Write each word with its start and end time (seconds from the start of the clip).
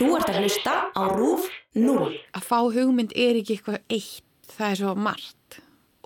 Þú 0.00 0.14
ert 0.16 0.30
að 0.32 0.36
hlusta 0.40 0.74
á 0.96 1.02
RÚF 1.12 1.42
0. 1.76 2.04
Að 2.32 2.44
fá 2.48 2.56
hugmynd 2.72 3.10
er 3.12 3.36
ekki 3.36 3.58
eitthvað 3.58 3.82
eitt, 3.92 4.22
það 4.48 4.70
er 4.70 4.78
svo 4.78 4.92
margt. 4.96 5.58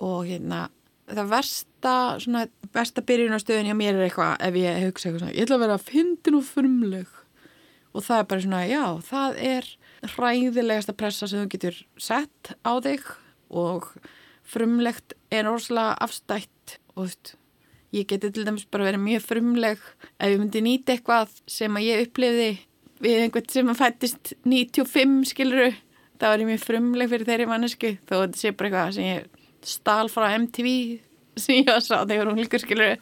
Og 0.03 0.25
hérna 0.27 0.65
það 1.07 1.29
versta, 1.31 1.93
svona, 2.19 2.41
versta 2.75 3.03
byrjun 3.07 3.37
á 3.37 3.39
stöðin 3.39 3.69
hjá 3.71 3.77
mér 3.79 3.93
er 3.95 4.09
eitthvað 4.09 4.43
ef 4.49 4.59
ég 4.59 4.81
hugsa 4.83 5.07
eitthvað 5.07 5.23
svona, 5.23 5.37
ég 5.37 5.47
ætla 5.47 5.55
að 5.55 5.63
vera 5.63 5.79
að 5.79 5.87
fyndin 5.93 6.39
og 6.41 6.45
frumleg. 6.49 7.15
Og 7.95 8.03
það 8.09 8.19
er 8.19 8.29
bara 8.33 8.45
svona, 8.49 8.61
já, 8.67 8.83
það 9.13 9.41
er 9.53 9.71
hræðilegasta 10.17 10.99
pressa 10.99 11.31
sem 11.31 11.45
þú 11.45 11.55
getur 11.55 11.81
sett 11.95 12.53
á 12.67 12.73
þig. 12.83 13.09
Og 13.55 13.89
frumlegt 14.43 15.15
er 15.31 15.47
orðslega 15.47 15.95
afstætt. 16.03 16.81
Og 16.97 17.05
þú 17.05 17.07
veist, 17.07 17.35
ég 17.95 18.11
geti 18.11 18.35
til 18.35 18.43
dæmis 18.43 18.67
bara 18.67 18.91
verið 18.91 19.07
mjög 19.07 19.27
frumleg 19.31 19.91
ef 20.19 20.31
ég 20.35 20.39
myndi 20.41 20.67
nýta 20.67 20.99
eitthvað 20.99 21.43
sem 21.47 21.79
að 21.79 21.93
ég 21.93 22.09
upplifði 22.09 22.53
við 23.03 23.25
einhvern 23.25 23.49
sem 23.51 23.71
að 23.71 23.81
fættist 23.81 24.33
95 24.47 25.17
skiluru, 25.31 25.71
þá 26.21 26.27
er 26.31 26.43
ég 26.43 26.51
mjög 26.51 26.63
frumleg 26.63 27.11
fyrir 27.11 27.29
þeirri 27.29 27.49
mannesku, 27.49 27.95
þó 28.07 28.15
þetta 28.21 28.41
sé 28.41 28.53
bara 28.55 28.71
eitthvað 28.71 28.95
sem 28.97 29.09
ég 29.09 29.29
stál 29.65 30.09
frá 30.13 30.29
MTV 30.37 30.69
sem 31.39 31.61
ég 31.63 31.71
sá 31.83 31.97
þegar 32.05 32.31
hún 32.31 32.39
líkur 32.39 32.63
skiluru 32.63 32.95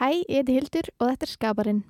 Hæ, 0.00 0.14
ég 0.32 0.38
heiti 0.40 0.54
Hildur 0.56 0.86
og 0.96 1.10
þetta 1.10 1.26
er 1.26 1.30
Skaparinn. 1.30 1.80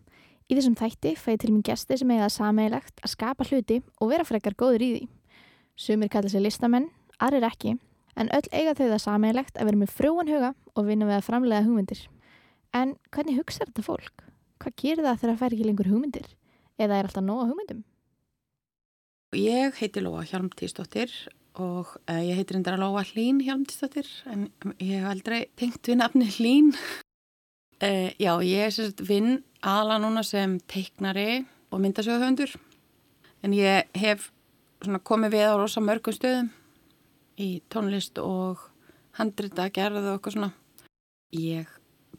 Í 0.50 0.56
þessum 0.59 0.74
þætti 0.74 1.12
fæði 1.14 1.38
til 1.38 1.48
mín 1.52 1.62
gesti 1.62 1.96
sem 2.00 2.10
eiga 2.10 2.24
það 2.24 2.32
sameigilegt 2.34 3.04
að 3.04 3.12
skapa 3.12 3.45
hluti 3.46 3.77
og 4.02 4.09
vera 4.10 4.24
frekar 4.27 4.56
góður 4.59 4.82
í 4.82 4.88
því. 4.92 5.02
Sumir 5.79 6.10
kalla 6.10 6.30
sig 6.32 6.42
listamenn, 6.42 6.88
aðrir 7.23 7.46
ekki, 7.46 7.76
en 8.18 8.30
öll 8.34 8.48
eiga 8.51 8.73
þau 8.74 8.88
það 8.88 9.02
sameigilegt 9.04 9.60
að 9.60 9.68
vera 9.68 9.79
með 9.79 9.92
frúan 9.95 10.32
huga 10.32 10.48
og 10.74 10.88
vinna 10.88 11.07
við 11.07 11.16
að 11.20 11.29
framlega 11.29 11.66
hugmyndir. 11.68 12.01
En 12.74 12.96
hvernig 13.15 13.38
hugsa 13.38 13.62
þetta 13.62 13.84
fólk? 13.87 14.24
Hvað 14.59 14.74
gerir 14.82 15.07
það 15.07 15.20
þegar 15.20 15.30
það 15.30 15.38
fær 15.45 15.54
ekki 15.54 15.68
lengur 15.68 15.90
hugmyndir? 15.92 16.26
Eða 16.80 16.98
er 16.98 17.09
alltaf 17.09 17.24
nóga 17.24 17.46
hugmyndum? 17.46 17.85
Ég 19.38 19.79
heiti 19.79 20.02
Lóa 20.02 20.24
Hjalmtíðsdóttir 20.26 21.14
og 21.62 21.92
uh, 22.10 22.23
ég 22.26 22.40
heiti 22.40 22.57
reyndar 22.57 22.74
að 22.74 22.82
Lóa 22.82 23.04
Hlín 23.07 23.38
Hjalmtíðsdóttir 23.46 24.10
en 24.26 24.48
ég 24.82 24.98
hef 24.98 25.07
aldrei 25.12 25.45
tengt 25.60 25.87
við 25.87 26.01
nafni 26.01 26.26
Hlín. 26.35 26.73
Uh, 27.79 28.10
já, 28.18 28.35
ég 28.42 28.66
er 28.66 28.74
sérst 28.74 29.04
vinn 29.07 29.38
aðla 29.61 29.99
núna 30.01 30.23
sem 30.25 30.59
teiknari 30.71 31.45
og 31.71 31.83
myndasöguhöndur 31.83 32.55
en 33.45 33.55
ég 33.57 33.89
hef 33.97 34.30
komið 35.05 35.37
við 35.37 35.53
á 35.53 35.55
rosa 35.61 35.83
mörgum 35.85 36.16
stöðum 36.16 36.49
í 37.41 37.61
tónlist 37.73 38.19
og 38.21 38.61
handrita 39.16 39.69
gerðu 39.73 40.03
og 40.07 40.16
eitthvað 40.16 40.37
svona. 40.37 40.51
Ég 41.37 41.69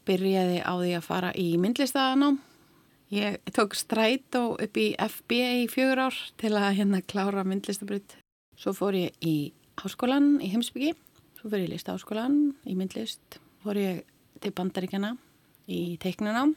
byrjaði 0.06 0.62
á 0.62 0.72
því 0.78 0.94
að 0.98 1.06
fara 1.06 1.30
í 1.38 1.48
myndlistaðanám. 1.62 2.38
Ég 3.12 3.38
tók 3.52 3.76
stræt 3.76 4.38
og 4.38 4.62
upp 4.64 4.78
í 4.80 4.88
FB 4.96 5.40
í 5.62 5.66
fjögur 5.70 6.06
ár 6.08 6.18
til 6.40 6.54
að 6.56 6.78
hérna 6.78 7.02
klára 7.04 7.44
myndlistabrut. 7.44 8.16
Svo 8.56 8.72
fór 8.76 8.96
ég 8.96 9.18
í 9.20 9.52
háskólan 9.82 10.38
í 10.40 10.50
heimsbyggi, 10.52 10.94
svo 11.38 11.50
fór 11.50 11.60
ég 11.60 11.68
í 11.68 11.72
listaháskólan 11.74 12.38
í 12.68 12.76
myndlist, 12.78 13.40
fór 13.64 13.78
ég 13.80 14.02
til 14.42 14.54
bandaríkjana 14.56 15.16
í 15.68 15.98
teiknunám 16.02 16.56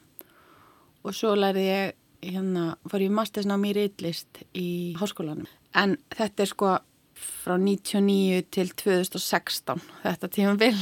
og 1.06 1.14
svo 1.14 1.36
lærði 1.38 1.68
ég 1.68 1.94
hérna, 2.26 2.76
fór 2.90 3.06
ég 3.06 3.14
mastersnám 3.14 3.66
í 3.70 3.74
reitlist 3.78 4.42
í 4.58 4.68
háskólanum. 5.00 5.48
En 5.78 5.98
þetta 6.16 6.46
er 6.46 6.52
sko 6.52 6.72
frá 7.16 7.56
99 7.62 8.48
til 8.54 8.72
2016, 8.74 9.84
þetta 10.04 10.32
tíma 10.34 10.56
vil. 10.60 10.76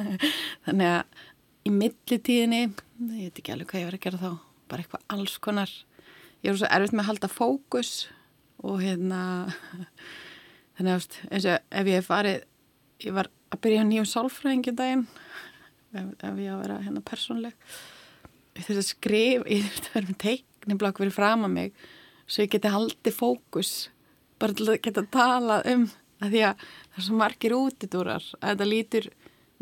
Þannig 0.66 0.88
að 0.90 1.22
í 1.62 1.72
millitíðinni, 1.74 2.62
ég 2.66 3.30
veit 3.30 3.38
ekki 3.38 3.54
alveg 3.54 3.70
hvað 3.70 3.82
ég 3.82 3.88
var 3.88 3.98
að 3.98 4.04
gera 4.06 4.22
þá, 4.22 4.30
bara 4.70 4.84
eitthvað 4.84 5.06
alls 5.16 5.38
konar. 5.42 5.72
Ég 6.42 6.50
var 6.50 6.60
svo 6.60 6.72
erfitt 6.74 6.96
með 6.96 7.04
að 7.04 7.10
halda 7.12 7.30
fókus 7.30 7.92
og 8.62 8.82
hérna, 8.82 9.22
þannig 10.76 10.96
að 10.98 11.20
eins 11.30 11.48
og 11.54 11.78
ef 11.82 11.92
ég 11.92 12.06
farið, 12.06 12.44
ég 13.06 13.16
var 13.16 13.30
að 13.52 13.62
byrja 13.64 13.86
nýjum 13.86 14.08
sálfræðingin 14.10 14.78
daginn, 14.78 15.08
ef, 15.94 16.12
ef 16.18 16.42
ég 16.42 16.50
á 16.50 16.56
að 16.56 16.62
vera 16.66 16.82
hérna 16.82 17.04
persónleg. 17.06 17.72
Ég 18.52 18.66
þurfti 18.66 18.82
að 18.82 18.88
skrifa, 18.90 19.48
ég 19.48 19.66
þurfti 19.66 19.88
að 19.88 19.96
vera 19.96 20.10
með 20.10 20.20
teikniblokk 20.26 21.02
fyrir 21.02 21.16
fram 21.16 21.46
að 21.46 21.54
mig, 21.56 21.74
svo 22.26 22.44
ég 22.44 22.52
geti 22.52 22.72
haldið 22.72 23.16
fókus, 23.16 23.72
bara 24.42 24.56
til 24.58 24.68
að 24.68 24.80
geta 24.84 25.04
talað 25.14 25.68
um, 25.72 25.86
að 26.22 26.34
því 26.34 26.42
að 26.48 26.64
það 26.66 27.00
er 27.00 27.06
svo 27.06 27.18
margir 27.18 27.56
útidúrar, 27.56 28.28
að 28.40 28.52
þetta 28.52 28.68
lítur 28.68 29.08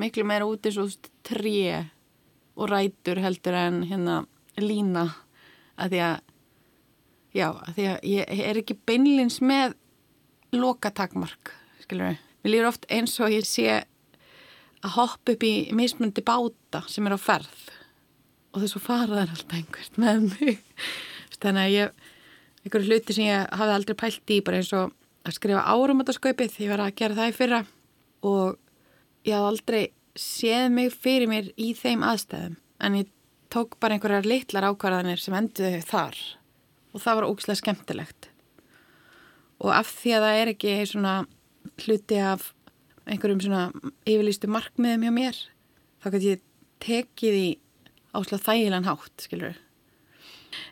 miklu 0.00 0.26
meira 0.26 0.48
út 0.48 0.66
eins 0.66 0.80
og 0.80 1.10
tré 1.26 1.86
og 2.56 2.70
rætur 2.70 3.20
heldur 3.22 3.56
en 3.56 3.82
hérna 3.88 4.16
lína 4.60 5.06
að 5.80 5.94
því 5.94 6.00
að 6.06 6.16
já, 7.36 7.46
að 7.48 7.76
því 7.76 7.86
að 7.92 8.08
ég 8.10 8.42
er 8.50 8.60
ekki 8.60 8.78
beinlins 8.88 9.38
með 9.44 9.76
lokatakmark 10.56 11.52
skilur 11.84 12.10
við, 12.10 12.24
mér 12.42 12.54
lífur 12.54 12.70
oft 12.72 12.88
eins 12.92 13.16
og 13.22 13.34
ég 13.34 13.46
sé 13.48 13.68
að 14.80 14.96
hoppa 14.96 15.36
upp 15.36 15.46
í 15.46 15.54
mismundi 15.76 16.24
báta 16.26 16.82
sem 16.90 17.06
er 17.06 17.16
á 17.16 17.20
ferð 17.20 17.69
og 18.50 18.62
þess 18.62 18.78
að 18.78 18.86
fara 18.86 19.18
þar 19.18 19.34
alltaf 19.34 19.56
einhvert 19.56 20.00
með 20.00 20.24
mig. 20.30 20.64
Þannig 21.40 21.62
að 21.62 21.74
ég 21.74 22.08
einhverju 22.64 22.90
hluti 22.90 23.16
sem 23.16 23.28
ég 23.28 23.54
hafði 23.56 23.76
aldrei 23.76 23.98
pælt 24.02 24.34
í 24.34 24.40
bara 24.44 24.60
eins 24.60 24.72
og 24.76 24.92
að 25.24 25.36
skrifa 25.36 25.62
áramöndasköpið 25.70 26.52
því 26.54 26.66
ég 26.66 26.74
var 26.74 26.84
að 26.84 26.98
gera 27.00 27.18
það 27.18 27.30
í 27.30 27.36
fyrra. 27.38 27.62
Og 28.26 28.58
ég 29.28 29.36
hafði 29.36 29.52
aldrei 29.52 29.82
séð 30.18 30.66
mig 30.74 30.92
fyrir 30.94 31.30
mér 31.30 31.50
í 31.56 31.72
þeim 31.78 32.04
aðstæðum. 32.06 32.58
En 32.80 32.98
ég 33.00 33.10
tók 33.52 33.78
bara 33.82 33.96
einhverjar 33.96 34.28
litlar 34.28 34.68
ákvarðanir 34.70 35.22
sem 35.22 35.36
enduði 35.36 35.82
þar. 35.86 36.18
Og 36.94 37.02
það 37.02 37.20
var 37.20 37.28
ógislega 37.30 37.62
skemmtilegt. 37.62 38.30
Og 39.60 39.72
af 39.76 39.90
því 40.00 40.16
að 40.16 40.26
það 40.26 40.40
er 40.40 40.52
ekki 40.54 40.76
svona 40.88 41.14
hluti 41.84 42.20
af 42.24 42.50
einhverjum 43.10 43.42
svona 43.44 43.64
yfirlýstu 44.08 44.50
markmiðum 44.50 45.06
hjá 45.06 45.12
mér 45.14 45.40
þá 46.00 46.06
kannski 46.06 46.32
ég 46.34 46.44
tekið 46.80 47.36
í 47.36 47.48
ásláð 48.16 48.46
þægilegan 48.46 48.88
hátt 48.88 49.26
skilur 49.26 49.60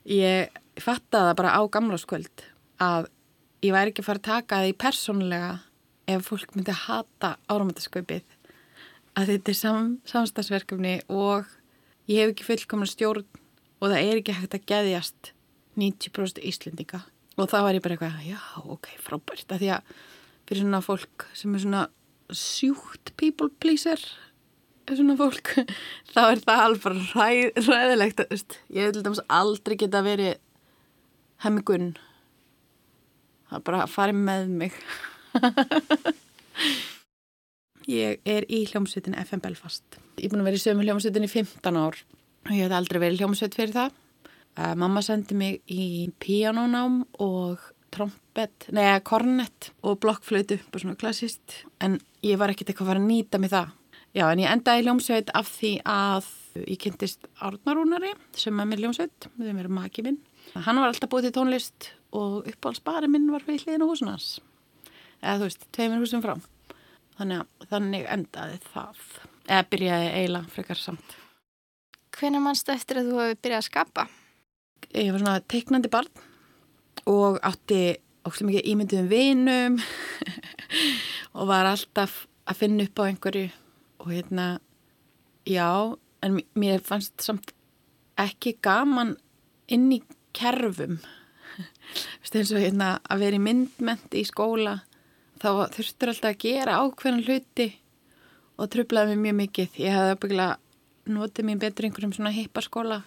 ég 0.09 0.59
fattaði 0.79 1.31
það 1.31 1.39
bara 1.41 1.55
á 1.55 1.61
gamláskvöld 1.75 2.45
að 2.83 3.09
ég 3.67 3.75
væri 3.75 3.93
ekki 3.93 4.07
fara 4.07 4.23
að 4.23 4.29
taka 4.29 4.63
því 4.65 4.75
persónulega 4.85 5.53
ef 6.09 6.29
fólk 6.29 6.55
myndi 6.57 6.73
að 6.73 6.85
hata 6.87 7.35
áramöndasköpið 7.51 8.37
að 9.19 9.33
þetta 9.33 9.53
er 9.53 9.59
sam, 9.59 9.89
samstagsverkefni 10.09 10.95
og 11.11 11.49
ég 12.09 12.23
hef 12.23 12.33
ekki 12.33 12.47
fullkomna 12.47 12.89
stjórn 12.89 13.27
og 13.79 13.91
það 13.91 13.99
er 14.01 14.21
ekki 14.21 14.37
hægt 14.37 14.57
að 14.57 14.69
geðjast 14.71 15.33
90% 15.79 16.41
íslendinga. 16.43 17.03
Og 17.39 17.51
það 17.51 17.67
var 17.67 17.77
ég 17.77 17.85
bara 17.85 17.95
eitthvað, 17.95 18.23
já, 18.27 18.39
ok, 18.67 18.89
frábært. 19.03 19.53
Að 19.55 19.61
því 19.63 19.69
að 19.77 19.93
fyrir 20.49 20.65
svona 20.65 20.81
fólk 20.83 21.27
sem 21.39 21.55
er 21.55 21.63
svona 21.63 21.85
sjúkt 22.35 23.13
people 23.21 23.51
pleaser 23.63 24.03
svona 24.97 25.17
fólk 25.19 25.53
þá 26.15 26.21
er 26.25 26.41
það 26.43 26.65
alveg 26.65 27.01
ræð, 27.13 27.63
ræðilegt 27.69 28.25
ég 28.73 28.93
til 28.95 29.05
dæmis 29.05 29.25
aldrei 29.29 29.77
geta 29.77 30.01
verið 30.07 30.39
hemmigun 31.45 31.93
það 33.49 33.59
er 33.59 33.65
bara 33.69 33.83
að 33.85 33.93
fara 33.93 34.15
með 34.17 34.51
mig. 34.61 34.77
Ég 37.89 38.21
er 38.29 38.45
í 38.53 38.67
hljómsveitin 38.69 39.17
FM 39.17 39.41
Belfast. 39.41 39.97
Ég 40.21 40.29
er 40.29 40.35
búin 40.35 40.43
að 40.43 40.51
vera 40.51 40.59
í 40.59 40.61
sömu 40.61 40.85
hljómsveitin 40.85 41.25
í 41.25 41.31
15 41.33 41.79
ár 41.81 41.97
og 41.97 42.53
ég 42.53 42.67
hef 42.67 42.75
aldrei 42.77 43.01
verið 43.01 43.23
hljómsveit 43.23 43.57
fyrir 43.57 43.73
það. 43.73 43.97
Uh, 44.59 44.75
mamma 44.77 45.01
sendi 45.05 45.37
mig 45.39 45.61
í 45.73 46.11
pianonám 46.21 47.01
og 47.25 47.63
trompet, 47.95 48.69
neða 48.75 49.01
kornett 49.07 49.71
og 49.81 49.97
blokkflötu, 50.03 50.59
bara 50.69 50.83
svona 50.83 50.99
klassist 51.01 51.63
en 51.81 51.97
ég 52.21 52.37
var 52.37 52.53
ekkert 52.53 52.75
eitthvað 52.75 52.85
að 52.85 52.93
fara 52.93 53.01
að 53.01 53.09
nýta 53.09 53.41
mig 53.41 53.53
það 53.55 53.73
já, 54.19 54.27
en 54.27 54.43
ég 54.43 54.51
endaði 54.51 54.83
í 54.83 54.87
hljómsveit 54.87 55.31
af 55.39 55.53
því 55.55 55.73
að 55.87 56.29
ég 56.65 56.81
kynntist 56.83 57.31
Árnarúnari 57.39 58.13
sem 58.37 58.59
er 58.59 58.69
með 58.69 58.83
hljómsveit, 58.83 59.31
við 59.39 59.55
erum 59.55 59.79
maki 59.79 60.05
minn. 60.07 60.19
Hann 60.57 60.81
var 60.81 60.91
alltaf 60.91 61.11
búið 61.13 61.29
til 61.29 61.37
tónlist 61.39 61.91
og 62.17 62.47
uppáhaldsbari 62.49 63.11
minn 63.11 63.31
var 63.31 63.45
við 63.47 63.67
hliðin 63.67 63.85
á 63.85 63.91
húsunars 63.91 64.39
eða 65.19 65.41
þú 65.41 65.49
veist, 65.49 65.67
tveimur 65.75 66.03
húsum 66.03 66.23
frá 66.25 66.35
þannig 67.19 67.43
að 67.43 67.71
þannig 67.73 68.11
endaði 68.15 68.59
það. 68.71 69.01
Eða 69.49 69.67
byrjaði 69.73 70.11
eiginlega 70.15 70.53
frekar 70.55 70.81
samt. 70.81 71.15
Hvenær 72.19 72.45
mannstu 72.45 72.75
eftir 72.75 73.01
að 73.01 73.11
þú 73.11 73.21
hefði 73.23 73.39
byrjað 73.43 73.63
að 73.63 73.69
skapa? 73.69 74.05
Ég 74.95 75.11
var 75.13 75.23
svona 75.23 75.47
teiknandi 75.51 75.91
barn 75.93 76.25
og 77.09 77.39
átti 77.47 77.81
óstum 78.29 78.51
mikið 78.51 78.69
ímynduðum 78.73 79.11
vinum 79.11 79.79
og 81.39 81.51
var 81.51 81.69
alltaf 81.71 82.25
að 82.49 82.61
finna 82.63 82.87
upp 82.87 83.03
á 83.03 83.09
einhverju 83.09 83.49
og 83.99 84.11
hérna 84.13 84.61
já, 85.47 85.97
en 86.23 86.41
mér 86.55 86.83
fannst 86.85 87.21
samt 87.23 87.53
ekki 88.19 88.57
gaman 88.63 89.17
inn 89.71 89.91
í 89.93 90.03
kerfum. 90.37 90.99
Eins 92.33 92.53
og 92.53 92.63
hérna 92.63 92.99
að 93.09 93.25
vera 93.25 93.39
í 93.39 93.43
myndment 93.43 94.15
í 94.15 94.25
skóla 94.29 94.81
þá 95.43 95.69
þurftur 95.75 96.13
alltaf 96.13 96.33
að 96.33 96.41
gera 96.45 96.81
ákveðan 96.83 97.25
hluti 97.27 97.69
og 98.59 98.71
tröflaði 98.73 99.15
mig 99.15 99.29
mjög 99.29 99.39
mikið. 99.43 99.79
Ég 99.83 99.95
hefði 99.95 100.17
uppbygglega 100.17 100.59
notið 101.09 101.49
mér 101.49 101.63
betur 101.63 101.89
einhverjum 101.89 102.15
svona 102.17 102.35
hippaskóla. 102.35 103.03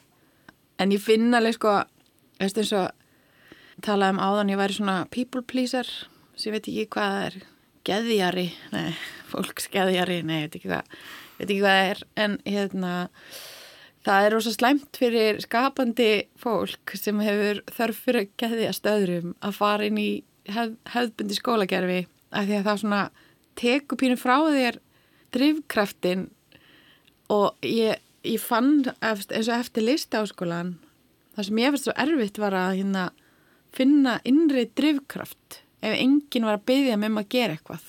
En 0.79 0.93
ég 0.95 1.03
finna 1.03 1.39
alveg 1.39 1.57
sko 1.59 1.75
veistu 2.41 2.63
eins 2.63 2.73
og 2.77 3.83
talaði 3.85 4.15
um 4.15 4.23
áðan 4.23 4.51
ég 4.53 4.61
væri 4.61 4.77
svona 4.77 4.97
people 5.13 5.43
pleaser 5.45 5.87
sem 6.39 6.55
veit 6.55 6.65
ekki 6.65 6.87
hvað 6.95 7.17
er 7.27 7.35
geðjari, 7.87 8.47
nei, 8.73 8.93
fólksgeðjari 9.31 10.21
nei, 10.27 10.41
ég 10.41 10.47
veit 10.47 10.59
ekki 10.59 10.71
hvað, 10.71 10.99
veit 11.39 11.47
ekki 11.47 11.61
hvað 11.61 11.79
það 11.79 11.89
er 11.91 12.03
en 12.25 12.37
hérna 12.45 12.93
það 14.05 14.27
er 14.27 14.35
rosa 14.35 14.53
slæmt 14.55 14.99
fyrir 15.01 15.41
skapandi 15.43 16.11
fólk 16.41 16.95
sem 16.97 17.21
hefur 17.23 17.63
þörf 17.71 18.03
fyrir 18.05 18.25
að 18.25 18.35
geðjast 18.43 18.91
öðrum 18.91 19.33
að 19.39 19.57
fara 19.57 19.89
inn 19.89 19.99
í 20.01 20.11
hef, 20.49 20.77
hefðbundi 20.93 21.37
skólagerfi 21.37 21.99
af 22.31 22.47
því 22.47 22.59
að 22.59 22.69
það 22.69 22.79
svona 22.83 23.01
teku 23.59 23.97
pínu 23.99 24.19
frá 24.19 24.37
þér 24.47 24.79
drivkraftin 25.35 26.29
og 27.31 27.67
ég, 27.67 27.99
ég 28.27 28.41
fann 28.43 28.87
eftir, 28.99 29.37
eins 29.37 29.51
og 29.51 29.59
eftir 29.59 29.85
lista 29.85 30.23
á 30.23 30.25
skólan 30.27 30.75
það 31.35 31.47
sem 31.47 31.61
ég 31.61 31.73
fannst 31.73 31.87
svo 31.87 31.97
erfitt 32.03 32.39
var 32.41 32.55
að 32.57 32.77
hérna, 32.81 33.05
finna 33.75 34.17
innri 34.27 34.65
drivkraft 34.77 35.61
ef 35.81 35.95
enginn 35.95 36.47
var 36.47 36.59
að 36.59 36.67
byggja 36.69 36.97
með 36.97 37.07
maður 37.07 37.13
um 37.13 37.21
að 37.21 37.31
gera 37.35 37.55
eitthvað. 37.55 37.87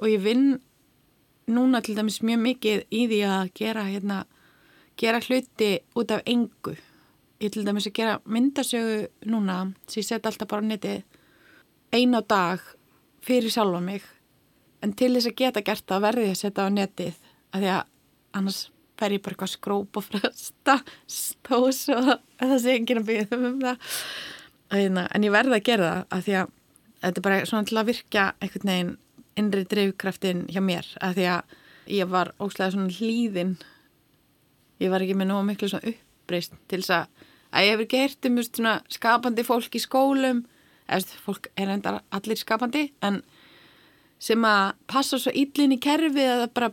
Og 0.00 0.10
ég 0.10 0.22
vinn 0.24 0.46
núna 1.50 1.80
til 1.84 1.96
dæmis 1.96 2.22
mjög 2.24 2.40
mikið 2.44 2.82
í 2.90 3.04
því 3.10 3.20
að 3.28 3.52
gera 3.58 3.84
hérna 3.88 4.24
gera 5.00 5.20
hluti 5.20 5.70
út 5.98 6.12
af 6.14 6.22
engu. 6.26 6.76
Ég 7.42 7.52
til 7.52 7.64
dæmis 7.66 7.88
að 7.88 7.96
gera 7.98 8.18
myndasögu 8.24 9.08
núna 9.28 9.58
sem 9.88 10.02
ég 10.02 10.08
set 10.08 10.26
alltaf 10.26 10.48
bara 10.48 10.64
á 10.64 10.68
neti 10.68 10.94
einn 11.92 12.14
á 12.14 12.22
dag 12.22 12.62
fyrir 13.24 13.50
sjálfa 13.52 13.80
mig. 13.80 14.02
En 14.82 14.92
til 14.92 15.14
þess 15.14 15.30
að 15.30 15.38
geta 15.40 15.64
gert 15.64 15.86
það 15.88 16.06
verði 16.06 16.28
ég 16.28 16.36
að 16.36 16.42
setja 16.42 16.68
á 16.68 16.76
netið 16.76 17.14
af 17.54 17.60
því 17.60 17.70
að 17.74 17.82
annars 18.38 18.60
fer 18.98 19.14
ég 19.14 19.22
bara 19.22 19.34
eitthvað 19.34 19.54
skróp 19.54 19.98
og 19.98 20.06
frösta 20.06 20.78
stós 21.10 21.86
og 21.94 22.10
það 22.38 22.58
sé 22.62 22.76
enginn 22.78 23.02
að 23.02 23.08
byggja 23.10 23.38
um 23.38 23.62
það. 23.62 23.94
Hérna, 24.74 25.08
en 25.14 25.26
ég 25.26 25.34
verði 25.34 25.58
að 25.58 25.66
gera 25.66 25.88
það 25.90 26.04
af 26.16 26.26
því 26.26 26.36
að 26.40 26.52
þetta 27.04 27.20
er 27.20 27.26
bara 27.26 27.46
svona 27.48 27.68
til 27.68 27.80
að 27.80 27.90
virka 27.90 28.28
einhvern 28.40 28.70
veginn 28.70 28.94
innri 29.40 29.64
drivkraftin 29.68 30.46
hjá 30.50 30.60
mér 30.64 30.88
af 31.02 31.16
því 31.16 31.28
að 31.34 31.54
ég 31.94 32.10
var 32.10 32.32
óslega 32.40 32.74
svona 32.74 32.94
hlýðin. 32.94 33.54
Ég 34.82 34.92
var 34.92 35.04
ekki 35.04 35.16
með 35.18 35.30
nógu 35.30 35.46
miklu 35.48 35.70
svona 35.70 35.92
uppreist 35.92 36.56
til 36.68 36.80
þess 36.82 36.98
að 37.00 37.30
að 37.54 37.64
ég 37.64 37.76
hefur 37.76 37.90
gert 37.92 38.28
um 38.28 38.38
svona 38.42 38.74
skapandi 38.90 39.44
fólk 39.46 39.76
í 39.78 39.82
skólum. 39.82 40.44
Eða 40.84 41.20
fólk 41.24 41.48
er 41.56 41.70
enda 41.72 41.98
allir 42.12 42.36
skapandi 42.36 42.88
en 43.06 43.22
sem 44.20 44.44
að 44.48 44.74
passa 44.90 45.18
svo 45.20 45.32
íllin 45.32 45.74
í 45.76 45.80
kerfi 45.82 46.24
að 46.24 46.42
það 46.44 46.54
bara 46.58 46.70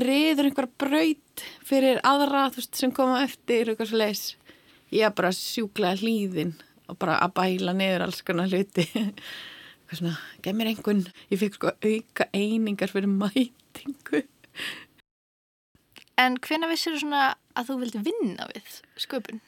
reyður 0.00 0.48
einhverja 0.48 0.78
braut 0.80 1.44
fyrir 1.66 2.00
aðra 2.06 2.48
veist, 2.54 2.74
sem 2.76 2.92
koma 2.94 3.22
eftir 3.24 3.70
eitthvað 3.70 3.90
svo 3.90 4.00
leis 4.00 4.24
ég 4.94 5.14
bara 5.16 5.32
sjúklega 5.34 6.00
hlýðin 6.00 6.54
og 6.90 6.98
bara 7.00 7.18
að 7.24 7.34
bæla 7.38 7.74
niður 7.76 8.06
alls 8.06 8.22
konar 8.26 8.50
hluti 8.50 8.86
eitthvað 9.90 10.02
svona, 10.04 10.16
gef 10.44 10.54
mér 10.56 10.70
einhvern 10.70 11.02
ég 11.32 11.40
fikk 11.40 11.58
sko 11.58 11.74
auka 11.74 12.28
einingar 12.36 12.92
fyrir 12.92 13.10
mætingu 13.10 14.22
En 16.20 16.36
hvena 16.44 16.68
vissir 16.68 16.92
þú 16.94 17.04
svona 17.04 17.26
að 17.56 17.70
þú 17.70 17.76
vildi 17.80 18.00
vinna 18.04 18.46
við 18.50 18.72
sköpun? 19.00 19.38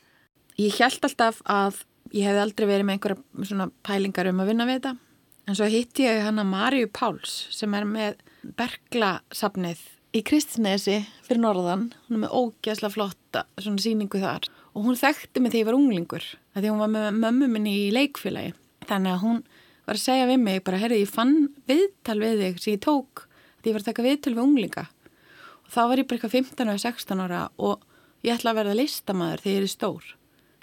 Ég 0.60 0.76
held 0.80 1.04
alltaf 1.04 1.40
að 1.44 1.82
ég 2.16 2.28
hef 2.28 2.38
aldrei 2.40 2.68
verið 2.68 2.86
með 2.88 2.96
einhverja 2.96 3.48
svona 3.48 3.66
pælingar 3.84 4.30
um 4.30 4.40
að 4.40 4.52
vinna 4.52 4.68
við 4.68 4.78
þetta. 4.78 4.92
En 5.48 5.58
svo 5.58 5.68
hitti 5.68 6.06
ég 6.06 6.22
hana 6.24 6.46
Marju 6.48 6.88
Páls 6.94 7.34
sem 7.52 7.74
er 7.76 7.84
með 7.88 8.22
Bergla-safnið 8.56 9.82
í 10.16 10.22
Kristinesi 10.24 11.00
fyrir 11.26 11.42
Norðan. 11.42 11.90
Hún 12.06 12.18
er 12.18 12.24
með 12.24 12.36
ógæsla 12.40 12.92
flotta 12.94 13.44
svona 13.58 13.82
síningu 13.82 14.22
þar. 14.22 14.48
Og 14.72 14.86
hún 14.86 14.96
þekkti 14.96 15.42
mig 15.42 15.52
þegar 15.52 15.60
ég 15.60 15.68
var 15.68 15.80
unglingur. 15.80 16.28
Því 16.56 16.72
hún 16.72 16.80
var 16.80 16.92
með 16.94 17.10
mömmu 17.18 17.50
minni 17.52 17.74
í 17.82 17.92
leikfélagi. 17.92 18.54
Þannig 18.88 19.12
að 19.12 19.24
hún 19.26 19.42
var 19.86 19.98
að 19.98 20.04
segja 20.06 20.30
við 20.30 20.42
mig 20.42 20.64
bara, 20.64 20.80
herri, 20.82 21.02
ég 21.02 21.10
fann 21.10 21.36
viðtal 21.70 22.18
við 22.22 22.42
þig 22.46 22.58
sem 22.62 22.76
ég 22.76 22.82
tók. 22.84 23.26
Því 23.62 23.70
ég 23.70 23.76
var 23.76 23.82
að 23.82 23.90
taka 23.90 24.06
viðtal 24.06 24.34
við 24.34 24.44
unglinga 24.46 24.88
þá 25.72 25.82
var 25.88 26.00
ég 26.00 26.08
bara 26.08 26.18
eitthvað 26.18 26.34
15 26.36 26.68
eða 26.68 26.80
16 26.82 27.22
ára 27.24 27.42
og 27.62 27.84
ég 28.26 28.34
ætla 28.34 28.52
að 28.52 28.58
verða 28.60 28.78
listamæður 28.78 29.44
þegar 29.44 29.56
ég 29.56 29.62
er 29.62 29.72
stór. 29.72 30.08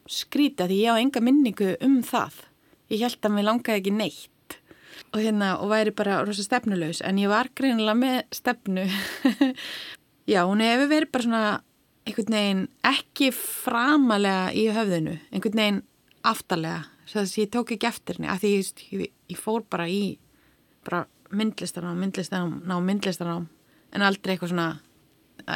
Skrýta 0.10 0.68
því 0.70 0.82
ég 0.84 0.98
á 0.98 1.02
enga 1.02 1.24
minningu 1.24 1.72
um 1.86 2.00
það. 2.06 2.44
Ég 2.90 3.06
held 3.06 3.26
að 3.26 3.36
mér 3.36 3.48
langaði 3.48 3.82
ekki 3.82 3.96
neitt 3.96 4.58
og, 5.10 5.18
hérna, 5.22 5.56
og 5.62 5.72
væri 5.72 5.94
bara 5.96 6.20
rosa 6.26 6.46
stefnulegs 6.46 7.02
en 7.06 7.22
ég 7.22 7.32
var 7.32 7.50
greinilega 7.58 7.98
með 7.98 8.20
stefnu. 8.36 8.86
Já, 10.30 10.44
hún 10.46 10.62
hefur 10.62 10.92
verið 10.92 11.14
bara 11.14 11.26
svona 11.26 11.44
einhvern 12.06 12.38
veginn 12.38 12.64
ekki 12.86 13.32
framalega 13.36 14.50
í 14.58 14.68
höfðinu, 14.74 15.18
einhvern 15.34 15.62
veginn 15.62 15.84
aftalega, 16.30 16.86
svo 17.10 17.24
að 17.24 17.38
ég 17.42 17.52
tók 17.54 17.74
ekki 17.76 17.90
eftir 17.90 18.20
henni, 18.20 18.30
af 18.30 18.42
því 18.44 18.52
ég, 18.54 18.84
ég, 18.94 19.14
ég 19.34 19.40
fór 19.40 19.66
bara 19.66 19.88
í 19.90 20.18
bara 20.86 21.04
myndlistarnám, 21.30 21.98
myndlistarnám, 22.00 22.86
myndlistarnám 22.86 23.50
en 23.94 24.06
aldrei 24.06 24.36
eitthvað 24.36 24.54
svona 24.54 24.70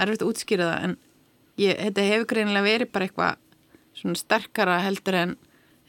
erfitt 0.01 0.23
að 0.23 0.29
útskýra 0.31 0.69
það 0.69 0.85
en 0.87 0.95
ég, 1.61 1.79
þetta 1.79 2.05
hefur 2.09 2.29
greinilega 2.33 2.67
verið 2.67 2.93
bara 2.93 3.07
eitthvað 3.07 3.41
svona 3.97 4.19
sterkara 4.19 4.79
heldur 4.83 5.19
en 5.19 5.35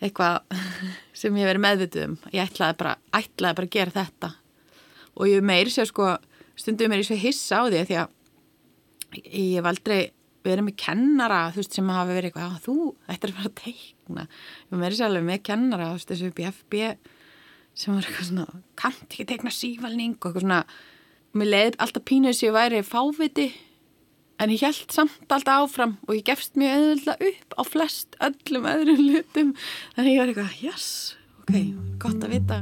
eitthvað 0.04 0.58
sem 1.20 1.36
ég 1.40 1.48
verið 1.48 1.64
meðvituð 1.64 2.06
um. 2.08 2.16
Ég 2.34 2.48
ætlaði 2.48 2.78
bara, 2.82 2.96
ætlaði 3.16 3.58
bara 3.60 3.68
að 3.68 3.76
gera 3.76 3.94
þetta. 3.94 4.30
Og 5.14 5.30
ég 5.30 5.46
meiri 5.46 5.72
sér 5.72 5.88
sko 5.88 6.10
stundum 6.58 6.94
ég 6.94 7.06
svo 7.06 7.18
hissa 7.18 7.62
á 7.62 7.64
því 7.66 7.84
því 7.88 7.98
að 8.02 8.20
ég 9.24 9.56
hef 9.58 9.68
aldrei 9.70 10.00
verið 10.44 10.66
með 10.68 10.78
kennara 10.84 11.42
veist 11.56 11.76
sem 11.76 11.92
hafa 11.92 12.12
verið 12.12 12.30
eitthvað 12.30 12.56
þú 12.64 12.78
ættir 13.10 13.32
að 13.32 13.36
fara 13.38 13.50
að 13.50 13.60
teikna 13.60 14.26
ég 14.28 14.80
meiri 14.80 14.98
sér 14.98 15.10
alveg 15.10 15.28
með 15.28 15.44
kennara 15.50 15.92
veist 15.92 16.10
þessu 16.10 16.30
upp 16.30 16.42
í 16.42 16.48
FB 16.50 16.82
sem 17.74 17.94
var 17.94 18.08
eitthvað 18.08 18.30
svona 18.30 18.64
kannt 18.78 19.06
ekki 19.08 19.28
teikna 19.30 19.54
sívalning 19.54 20.18
og 20.18 20.28
eitthvað 20.30 20.46
svona 20.46 20.64
mér 21.34 21.50
leiði 21.50 21.78
alltaf 21.86 22.06
pínuð 22.10 22.36
sem 22.38 22.50
ég 22.50 22.58
væri 22.58 22.84
fáviti 22.86 23.48
En 24.42 24.50
ég 24.50 24.64
held 24.64 24.90
samt 24.90 25.30
alltaf 25.30 25.62
áfram 25.62 25.94
og 26.08 26.16
ég 26.16 26.24
gefst 26.26 26.58
mjög 26.58 26.74
auðvitað 26.74 27.22
upp 27.28 27.54
á 27.54 27.62
flest 27.68 28.18
öllum 28.28 28.66
öðrum 28.72 29.04
lutum. 29.06 29.54
Þannig 29.94 30.16
ég 30.16 30.24
var 30.24 30.34
eitthvað, 30.34 30.58
yes, 30.64 30.88
ok, 31.44 31.62
gott 32.02 32.26
að 32.26 32.36
vita. 32.38 32.60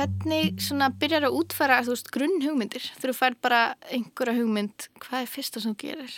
Hvernig 0.00 0.62
svona 0.64 0.86
byrjar 0.96 1.26
að 1.28 1.34
útfæra 1.36 1.82
þú 1.84 1.92
veist 1.92 2.06
grunn 2.08 2.38
hugmyndir? 2.40 2.84
Þú 3.02 3.12
fær 3.12 3.34
bara 3.44 3.58
einhverja 3.92 4.32
hugmynd, 4.38 4.86
hvað 4.96 5.24
er 5.26 5.28
fyrsta 5.28 5.60
sem 5.60 5.74
þú 5.74 5.80
gerir? 5.82 6.12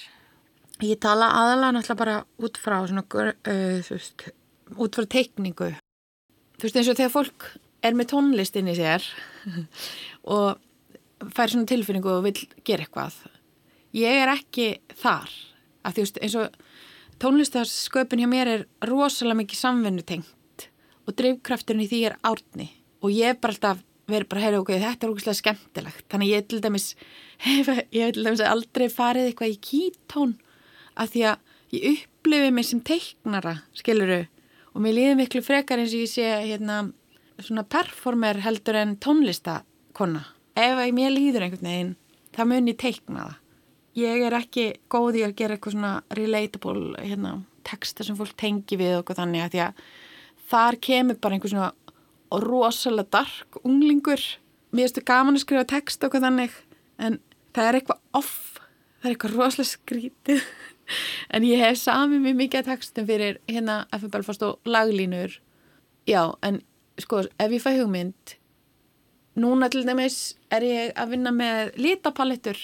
Ég 0.86 1.00
tala 1.02 1.32
aðalega 1.34 1.74
náttúrulega 1.74 1.98
bara 1.98 2.12
út 2.38 2.60
frá 2.62 2.76
svona, 2.86 3.02
uh, 3.02 3.80
þú 3.82 3.96
veist, 3.96 4.22
út 4.86 4.98
frá 4.98 5.08
teikningu. 5.10 5.72
Þú 6.60 6.68
veist 6.68 6.78
eins 6.78 6.90
og 6.92 6.98
þegar 7.00 7.10
fólk 7.10 7.46
er 7.82 7.96
með 7.98 8.12
tónlistin 8.12 8.70
í 8.70 8.74
sér 8.78 9.08
og 10.36 11.32
fær 11.34 11.50
svona 11.50 11.66
tilfinningu 11.72 12.12
og 12.12 12.28
vil 12.28 12.36
gera 12.62 12.86
eitthvað. 12.86 13.16
Ég 13.98 14.20
er 14.20 14.30
ekki 14.30 14.68
þar. 15.00 15.32
Að 15.82 15.98
þú 15.98 16.04
veist 16.04 16.20
eins 16.22 16.36
og 16.38 16.54
tónlistarsköpun 17.26 18.22
hjá 18.22 18.30
mér 18.30 18.52
er 18.52 18.64
rosalega 18.86 19.40
mikið 19.40 19.62
samvinnutengt 19.64 20.68
og 21.02 21.18
drivkrafturinn 21.18 21.82
í 21.82 21.90
því 21.90 22.00
er 22.12 22.16
árni 22.22 22.68
og 23.02 23.10
ég 23.14 23.32
er 23.32 23.40
bara 23.40 23.56
alltaf 23.56 23.82
verið 24.10 24.28
bara, 24.30 24.42
heyra, 24.42 24.60
ok, 24.62 24.72
þetta 24.82 25.06
er 25.06 25.12
ógeðslega 25.12 25.38
skemmtilegt. 25.38 26.04
Þannig 26.10 26.32
ég 26.32 26.42
er 26.42 26.48
til 26.50 26.60
dæmis 26.62 26.88
ég 27.46 27.68
hef 27.68 28.14
til 28.16 28.26
dæmis 28.26 28.44
aldrei 28.46 28.88
farið 28.92 29.30
eitthvað 29.30 29.54
í 29.54 29.60
kítón 29.68 30.34
af 30.98 31.12
því 31.12 31.26
að 31.30 31.76
ég 31.76 31.86
upplifi 31.92 32.50
mig 32.54 32.68
sem 32.68 32.82
teiknara 32.84 33.56
skiluru, 33.76 34.24
og 34.72 34.84
mér 34.84 34.98
líði 34.98 35.18
miklu 35.22 35.42
frekar 35.44 35.80
eins 35.80 35.94
og 35.94 36.04
ég 36.04 36.12
sé 36.12 36.28
hérna 36.44 36.84
svona 37.42 37.64
performer 37.66 38.42
heldur 38.44 38.78
en 38.78 38.96
tónlistakonna 39.00 40.22
ef 40.54 40.82
ég 40.84 40.94
mér 40.94 41.14
líður 41.14 41.46
einhvern 41.46 41.68
veginn 41.68 41.94
það 42.36 42.50
mun 42.50 42.70
ég 42.70 42.78
teikna 42.80 43.24
það. 43.24 43.38
Ég 43.92 44.22
er 44.24 44.36
ekki 44.38 44.66
góð 44.92 45.18
í 45.20 45.24
að 45.26 45.34
gera 45.36 45.56
eitthvað 45.56 45.74
svona 45.74 45.92
relatable 46.16 47.02
hérna, 47.02 47.34
texta 47.66 48.06
sem 48.06 48.16
fólk 48.16 48.36
tengi 48.40 48.78
við 48.80 49.00
og 49.00 49.12
þannig 49.16 49.44
að 49.44 49.52
því 49.52 49.62
að 49.66 49.82
þar 50.52 50.78
kemur 50.86 51.18
bara 51.20 51.36
einhver 51.36 51.52
svona 51.52 51.72
og 52.32 52.46
rosalega 52.46 53.18
dark 53.18 53.60
unglingur. 53.62 54.22
Mér 54.72 54.86
finnst 54.86 54.98
þetta 54.98 55.10
gaman 55.12 55.38
að 55.38 55.44
skrifa 55.44 55.68
text 55.68 56.04
og 56.04 56.14
hvað 56.14 56.26
þannig 56.28 56.58
en 57.02 57.20
það 57.52 57.68
er 57.68 57.78
eitthvað 57.78 58.02
off 58.22 58.36
það 58.56 59.08
er 59.08 59.14
eitthvað 59.14 59.38
rosalega 59.38 59.72
skrítið. 59.76 60.44
En 61.32 61.44
ég 61.46 61.60
hef 61.62 61.78
samið 61.78 62.20
mér 62.24 62.34
mikið 62.36 62.66
textum 62.66 63.06
fyrir 63.08 63.38
hérna 63.48 63.84
F.F. 63.94 64.10
Belfast 64.12 64.42
og 64.44 64.66
laglínur. 64.68 65.38
Já, 66.10 66.34
en 66.44 66.58
sko, 67.00 67.22
ef 67.40 67.54
ég 67.54 67.62
fæ 67.62 67.70
hugmynd 67.78 68.34
núna 69.38 69.70
til 69.72 69.86
dæmis 69.86 70.34
er 70.52 70.66
ég 70.66 70.92
að 70.98 71.14
vinna 71.14 71.32
með 71.32 71.72
litapalettur. 71.80 72.58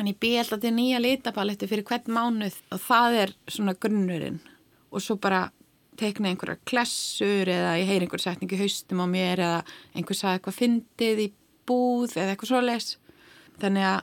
En 0.00 0.08
ég 0.08 0.16
bý 0.18 0.32
alltaf 0.40 0.62
til 0.62 0.72
nýja 0.74 1.02
litapalettur 1.02 1.70
fyrir 1.70 1.86
hvern 1.86 2.16
mánuð 2.16 2.56
og 2.72 2.82
það 2.82 3.18
er 3.22 3.34
svona 3.46 3.76
grunnurinn. 3.78 4.40
Og 4.90 5.04
svo 5.04 5.18
bara 5.20 5.50
tekna 6.02 6.32
einhverja 6.32 6.60
klessur 6.68 7.50
eða 7.50 7.76
ég 7.80 7.88
heyr 7.90 8.04
einhver 8.04 8.22
setningu 8.22 8.58
haustum 8.60 9.02
á 9.02 9.06
mér 9.10 9.42
eða 9.42 9.60
einhver 9.96 10.18
sagði 10.18 10.40
eitthvað 10.40 10.58
fyndið 10.58 11.22
í 11.24 11.28
búð 11.68 12.16
eða 12.16 12.34
eitthvað 12.34 12.52
svo 12.52 12.62
les 12.64 12.88
þannig 13.62 13.86
að 13.88 14.00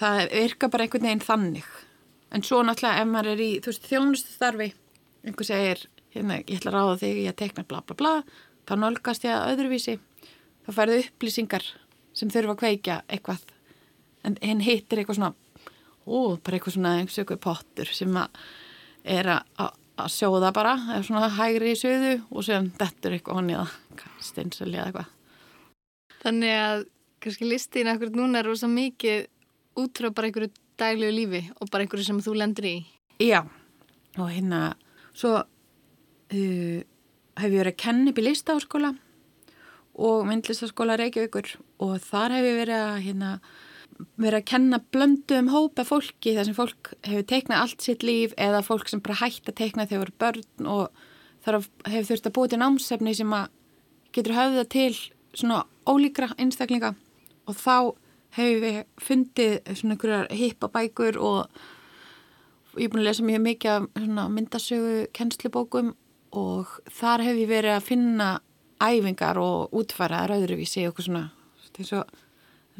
það 0.00 0.20
virka 0.34 0.70
bara 0.70 0.86
einhvern 0.86 1.08
veginn 1.08 1.24
þannig. 1.24 1.70
En 2.30 2.44
svo 2.46 2.60
náttúrulega 2.62 3.02
ef 3.02 3.10
maður 3.10 3.32
er 3.34 3.42
í 3.42 3.50
þú 3.58 3.72
veist 3.72 3.88
þjónustu 3.90 4.34
starfi 4.36 4.68
einhver 5.26 5.48
segir 5.48 5.84
hérna 6.14 6.40
ég 6.40 6.56
ætla 6.58 6.72
að 6.72 6.76
ráða 6.76 6.98
þig 7.02 7.20
ég 7.24 7.32
að 7.32 7.40
tekna 7.42 7.66
bla 7.68 7.82
bla 7.86 7.96
bla 7.98 8.14
þá 8.68 8.74
nálgast 8.78 9.26
ég 9.26 9.34
að 9.34 9.54
öðruvísi. 9.54 9.96
Þá 10.66 10.70
færðu 10.76 11.02
upplýsingar 11.04 11.66
sem 12.16 12.30
þurfa 12.30 12.54
að 12.54 12.60
kveikja 12.62 12.98
eitthvað. 13.08 13.44
En 14.26 14.36
henn 14.44 14.62
hittir 14.64 15.00
eitthvað 15.00 15.18
svona 15.18 15.34
ó, 16.06 16.36
bara 16.38 16.58
eitthvað 16.58 16.76
svona 16.76 16.96
einhvers 16.98 17.20
eitthvað 17.22 17.44
pottur 17.44 17.92
sem 17.96 18.16
að 18.20 18.42
er 19.16 19.30
að 19.32 19.78
að 20.04 20.14
sjóða 20.14 20.52
bara, 20.56 20.74
eða 20.94 21.02
svona 21.06 21.30
hægri 21.36 21.74
í 21.74 21.78
söðu 21.78 22.14
og 22.30 22.46
sem 22.46 22.70
dettur 22.80 23.16
eitthvað 23.16 23.40
honni 23.40 23.56
eða 23.56 24.08
steinsöli 24.24 24.78
eða 24.78 24.86
eitthvað. 24.88 25.12
Þannig 26.20 26.56
að 26.60 26.84
kannski 27.24 27.48
listin 27.48 27.90
akkur 27.92 28.12
núna 28.16 28.40
er 28.40 28.48
rosa 28.48 28.68
mikið 28.70 29.26
út 29.80 30.00
frá 30.00 30.10
bara 30.12 30.30
einhverju 30.30 30.52
daglegu 30.80 31.14
lífi 31.14 31.42
og 31.58 31.70
bara 31.70 31.84
einhverju 31.84 32.06
sem 32.08 32.20
þú 32.24 32.36
lendur 32.40 32.68
í. 32.68 32.76
Já, 33.20 33.42
og 34.16 34.28
hérna 34.32 34.60
svo 35.12 35.36
uh, 35.40 36.80
hef 37.40 37.48
ég 37.48 37.58
verið 37.58 37.72
að 37.74 37.80
kenna 37.84 38.12
upp 38.12 38.20
í 38.20 38.26
listaháskóla 38.26 38.92
og 40.00 40.28
myndlistaskóla 40.28 40.96
Reykjavíkur 41.00 41.56
og 41.84 41.96
þar 42.04 42.36
hef 42.38 42.46
ég 42.48 42.60
verið 42.62 42.84
að 42.86 43.02
hérna, 43.06 43.32
verið 44.20 44.40
að 44.40 44.48
kenna 44.50 44.80
blöndu 44.92 45.38
um 45.40 45.50
hópa 45.52 45.84
fólki 45.86 46.34
þar 46.36 46.48
sem 46.48 46.56
fólk 46.56 46.92
hefur 47.06 47.26
teiknað 47.30 47.62
allt 47.64 47.84
sitt 47.84 48.04
líf 48.06 48.34
eða 48.40 48.62
fólk 48.66 48.90
sem 48.90 49.02
bara 49.04 49.20
hægt 49.22 49.48
að 49.50 49.58
teikna 49.60 49.86
þegar 49.86 50.04
voru 50.04 50.16
börn 50.24 50.68
og 50.74 51.02
þar 51.44 51.58
hefur 51.88 52.08
þurft 52.10 52.28
að 52.28 52.36
búið 52.36 52.52
til 52.52 52.60
námsefni 52.62 53.16
sem 53.16 53.34
að 53.36 53.48
getur 54.16 54.36
höfða 54.36 54.66
til 54.70 54.92
svona 55.36 55.64
ólíkra 55.88 56.30
einstaklinga. 56.38 56.94
Og 57.48 57.56
þá 57.56 57.76
hefur 58.36 58.62
við 58.64 58.80
fundið 59.00 59.56
svona 59.74 59.96
einhverjar 59.96 60.30
hippabækur 60.40 61.18
og 61.18 61.60
ég 62.78 62.86
er 62.86 62.92
búin 62.92 63.02
að 63.02 63.08
lesa 63.10 63.26
mjög 63.26 63.44
mikið 63.46 63.70
af 63.74 64.30
myndasögu 64.36 64.96
kennslubókum 65.16 65.94
og 66.36 66.78
þar 66.86 67.26
hefur 67.26 67.42
ég 67.42 67.50
verið 67.50 67.76
að 67.76 67.86
finna 67.88 68.30
æfingar 68.80 69.40
og 69.42 69.74
útfæraðar 69.76 70.36
öðruvísi 70.38 70.86
og 70.88 71.00
svona. 71.02 71.30
Eins 71.80 71.94
og 71.96 72.04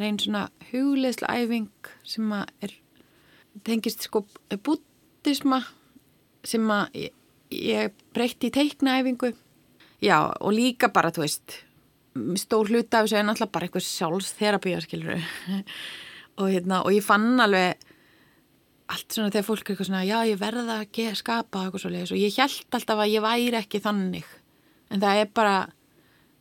reyn 0.01 0.19
svona 0.21 0.49
hugleisla 0.71 1.31
æfing 1.41 1.91
sem 2.07 2.33
að 2.35 2.51
er 2.67 2.77
tengist 3.67 4.07
sko 4.07 4.25
búttisma 4.65 5.63
sem 6.47 6.65
að 6.73 7.01
ég, 7.03 7.15
ég 7.53 7.97
breytti 8.15 8.49
í 8.49 8.55
teiknaæfingu. 8.55 9.35
Já 10.01 10.19
og 10.33 10.55
líka 10.57 10.89
bara 10.93 11.13
þú 11.13 11.27
veist 11.27 11.59
stór 12.41 12.71
hluta 12.71 13.01
af 13.01 13.07
þessu 13.07 13.21
er 13.21 13.27
náttúrulega 13.27 13.55
bara 13.55 13.69
eitthvað 13.69 13.87
sjálfstherapíu 13.87 14.81
skilur 14.83 15.21
og 16.41 16.47
hérna 16.49 16.83
og 16.83 16.95
ég 16.97 17.05
fann 17.07 17.39
alveg 17.43 17.87
allt 18.91 19.15
svona 19.15 19.31
þegar 19.31 19.47
fólk 19.47 19.63
er 19.63 19.75
eitthvað 19.75 19.91
svona 19.91 20.07
já 20.09 20.17
ég 20.27 20.41
verða 20.41 20.81
að 20.83 21.19
skapa 21.21 21.67
eitthvað 21.67 21.85
svo 21.85 21.93
leiðis 21.93 22.15
og 22.17 22.23
ég 22.23 22.39
held 22.41 22.79
alltaf 22.79 23.05
að 23.05 23.13
ég 23.13 23.27
væri 23.27 23.61
ekki 23.61 23.83
þannig. 23.85 24.33
En 24.91 25.03
það 25.03 25.23
er 25.23 25.31
bara 25.35 25.59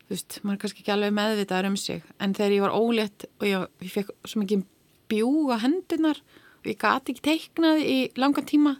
þú 0.09 0.15
veist, 0.15 0.39
maður 0.41 0.55
er 0.55 0.61
kannski 0.63 0.81
ekki 0.83 0.93
alveg 0.95 1.15
meðvitaður 1.15 1.69
um 1.69 1.75
sig 1.77 2.05
en 2.17 2.33
þegar 2.33 2.55
ég 2.55 2.63
var 2.65 2.73
ólétt 2.73 3.25
og 3.29 3.45
ég, 3.45 3.65
ég 3.85 3.91
fekk 3.93 4.13
svo 4.25 4.41
mikið 4.41 4.63
bjúga 5.09 5.59
hendunar 5.61 6.21
og 6.59 6.69
ég 6.71 6.79
gati 6.81 7.13
ekki 7.13 7.25
teiknað 7.27 7.83
í 7.85 7.97
langan 8.17 8.47
tíma 8.49 8.73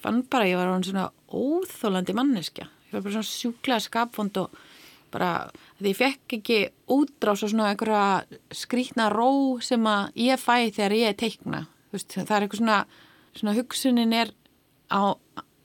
fann 0.00 0.22
bara 0.32 0.48
ég 0.48 0.56
var 0.56 0.72
svona 0.80 1.10
óþólandi 1.28 2.16
manneskja 2.16 2.70
ég 2.88 2.96
var 2.96 3.04
bara 3.04 3.18
svona 3.18 3.28
sjúklega 3.28 3.84
skapfond 3.84 4.40
og 4.40 4.56
bara 5.12 5.30
því 5.78 5.92
ég 5.92 6.00
fekk 6.00 6.38
ekki 6.38 6.58
útrás 6.96 7.44
og 7.44 7.52
svona 7.52 7.68
einhverja 7.74 8.24
skrítna 8.56 9.10
ró 9.12 9.60
sem 9.60 9.84
að 9.86 10.24
ég 10.24 10.40
fæ 10.40 10.56
þegar 10.72 10.96
ég 10.98 11.20
teikna 11.20 11.66
veist, 11.92 12.16
það 12.16 12.36
er 12.36 12.46
eitthvað 12.46 12.62
svona, 12.62 12.78
svona 13.36 13.56
hugsunin 13.58 14.16
er 14.16 14.32
á 14.88 15.14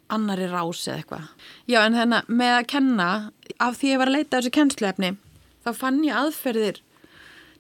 annari 0.09 0.47
rás 0.49 0.85
eða 0.87 1.01
eitthvað. 1.01 1.25
Já 1.69 1.79
en 1.83 1.97
þannig 1.97 2.31
með 2.41 2.53
að 2.55 2.67
kenna, 2.73 3.09
af 3.59 3.77
því 3.79 3.93
ég 3.93 4.01
var 4.01 4.11
að 4.11 4.17
leita 4.17 4.39
þessu 4.39 4.53
kennsluefni, 4.55 5.11
þá 5.65 5.69
fann 5.75 6.01
ég 6.07 6.15
aðferðir 6.15 6.81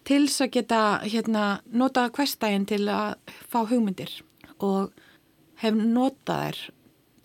til 0.07 0.23
þess 0.25 0.45
að 0.45 0.53
geta 0.55 0.81
hérna, 1.03 1.45
nota 1.69 2.07
hverstægin 2.15 2.67
til 2.69 2.85
að 2.91 3.17
fá 3.51 3.61
hugmyndir 3.69 4.13
og 4.63 4.93
hef 5.61 5.75
notað 5.75 6.45
þær 6.45 6.61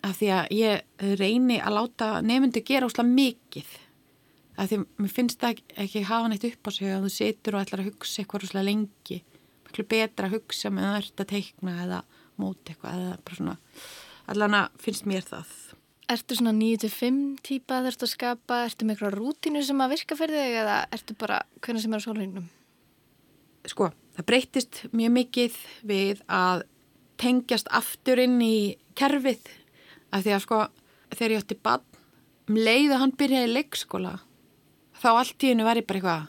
af 0.05 0.19
því 0.19 0.29
að 0.35 0.51
ég 0.53 1.17
reyni 1.19 1.57
að 1.59 1.77
láta 1.79 2.09
nefndi 2.21 2.61
gera 2.65 2.89
úslega 2.89 3.09
mikið. 3.09 3.69
Af 4.55 4.69
því 4.69 4.77
að 4.77 4.83
mér 5.01 5.13
finnst 5.15 5.39
það 5.41 5.55
ekki, 5.55 5.65
ekki 5.83 6.03
hafa 6.07 6.27
neitt 6.31 6.45
upp 6.47 6.69
á 6.69 6.71
sig 6.75 6.91
að 6.93 7.07
þú 7.07 7.13
situr 7.15 7.57
og 7.57 7.65
ætlar 7.65 7.83
að 7.83 7.89
hugsa 7.89 8.21
eitthvað 8.21 8.45
úslega 8.47 8.67
lengi. 8.69 9.17
Miklu 9.65 9.87
betra 9.95 10.29
að 10.29 10.37
hugsa 10.37 10.71
með 10.71 10.87
það 10.87 10.99
ert 11.01 11.23
að 11.23 11.31
teikna 11.33 11.77
eða 11.85 12.01
móti 12.39 12.75
eitthvað 12.75 13.01
eða 13.01 13.17
bara 13.25 13.39
svona. 13.39 13.57
Allan 14.31 14.59
að 14.61 14.77
finnst 14.85 15.09
mér 15.09 15.25
það. 15.25 15.57
Ertu 16.11 16.37
svona 16.37 16.53
9-5 16.53 17.39
típa 17.45 17.79
ertu 17.81 18.05
að 18.05 18.11
skapa, 18.11 18.61
ertu 18.67 18.85
með 18.85 18.95
eitthvað 18.95 19.17
rútínu 19.17 19.63
sem 19.65 19.81
að 19.81 19.95
virka 19.95 20.17
fyrir 20.19 20.37
þig 20.37 20.57
eða 20.61 20.77
ertu 20.93 21.17
bara 21.17 21.41
hvernig 21.65 21.81
sem 21.81 21.95
er 21.95 22.03
á 22.03 22.05
sólhengnum? 22.05 22.47
Sko, 23.65 23.89
það 24.13 24.27
breytist 24.29 24.83
mjög 24.93 25.15
mikið 25.15 25.59
við 25.89 26.21
að 26.29 26.67
tengjast 27.17 27.71
aftur 27.73 28.21
inn 28.21 28.37
í 28.43 28.77
kerfið. 28.93 29.41
Af 30.13 30.27
því 30.27 30.35
að 30.35 30.43
sko 30.45 30.59
þegar 31.15 31.35
ég 31.35 31.43
átti 31.43 31.57
bann 31.63 31.83
um 32.45 32.59
leið 32.59 32.93
að 32.93 33.01
hann 33.01 33.15
byrjaði 33.17 33.51
leikskóla 33.53 34.13
þá 35.01 35.09
allt 35.11 35.45
í 35.45 35.51
hennu 35.51 35.65
var 35.65 35.79
ég 35.79 35.87
bara 35.87 35.99
eitthvað 35.99 36.27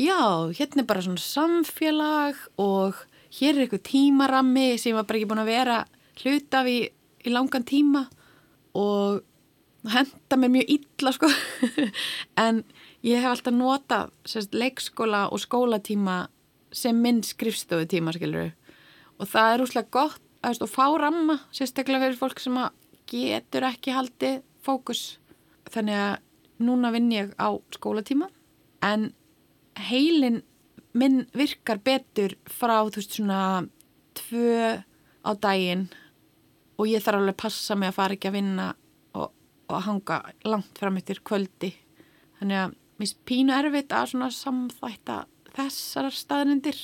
já, 0.00 0.20
hérna 0.56 0.82
er 0.82 0.88
bara 0.88 1.04
svona 1.04 1.24
samfélag 1.24 2.38
og 2.60 3.02
hér 3.36 3.56
er 3.56 3.64
eitthvað 3.66 3.84
tímarammi 3.90 4.68
sem 4.80 4.96
var 4.96 5.08
bara 5.08 5.20
ekki 5.20 5.30
búin 5.30 5.42
að 5.42 5.52
vera 5.52 5.78
hlutaf 6.22 6.70
í, 6.70 6.78
í 7.26 7.34
langan 7.34 7.66
tíma 7.68 8.06
og 8.76 9.22
henda 9.90 10.36
mér 10.36 10.54
mjög 10.56 10.72
illa 10.76 11.12
sko. 11.16 11.30
En 12.44 12.64
ég 13.06 13.20
hef 13.20 13.30
alltaf 13.32 13.54
notað 13.56 14.10
sérst, 14.28 14.54
leikskóla 14.54 15.28
og 15.32 15.40
skólatíma 15.42 16.26
sem 16.72 16.96
minn 16.96 17.22
skrifstofu 17.26 17.88
tíma 17.90 18.12
skiluru 18.14 18.50
og 19.20 19.28
það 19.28 19.54
er 19.54 19.62
úslega 19.64 19.92
gott 19.92 20.26
að 20.46 20.62
fá 20.70 20.86
ramma 20.96 21.36
sérstaklega 21.52 22.06
fyrir 22.06 22.20
fólk 22.20 22.40
sem 22.40 22.56
getur 23.10 23.66
ekki 23.68 23.92
haldið 23.92 24.38
fókus. 24.64 25.18
Þannig 25.70 25.98
að 25.98 26.64
núna 26.64 26.92
vinn 26.94 27.10
ég 27.12 27.34
á 27.36 27.52
skólatíma 27.74 28.30
en 28.86 29.10
heilin 29.90 30.40
minn 30.96 31.26
virkar 31.36 31.80
betur 31.84 32.34
frá 32.48 32.80
þú 32.88 33.00
veist 33.00 33.16
svona 33.16 33.40
tvö 34.16 34.80
á 35.24 35.30
daginn 35.36 35.88
og 36.80 36.88
ég 36.88 37.02
þarf 37.04 37.20
alveg 37.20 37.34
að 37.34 37.42
passa 37.42 37.76
mig 37.76 37.90
að 37.90 37.98
fara 37.98 38.16
ekki 38.16 38.30
að 38.30 38.36
vinna 38.38 38.68
og, 39.18 39.28
og 39.68 39.82
hanga 39.84 40.20
langt 40.48 40.80
fram 40.80 40.96
eftir 41.00 41.20
kvöldi. 41.26 41.74
Þannig 42.40 42.62
að 42.62 42.76
mér 43.00 43.12
pínu 43.28 43.56
erfitt 43.56 43.92
að 43.96 44.12
svona 44.14 44.30
samþætta 44.32 45.18
þessar 45.52 46.08
staðnindir 46.14 46.80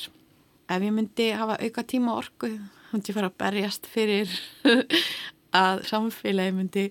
ef 0.67 0.83
ég 0.85 0.93
myndi 0.93 1.31
hafa 1.38 1.57
auka 1.62 1.85
tíma 1.87 2.17
orku 2.19 2.50
myndi 2.91 3.12
ég 3.12 3.17
fara 3.17 3.31
að 3.31 3.38
berjast 3.41 3.88
fyrir 3.88 4.33
að 5.65 5.85
samfélagi 5.88 6.57
myndi 6.57 6.87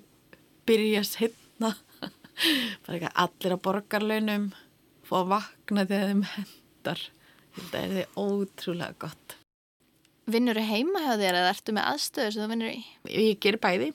byrja 0.65 1.03
setna 1.05 1.75
bara 2.85 2.97
ekki 2.97 3.15
allir 3.25 3.57
á 3.57 3.65
borgarlaunum 3.69 4.51
fá 5.05 5.17
að 5.21 5.33
vakna 5.35 5.85
þegar 5.85 6.11
þeim 6.11 6.27
hendar. 6.33 7.09
Þetta 7.55 7.81
er 7.81 7.91
því 7.93 8.05
ótrúlega 8.19 9.01
gott 9.05 9.37
Vinnur 10.25 10.57
þú 10.57 10.65
heima 10.65 11.03
hjá 11.03 11.13
þér 11.21 11.37
eða 11.37 11.53
ertu 11.53 11.75
með 11.75 11.87
aðstöðu 11.91 12.33
sem 12.33 12.43
þú 12.43 12.49
vinnur 12.53 12.71
í? 12.71 12.79
Ég 13.13 13.39
ger 13.43 13.59
bæði 13.61 13.91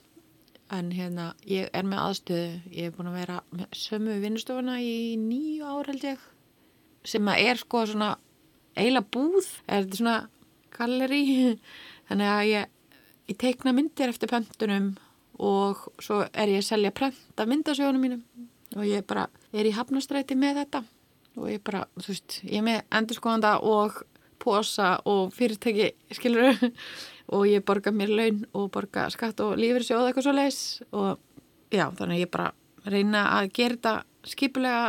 en 0.71 0.91
hérna 0.95 1.31
ég 1.43 1.69
er 1.75 1.87
með 1.87 2.03
aðstöðu. 2.05 2.51
Ég 2.71 2.87
er 2.87 2.93
búin 2.95 3.09
að 3.11 3.17
vera 3.19 3.39
með 3.51 3.73
sömu 3.75 4.17
vinnustofuna 4.21 4.77
í 4.79 4.93
nýju 5.19 5.67
ár 5.67 5.91
held 5.91 6.05
ég 6.07 6.27
sem 7.11 7.27
að 7.27 7.41
er 7.49 7.59
sko 7.59 7.81
svona 7.89 8.11
eila 8.79 9.01
búð, 9.03 9.47
er 9.67 9.83
þetta 9.83 9.99
svona 9.99 10.17
galleri 10.71 11.23
þannig 12.07 12.31
að 12.31 12.43
ég, 12.51 12.71
ég 13.33 13.39
teikna 13.41 13.75
myndir 13.75 14.13
eftir 14.13 14.31
pöntunum 14.31 14.93
og 15.41 15.87
svo 15.99 16.21
er 16.29 16.53
ég 16.53 16.61
að 16.61 16.69
selja 16.69 16.93
prent 16.95 17.41
af 17.41 17.49
myndasögunum 17.49 18.03
mínum. 18.05 18.23
Og 18.77 18.85
ég 18.87 19.03
bara 19.07 19.25
er 19.51 19.67
í 19.67 19.73
hafnastræti 19.75 20.37
með 20.39 20.61
þetta. 20.61 20.83
Og 21.39 21.47
ég 21.49 21.63
bara, 21.65 21.85
þú 21.97 22.11
veist, 22.11 22.37
ég 22.45 22.59
er 22.61 22.65
með 22.67 22.81
endurskóðanda 22.99 23.57
og 23.67 24.01
posa 24.41 24.95
og 25.09 25.33
fyrirtæki 25.35 25.91
skilur 26.17 26.57
og 27.33 27.45
ég 27.47 27.63
borga 27.65 27.93
mér 27.95 28.11
laun 28.17 28.41
og 28.57 28.71
borga 28.73 29.07
skatt 29.13 29.39
og 29.43 29.57
lífyrsjóð 29.61 30.09
eitthvað 30.09 30.27
svo 30.27 30.35
leis 30.35 30.61
og 30.91 31.19
já, 31.71 31.87
þannig 31.95 32.17
að 32.17 32.23
ég 32.23 32.33
bara 32.33 32.51
reyna 32.89 33.25
að 33.37 33.51
gera 33.55 33.77
þetta 33.77 33.95
skipulega 34.31 34.85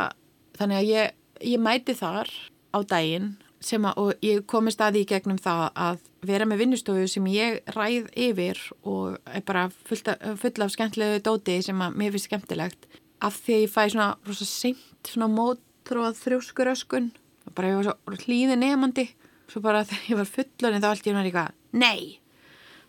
þannig 0.57 0.79
að 0.81 0.91
ég, 0.91 1.15
ég 1.53 1.63
mæti 1.63 1.95
þar 1.97 2.31
á 2.73 2.77
daginn 2.89 3.33
sem 3.63 3.85
að, 3.87 3.99
og 4.01 4.25
ég 4.25 4.43
komist 4.49 4.81
að 4.83 4.97
því 4.97 5.03
gegnum 5.13 5.39
það 5.41 5.63
að 5.85 6.01
vera 6.27 6.47
með 6.47 6.63
vinnustofu 6.63 7.05
sem 7.11 7.27
ég 7.31 7.61
ræð 7.75 8.09
yfir 8.25 8.59
og 8.81 9.19
er 9.23 9.45
bara 9.47 9.69
full 9.87 10.01
af, 10.11 10.73
skemmtilegu 10.73 11.21
dóti 11.23 11.59
sem 11.63 11.83
að 11.83 11.97
mér 11.99 12.13
finnst 12.15 12.29
skemmtilegt. 12.29 12.87
Af 13.23 13.39
því 13.45 13.55
að 13.55 13.63
ég 13.63 13.71
fæ 13.71 13.81
svona 13.93 14.09
rosa 14.27 14.47
seint 14.47 15.07
svona 15.07 15.29
mótróð 15.31 16.19
þrjóskuröskun 16.19 17.11
bara 17.55 17.71
ég 17.71 17.79
var 17.79 17.89
svo 17.89 18.17
hlýði 18.25 18.57
nefandi 18.59 19.07
svo 19.51 19.63
bara 19.63 19.83
þegar 19.89 20.09
ég 20.11 20.21
var 20.21 20.31
fullurinn 20.37 20.83
þá 20.83 20.89
allt 20.91 21.09
ég 21.09 21.17
var 21.17 21.29
eitthvað, 21.29 21.57
nei. 21.71 22.19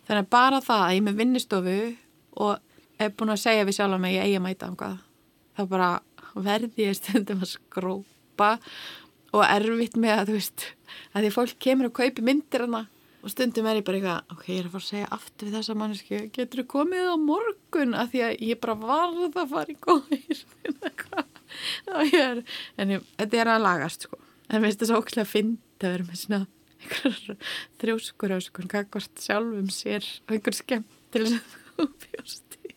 Þannig 0.05 0.21
að 0.27 0.33
bara 0.35 0.61
það 0.61 0.83
að 0.85 0.93
ég 0.93 1.01
er 1.01 1.05
með 1.07 1.19
vinnustofu 1.21 1.77
og 2.45 3.01
er 3.01 3.13
búin 3.17 3.33
að 3.33 3.41
segja 3.41 3.67
við 3.67 3.79
sjálf 3.79 3.97
að 3.99 4.13
ég 4.13 4.25
eigi 4.25 4.39
að 4.39 4.45
mæta 4.45 4.69
ánkað 4.69 4.97
þá 5.55 5.61
bara 5.71 5.89
verði 6.35 6.89
ég 6.89 6.97
stundum 6.97 7.43
að 7.43 7.53
skrópa 7.55 8.49
og 9.35 9.45
erfitt 9.47 9.95
með 9.99 10.19
að 10.19 10.27
þú 10.29 10.35
veist 10.37 10.65
að 11.15 11.25
því 11.25 11.31
fólk 11.35 11.55
kemur 11.63 11.89
og 11.89 11.95
kaupi 11.97 12.25
myndir 12.25 12.65
hana 12.65 12.85
og 13.25 13.33
stundum 13.33 13.67
er 13.67 13.79
ég 13.79 13.87
bara 13.87 13.99
eitthvað 13.99 14.35
ok, 14.35 14.43
ég 14.51 14.59
er 14.59 14.67
að 14.67 14.75
fara 14.75 14.83
að 14.83 14.89
segja 14.91 15.11
aftur 15.15 15.49
við 15.49 15.57
þessa 15.57 15.77
mannesku 15.79 16.19
getur 16.35 16.61
þú 16.61 16.65
komið 16.75 17.07
á 17.09 17.15
morgun? 17.17 17.95
Að 17.97 18.11
því 18.11 18.23
að 18.27 18.43
ég 18.45 18.61
bara 18.61 18.75
varð 18.83 19.39
að 19.41 19.53
fara 19.55 19.73
í 19.73 19.77
góðir 19.81 20.43
en 22.81 22.93
ég, 22.93 23.07
þetta 23.17 23.41
er 23.41 23.51
að 23.55 23.65
lagast 23.65 24.05
sko. 24.05 24.19
En 24.45 24.59
mér 24.59 24.69
finnst 24.69 24.83
það 24.83 24.91
svo 24.91 25.01
ókslega 25.01 25.25
að 25.25 25.31
finna 25.31 25.64
að 25.83 25.93
vera 25.95 26.07
með 26.07 26.21
svona 26.21 26.41
einhverjar 26.85 27.37
þrjóskur 27.81 28.35
öskun 28.37 28.71
kakvart 28.71 29.21
sjálfum 29.21 29.69
sér 29.73 30.05
og 30.25 30.35
einhver 30.37 30.55
skemmt 30.55 30.97
til 31.13 31.25
þess 31.25 31.37
að 31.39 31.45
þú 31.75 31.87
bjóst 32.05 32.43
til 32.55 32.73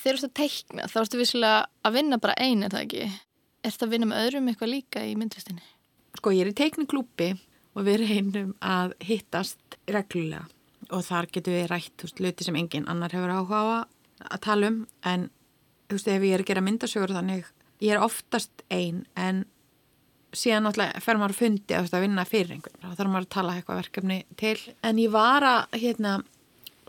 Þegar 0.00 0.16
þú 0.16 0.24
ert 0.24 0.28
að 0.30 0.36
teikna 0.38 0.88
þá 0.88 0.98
ertu 1.02 1.18
vissilega 1.20 1.64
að 1.84 1.96
vinna 1.98 2.18
bara 2.22 2.38
einu, 2.40 2.64
er 2.64 2.72
það 2.72 2.84
ekki? 2.86 3.08
Er 3.60 3.74
það 3.74 3.86
að 3.86 3.92
vinna 3.92 4.08
með 4.08 4.22
öðrum 4.24 4.48
eitthvað 4.48 4.72
líka 4.72 5.02
í 5.04 5.16
myndlistinni? 5.20 5.66
Sko 6.16 6.32
ég 6.32 6.46
er 6.46 6.50
í 6.50 6.56
teikniklúpi 6.56 7.28
og 7.76 7.84
við 7.86 8.00
reynum 8.06 8.54
að 8.64 8.94
hittast 9.04 9.76
reglulega 9.90 10.46
og 10.90 11.04
þar 11.06 11.28
getur 11.30 11.54
við 11.54 11.68
rætt 11.70 12.04
veist, 12.04 12.22
luti 12.22 12.46
sem 12.46 12.56
engin 12.58 12.88
annar 12.90 13.12
hefur 13.14 13.34
áhuga 13.34 13.60
að 14.26 14.42
tala 14.46 14.70
um 14.72 14.80
en 15.06 15.28
þú 15.88 15.98
veist 15.98 16.10
ef 16.10 16.26
ég 16.26 16.34
er 16.34 16.44
að 16.44 16.50
gera 16.50 16.64
myndasögur 16.66 17.14
þannig 17.14 17.50
ég 17.84 17.94
er 17.94 18.02
oftast 18.02 18.64
einn 18.72 19.04
en 19.18 19.44
síðan 20.36 20.66
náttúrulega 20.66 21.02
fer 21.02 21.18
maður 21.18 21.34
að 21.34 21.40
fundi 21.40 21.76
að, 21.76 21.94
vinna 22.04 22.24
fyrir 22.28 22.54
einhvern. 22.54 22.80
Þá 22.82 22.98
þarf 22.98 23.12
maður 23.12 23.26
að 23.26 23.34
tala 23.34 23.54
eitthvað 23.56 23.80
verkefni 23.80 24.18
til. 24.40 24.56
En 24.86 25.00
ég 25.02 25.12
var 25.14 25.46
að 25.46 25.78
hérna 25.82 26.20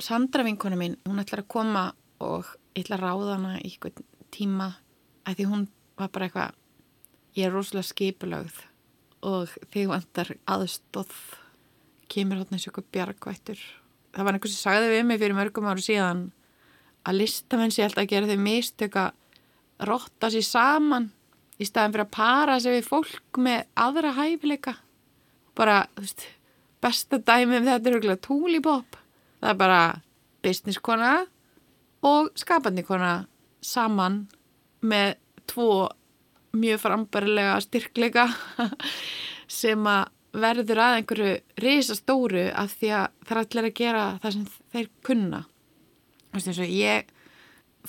Sandra 0.02 0.46
vinkona 0.48 0.78
mín, 0.80 0.96
hún 1.06 1.22
ætlar 1.22 1.44
að 1.44 1.52
koma 1.54 1.84
og 2.24 2.48
ég 2.74 2.86
ætla 2.86 2.98
að 2.98 3.04
ráða 3.06 3.36
hana 3.36 3.54
í 3.60 3.70
einhvern 3.70 4.08
tíma 4.34 4.72
að 5.28 5.38
því 5.38 5.48
hún 5.52 5.68
var 6.00 6.10
bara 6.14 6.28
eitthvað 6.28 6.58
ég 7.38 7.48
er 7.48 7.54
rosalega 7.54 7.90
skipulögð 7.92 8.64
og 9.28 9.54
þig 9.74 9.92
vantar 9.92 10.34
aðstóð 10.50 11.14
kemur 12.12 12.42
hérna 12.42 12.58
eins 12.58 12.66
og 12.66 12.72
eitthvað 12.72 12.92
bjargvættur. 12.96 13.62
Það 14.12 14.28
var 14.28 14.38
einhvers 14.38 14.56
sem 14.56 14.66
sagði 14.66 14.94
við 14.96 15.04
mig 15.08 15.22
fyrir 15.22 15.38
mörgum 15.38 15.70
áru 15.70 15.86
síðan 15.86 16.26
að 17.08 17.22
listamenn 17.22 17.74
sé 17.74 17.86
alltaf 17.86 18.04
að 18.04 18.12
gera 18.12 18.30
þau 18.32 18.42
mistök 18.42 18.98
að 19.02 19.88
rotta 19.92 20.30
sér 20.34 20.46
saman 20.46 21.10
í 21.62 21.68
staðin 21.68 21.94
fyrir 21.94 22.08
að 22.08 22.16
para 22.18 22.60
sig 22.60 22.78
við 22.80 22.88
fólk 22.90 23.42
með 23.42 23.66
aðra 23.78 24.16
hæfileika. 24.18 24.76
Bara, 25.58 25.84
þú 25.94 26.06
veist 26.08 26.26
besta 26.82 27.20
dæmi 27.22 27.60
um 27.60 27.68
þetta 27.68 27.90
er 27.90 27.98
örgulega 28.00 28.26
túlipop 28.26 28.98
það 29.42 29.50
er 29.54 29.60
bara 29.60 29.82
business 30.46 30.82
kona 30.82 31.12
og 32.08 32.32
skapandi 32.38 32.86
kona 32.86 33.14
saman 33.62 34.24
með 34.82 35.18
tvo 35.50 35.90
mjög 36.58 36.82
frambarilega 36.84 37.60
styrkleika 37.64 38.28
sem 39.62 39.86
að 39.88 40.10
verður 40.42 40.80
að 40.80 40.98
einhverju 40.98 41.32
risastóru 41.60 42.46
af 42.56 42.76
því 42.80 42.92
að 42.96 43.08
það 43.28 43.34
er 43.36 43.42
allir 43.42 43.68
að 43.68 43.80
gera 43.82 44.04
það 44.24 44.36
sem 44.36 44.46
þeir 44.72 44.86
kunna. 45.04 45.42
Þú 46.32 46.38
veist 46.38 46.52
eins 46.52 46.62
og 46.64 46.72
ég 46.72 47.10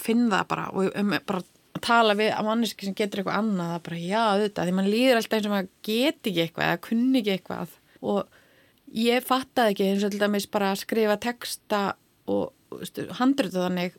finn 0.02 0.24
það 0.32 0.48
bara 0.50 0.64
og 0.72 0.96
um, 0.98 1.12
bara 1.82 2.02
tala 2.02 2.14
við 2.18 2.30
að 2.32 2.46
manneski 2.46 2.86
sem 2.86 2.94
getur 2.96 3.22
eitthvað 3.22 3.38
annað 3.40 3.72
það 3.72 3.82
bara 3.86 4.00
já 4.02 4.20
auðvitað 4.22 4.68
því 4.68 4.74
mann 4.76 4.90
líður 4.90 5.18
alltaf 5.18 5.38
eins 5.38 5.46
og 5.48 5.52
maður 5.52 5.70
geti 5.88 6.30
ekki 6.30 6.42
eitthvað 6.44 6.66
eða 6.68 6.82
kunni 6.86 7.20
ekki 7.20 7.32
eitthvað. 7.36 7.72
Og 8.02 8.38
ég 9.02 9.26
fattaði 9.26 9.74
ekki 9.74 9.88
eins 9.88 10.04
og 10.04 10.12
alltaf 10.12 10.50
bara 10.52 10.70
að 10.72 10.82
skrifa 10.82 11.16
texta 11.22 11.80
og 12.30 12.84
handrötu 13.18 13.58
þannig 13.58 13.96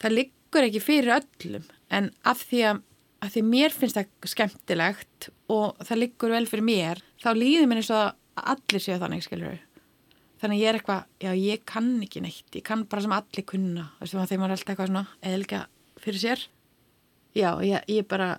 það 0.00 0.16
liggur 0.16 0.68
ekki 0.68 0.84
fyrir 0.84 1.16
öllum. 1.18 1.66
En 1.90 2.12
af 2.22 2.44
því 2.46 2.62
að, 2.70 2.84
að 3.24 3.34
því 3.34 3.46
mér 3.48 3.74
finnst 3.74 3.98
það 3.98 4.30
skemmtilegt 4.34 5.30
og 5.50 5.82
það 5.82 6.04
liggur 6.04 6.36
vel 6.36 6.46
fyrir 6.46 6.66
mér 6.66 7.02
þá 7.22 7.32
líður 7.36 7.68
mér 7.70 7.82
eins 7.82 7.92
og 7.94 8.14
allir 8.40 8.80
séu 8.80 9.00
þannig 9.00 9.26
skilur 9.26 9.58
þannig 10.40 10.62
ég 10.62 10.70
er 10.70 10.78
eitthvað, 10.78 11.02
já 11.20 11.34
ég 11.36 11.64
kann 11.68 11.98
ekki 12.00 12.22
neitt 12.24 12.54
ég 12.56 12.64
kann 12.64 12.86
bara 12.88 13.02
sem 13.04 13.12
allir 13.12 13.44
kunna. 13.44 13.90
Þegar 14.00 14.22
maður 14.22 14.46
er 14.46 14.54
alltaf 14.54 14.70
eitthvað 14.72 14.88
svona 14.88 15.02
eðlika 15.20 15.66
fyrir 16.00 16.22
sér 16.22 16.46
já, 17.36 17.50
ég, 17.64 17.84
ég 17.88 18.08
bara 18.08 18.38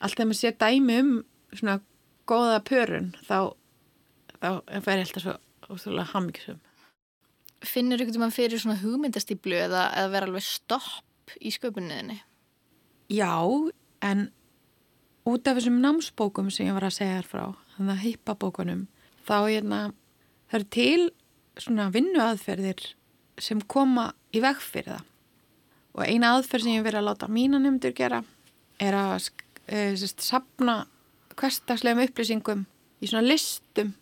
alltaf 0.00 0.26
maður 0.26 0.40
sé 0.40 0.52
dæmi 0.56 1.00
um 1.02 1.12
svona 1.52 1.80
góða 2.28 2.60
pörun 2.66 3.12
þá, 3.26 3.54
þá 4.40 4.48
fer 4.84 5.02
ég 5.02 5.06
alltaf 5.06 5.26
svo 5.26 6.06
hafmyggsum 6.12 6.62
Finnur 7.66 8.02
ykkur 8.02 8.20
mann 8.20 8.34
fyrir 8.34 8.60
svona 8.60 8.76
hugmyndastiblu 8.78 9.56
eða, 9.56 9.88
eða 9.96 10.10
vera 10.12 10.28
alveg 10.28 10.44
stopp 10.44 11.32
í 11.40 11.50
sköpunniðinni? 11.50 12.18
Já, 13.10 13.32
en 14.04 14.26
út 15.26 15.48
af 15.48 15.56
þessum 15.58 15.80
námsbókum 15.82 16.50
sem 16.52 16.68
ég 16.68 16.76
var 16.76 16.86
að 16.86 16.98
segja 16.98 17.16
þér 17.18 17.30
frá, 17.30 17.44
þannig 17.74 17.94
að 17.94 18.04
heipabókunum 18.04 18.84
þá 19.26 19.36
hérna, 19.48 19.80
eru 20.52 20.68
til 20.76 21.08
svona 21.56 21.88
vinnuaðferðir 21.94 22.92
sem 23.42 23.62
koma 23.66 24.10
í 24.36 24.44
veg 24.44 24.60
fyrir 24.62 24.92
það 24.92 25.12
og 25.96 26.04
eina 26.04 26.34
aðferð 26.36 26.66
sem 26.66 26.76
ég 26.76 26.84
verið 26.84 27.00
að 27.00 27.08
láta 27.08 27.28
mína 27.32 27.60
nefndur 27.62 27.94
gera 27.96 28.22
er 28.82 28.96
að 28.96 29.30
e, 29.66 29.94
sest, 29.96 30.20
sapna 30.24 30.82
hverstagslegum 31.36 32.04
upplýsingum 32.04 32.66
í 33.00 33.08
svona 33.08 33.24
listum 33.24 33.94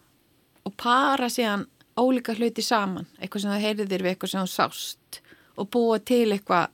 og 0.66 0.74
para 0.80 1.30
síðan 1.30 1.68
ólíka 1.94 2.34
hluti 2.34 2.62
saman, 2.64 3.06
eitthvað 3.20 3.44
sem 3.44 3.52
það 3.52 3.66
heyrðir 3.68 4.02
við 4.02 4.12
eitthvað 4.12 4.32
sem 4.32 4.42
það 4.42 4.54
sást 4.54 5.20
og 5.54 5.68
búa 5.70 6.00
til 6.02 6.26
eitthvað. 6.34 6.72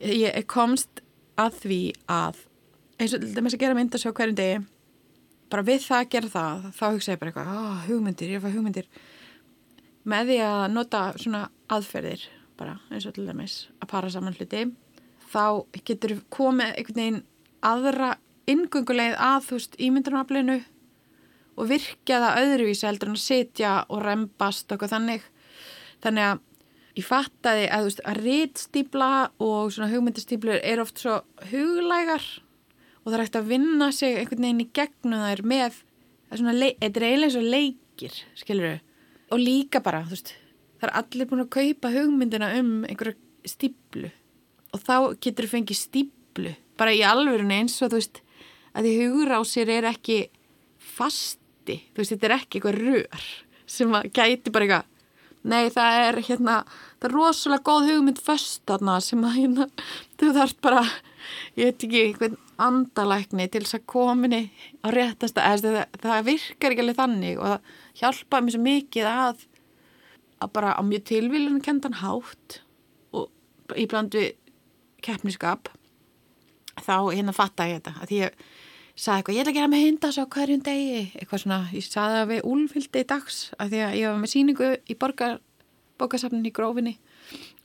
Ég 0.00 0.46
komst 0.48 1.02
að 1.36 1.58
því 1.64 1.80
að 2.08 2.40
eins 2.96 3.12
og 3.12 3.24
þetta 3.24 3.44
með 3.44 3.56
að 3.56 3.62
gera 3.64 3.76
myndasjá 3.76 4.12
hverjum 4.16 4.38
degi 4.38 4.62
bara 5.52 5.66
við 5.66 5.84
það 5.84 5.98
að 5.98 6.08
gera 6.14 6.32
það 6.32 6.64
þá 6.78 6.86
hugsa 6.86 7.12
ég 7.12 7.20
bara 7.20 7.32
eitthvað, 7.32 7.52
oh, 7.52 7.82
hugmyndir, 7.86 8.32
ég 8.32 8.42
fá 8.42 8.48
hugmyndir. 8.50 8.88
Með 10.06 10.30
því 10.30 10.38
að 10.46 10.64
nota 10.72 11.02
svona 11.20 11.42
aðferðir 11.72 12.24
bara 12.56 12.78
eins 12.90 13.06
og 13.06 13.16
til 13.16 13.26
dæmis 13.28 13.66
að 13.80 13.90
para 13.92 14.10
saman 14.12 14.36
hluti 14.36 14.66
þá 15.32 15.44
getur 15.84 16.16
komið 16.32 16.72
einhvern 16.72 17.00
veginn 17.00 17.22
aðra 17.66 18.14
ingöngulegð 18.50 19.16
að 19.18 19.38
þú 19.46 19.58
veist 19.58 19.78
ímyndunaraflinu 19.82 20.56
og 21.56 21.70
virkja 21.70 22.20
það 22.22 22.42
öðruvísi 22.42 22.86
heldur 22.86 23.10
en 23.10 23.16
að 23.16 23.24
setja 23.24 23.72
og 23.88 24.02
rempast 24.04 24.72
og 24.74 24.84
þannig. 24.86 25.24
Þannig 26.04 26.28
að 26.28 26.42
ég 26.96 27.06
fattaði 27.06 27.66
að 27.72 27.82
þú 27.82 27.90
veist 27.90 28.02
að 28.04 28.20
rítstýpla 28.26 29.10
og 29.44 29.72
svona 29.74 29.90
hugmyndistýplur 29.92 30.60
er 30.62 30.82
oft 30.84 31.02
svo 31.02 31.18
huglægar 31.50 32.24
og 33.02 33.10
það 33.10 33.18
er 33.18 33.26
eftir 33.26 33.42
að 33.42 33.52
vinna 33.52 33.90
sig 33.94 34.16
einhvern 34.20 34.46
veginn 34.46 34.64
í 34.64 34.70
gegnum 34.76 35.26
þær 35.26 35.44
með 35.46 35.82
þetta 36.30 36.86
er 37.00 37.06
eiginlega 37.06 37.26
eins 37.28 37.38
og 37.38 37.50
leikir 37.54 38.16
skilur 38.38 38.76
þau 38.76 39.36
og 39.36 39.42
líka 39.42 39.82
bara 39.82 40.04
þú 40.06 40.14
veist 40.14 40.32
það 40.76 40.88
er 40.88 40.94
allir 41.00 41.30
búin 41.30 41.44
að 41.44 41.52
kaupa 41.56 41.92
hugmyndina 41.94 42.52
um 42.60 42.72
einhverja 42.88 43.16
stíplu 43.46 44.10
og 44.74 44.82
þá 44.82 44.96
getur 45.22 45.46
þú 45.46 45.52
fengið 45.54 45.80
stíplu 45.80 46.54
bara 46.76 46.94
í 46.94 47.02
alverðinu 47.06 47.60
eins 47.60 47.78
og 47.80 47.92
þú 47.92 48.00
veist 48.00 48.22
að 48.76 48.88
því 48.88 48.96
hugur 49.00 49.32
á 49.32 49.40
sér 49.48 49.72
er 49.78 49.88
ekki 49.88 50.18
fasti, 50.96 51.80
þú 51.92 52.02
veist 52.02 52.14
þetta 52.14 52.28
er 52.28 52.36
ekki 52.36 52.60
eitthvað 52.60 52.80
rör 52.82 53.30
sem 53.66 53.96
að 53.96 54.10
gæti 54.14 54.52
bara 54.54 54.68
eitthvað 54.68 54.92
nei 55.46 55.70
það 55.70 56.00
er 56.02 56.18
hérna 56.26 56.56
það 56.66 57.08
er 57.08 57.14
rosalega 57.14 57.66
góð 57.68 57.90
hugmynd 57.92 58.22
först 58.26 58.72
aðna 58.72 58.98
sem 59.04 59.22
að 59.24 59.36
hérna 59.40 59.68
þú 60.18 60.32
þarf 60.36 60.56
bara 60.64 60.82
ég 61.56 61.70
veit 61.70 61.86
ekki 61.86 62.02
einhvern 62.02 62.38
andalækni 62.66 63.48
til 63.52 63.62
þess 63.64 63.78
að 63.78 63.86
kominni 63.92 64.42
á 64.82 64.86
réttasta 64.94 65.44
það, 65.60 65.82
það 66.02 66.24
virkar 66.30 66.74
ekki 66.74 66.84
alveg 66.84 66.98
þannig 67.00 67.40
og 67.40 67.52
það 67.52 67.74
hjálpa 68.00 68.40
mér 68.42 68.56
svo 68.56 68.64
mikið 68.66 69.10
að 69.10 69.46
að 70.42 70.52
bara 70.58 70.76
á 70.76 70.82
mjög 70.84 71.06
tilvílun 71.12 71.62
kendan 71.64 71.98
hátt 72.02 72.60
og 73.16 73.30
íbland 73.76 74.14
við 74.14 74.34
keppniskap 75.04 75.70
þá 76.76 77.12
hérna 77.12 77.34
fatta 77.36 77.68
ég 77.70 77.80
þetta 77.80 77.96
að 78.02 78.16
að 78.26 78.38
sagði 78.96 79.18
eitthvað, 79.20 79.34
ég 79.36 79.42
ætla 79.42 79.52
að 79.52 79.56
gera 79.58 79.70
með 79.70 79.82
hundasjá 79.84 80.22
hverjum 80.32 80.62
degi, 80.64 81.00
eitthvað 81.20 81.42
svona, 81.42 81.58
ég 81.76 81.84
sagði 81.84 82.20
það 82.20 82.30
við 82.30 82.46
úlfildi 82.52 83.02
dags, 83.10 83.40
af 83.60 83.68
því 83.72 83.82
að 83.84 83.96
ég 83.98 84.08
var 84.08 84.22
með 84.22 84.32
síningu 84.32 84.70
í 84.72 84.96
borgar, 84.96 85.34
bókasafnin 86.00 86.48
í 86.48 86.52
grófinni 86.56 86.94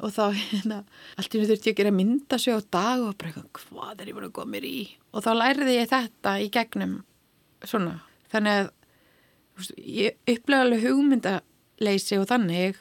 og 0.03 0.11
þá 0.11 0.23
hérna, 0.35 0.81
allt 1.15 1.35
í 1.35 1.39
nú 1.39 1.47
þurfti 1.47 1.71
ég 1.71 1.77
að 1.77 1.79
gera 1.79 1.93
myndasjá 1.95 2.57
á 2.59 2.61
dag 2.75 3.05
og 3.05 3.15
bara 3.15 3.31
eitthvað, 3.31 3.63
hvað 3.69 4.03
er 4.03 4.11
ég 4.11 4.17
bara 4.17 4.27
að 4.27 4.35
góða 4.35 4.51
mér 4.51 4.67
í? 4.67 4.75
Og 5.15 5.23
þá 5.23 5.31
læriði 5.37 5.77
ég 5.77 5.91
þetta 5.91 6.35
í 6.41 6.51
gegnum 6.51 6.97
svona, 7.63 7.95
þannig 8.33 8.59
að 8.59 9.71
ég 10.01 10.35
upplega 10.35 10.65
alveg 10.65 10.85
hugmyndaleysi 11.81 12.19
og 12.21 12.29
þannig 12.29 12.77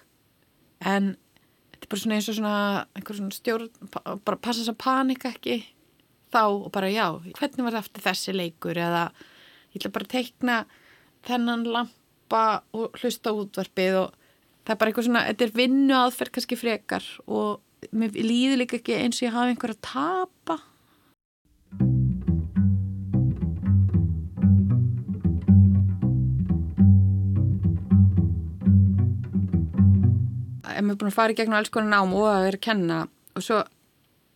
en 0.85 1.17
þetta 1.73 1.87
er 1.87 1.91
bara 1.91 2.01
svona 2.01 2.17
eins 2.17 2.29
og 2.29 2.37
svona 2.37 2.87
einhver 2.95 3.17
svona 3.17 3.35
stjórn, 3.35 3.71
bara 4.25 4.37
passa 4.37 4.61
þess 4.61 4.73
að 4.75 4.83
panika 4.85 5.31
ekki 5.33 5.57
þá 6.31 6.43
og 6.47 6.71
bara 6.73 6.91
já, 6.91 7.09
hvernig 7.39 7.65
var 7.65 7.75
það 7.75 7.85
eftir 7.85 8.05
þessi 8.05 8.35
leikur? 8.37 8.77
Eða 8.77 9.11
ég 9.73 9.81
ætla 9.81 9.93
bara 9.95 10.07
að 10.07 10.13
teikna 10.15 10.59
þennan 11.27 11.65
lampa 11.67 12.63
og 12.73 12.95
hlusta 13.01 13.33
útvarpið 13.33 13.99
og 14.05 14.15
það 14.65 14.75
er 14.75 14.81
bara 14.81 14.91
eitthvað 14.91 15.09
svona, 15.09 15.27
þetta 15.31 15.47
er 15.47 15.57
vinnu 15.57 15.97
aðferð 15.97 16.35
kannski 16.37 16.61
frekar 16.61 17.07
og 17.27 17.61
mér 17.97 18.13
líður 18.15 18.61
líka 18.61 18.79
ekki 18.79 18.99
eins 19.01 19.21
og 19.21 19.27
ég 19.29 19.35
hafi 19.35 19.55
einhver 19.55 19.75
að 19.75 19.83
tapa 19.89 20.61
ef 30.81 30.87
maður 30.87 30.97
er 30.97 31.01
búin 31.03 31.13
að 31.13 31.17
fara 31.19 31.35
í 31.35 31.39
gegnum 31.39 31.59
alls 31.61 31.73
konar 31.73 31.93
nám 31.93 32.17
og 32.17 32.27
að 32.31 32.45
vera 32.49 32.61
að 32.61 32.67
kenna. 32.67 32.99
Og 33.37 33.45
svo 33.47 33.61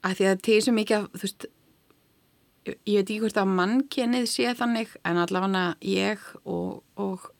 að 0.04 0.16
því 0.18 0.30
að 0.30 0.42
það 0.44 0.54
er 0.54 0.64
svo 0.66 0.74
mikið 0.76 0.96
af, 0.98 1.07
þú 1.14 1.24
veist 1.24 1.46
ég 2.64 2.76
ég 2.88 2.96
veit 2.96 3.11
ekki 3.11 3.20
hvort 3.20 3.40
að 3.40 3.54
mannkennið 3.59 4.26
sé 4.30 4.52
þannig 4.57 4.92
en 5.04 5.20
allavega 5.20 5.64
ég 5.85 6.22
og, 6.44 6.83
og 7.00 7.30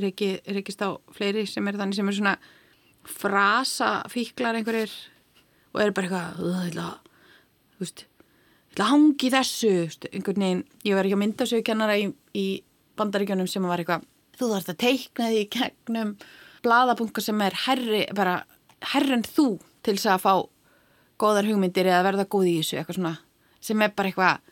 Riki, 0.00 0.38
Rikist 0.48 0.80
á 0.80 0.96
fleiri 1.12 1.44
sem 1.48 1.66
er 1.68 1.76
þannig 1.76 1.98
sem 1.98 2.08
er 2.08 2.16
svona 2.16 2.36
frasa 3.04 3.90
fíklar 4.08 4.56
einhverjir 4.56 4.92
og 5.74 5.82
eru 5.82 5.92
bara 5.96 6.08
eitthvað 6.08 6.40
"Ugh, 6.40 6.62
ég 6.62 6.70
ætla 6.72 6.86
að, 6.88 7.10
þú 7.74 7.84
veist 7.84 8.04
að 8.72 8.88
hangi 8.88 9.30
þessu 9.34 9.72
einhvern 10.08 10.44
veginn, 10.46 10.64
ég 10.88 10.96
var 10.96 11.04
ekki 11.04 11.18
að 11.18 11.22
mynda 11.24 11.46
sig 11.46 11.64
kennara 11.64 11.98
í, 12.00 12.06
í 12.32 12.46
bandaríkjunum 12.96 13.48
sem 13.50 13.68
var 13.68 13.82
eitthvað 13.82 14.06
þú 14.38 14.48
þarfst 14.54 14.72
að 14.72 14.80
teikna 14.80 15.28
því 15.28 15.42
í 15.42 15.50
gegnum 15.52 16.14
blaðabunga 16.62 17.24
sem 17.24 17.44
er 17.44 17.58
herri 17.66 18.06
bara 18.16 18.40
herri 18.92 19.18
en 19.18 19.26
þú 19.26 19.46
til 19.82 19.96
þess 19.96 20.10
að 20.14 20.24
fá 20.24 20.34
góðar 21.22 21.48
hugmyndir 21.50 21.90
eða 21.90 22.06
verða 22.08 22.30
góð 22.30 22.48
í 22.50 22.56
þessu 22.60 22.80
eitthvað 22.80 22.98
svona 22.98 23.14
sem 23.62 23.84
er 23.84 23.94
bara 23.96 24.10
eitthvað 24.10 24.50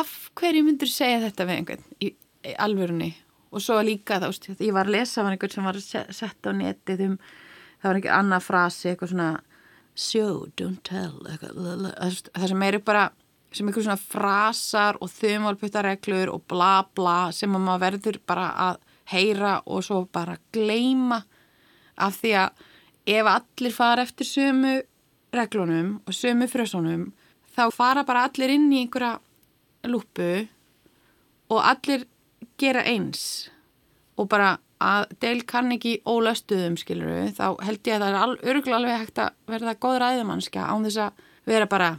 af 0.00 0.14
hverju 0.38 0.64
myndur 0.64 0.90
segja 0.90 1.20
þetta 1.24 1.46
við 1.48 1.60
einhvern 1.60 1.86
í, 2.00 2.12
í 2.46 2.56
alvörunni? 2.62 3.10
Og 3.50 3.62
svo 3.64 3.80
líka 3.82 4.20
þá, 4.22 4.28
veist, 4.30 4.46
ég 4.62 4.74
var 4.74 4.86
að 4.86 4.94
lesa 4.94 5.22
af 5.22 5.30
einhvern 5.32 5.54
sem 5.54 5.66
var 5.66 5.78
sett 5.82 6.46
á 6.46 6.50
netið 6.54 7.06
um 7.08 7.16
það 7.80 7.88
var 7.88 7.98
einhver 7.98 8.18
annað 8.18 8.46
frasi 8.46 8.92
eitthvað 8.92 9.12
svona 9.14 9.30
show, 9.98 10.44
don't 10.56 10.84
tell 10.86 11.18
eitthvað, 11.26 11.58
það 11.58 12.20
það 12.30 12.52
sem 12.52 12.68
eru 12.68 12.82
bara 12.86 13.08
sem 13.50 13.66
einhver 13.66 13.86
svona 13.86 13.98
frasar 13.98 15.00
og 15.02 15.10
þumálputtareglur 15.10 16.30
og 16.30 16.46
bla 16.50 16.74
bla 16.94 17.18
sem 17.34 17.56
að 17.56 17.66
maður 17.66 17.84
verður 17.86 18.20
bara 18.30 18.46
að 18.68 18.80
heyra 19.10 19.56
og 19.66 19.82
svo 19.82 20.04
bara 20.12 20.38
gleyma 20.54 21.24
af 21.96 22.20
því 22.20 22.36
að 22.44 22.64
ef 23.10 23.32
allir 23.34 23.74
fara 23.74 24.04
eftir 24.06 24.28
sömu 24.28 24.76
reglunum 25.34 25.98
og 26.06 26.14
sömu 26.14 26.48
frösunum 26.50 27.10
þá 27.56 27.64
fara 27.74 28.04
bara 28.06 28.26
allir 28.28 28.54
inn 28.54 28.70
í 28.72 28.82
einhverja 28.84 29.18
lúpu 29.90 30.30
og 31.50 31.60
allir 31.64 32.06
gera 32.60 32.84
eins. 32.86 33.50
Og 34.20 34.28
bara 34.30 34.58
að 34.80 35.10
Dale 35.20 35.44
Carnegie 35.48 36.00
ólöstuðum 36.08 36.78
skiluru 36.80 37.28
þá 37.36 37.60
held 37.64 37.88
ég 37.88 37.96
að 37.96 38.04
það 38.04 38.08
er 38.08 38.18
al, 38.20 38.36
örgulega 38.38 38.78
alveg 38.78 39.02
hægt 39.02 39.20
að 39.20 39.36
verða 39.50 39.76
góð 39.84 39.98
ræðumannskja 40.04 40.66
án 40.70 40.86
þess 40.86 41.02
að 41.04 41.24
vera 41.50 41.68
bara 41.70 41.90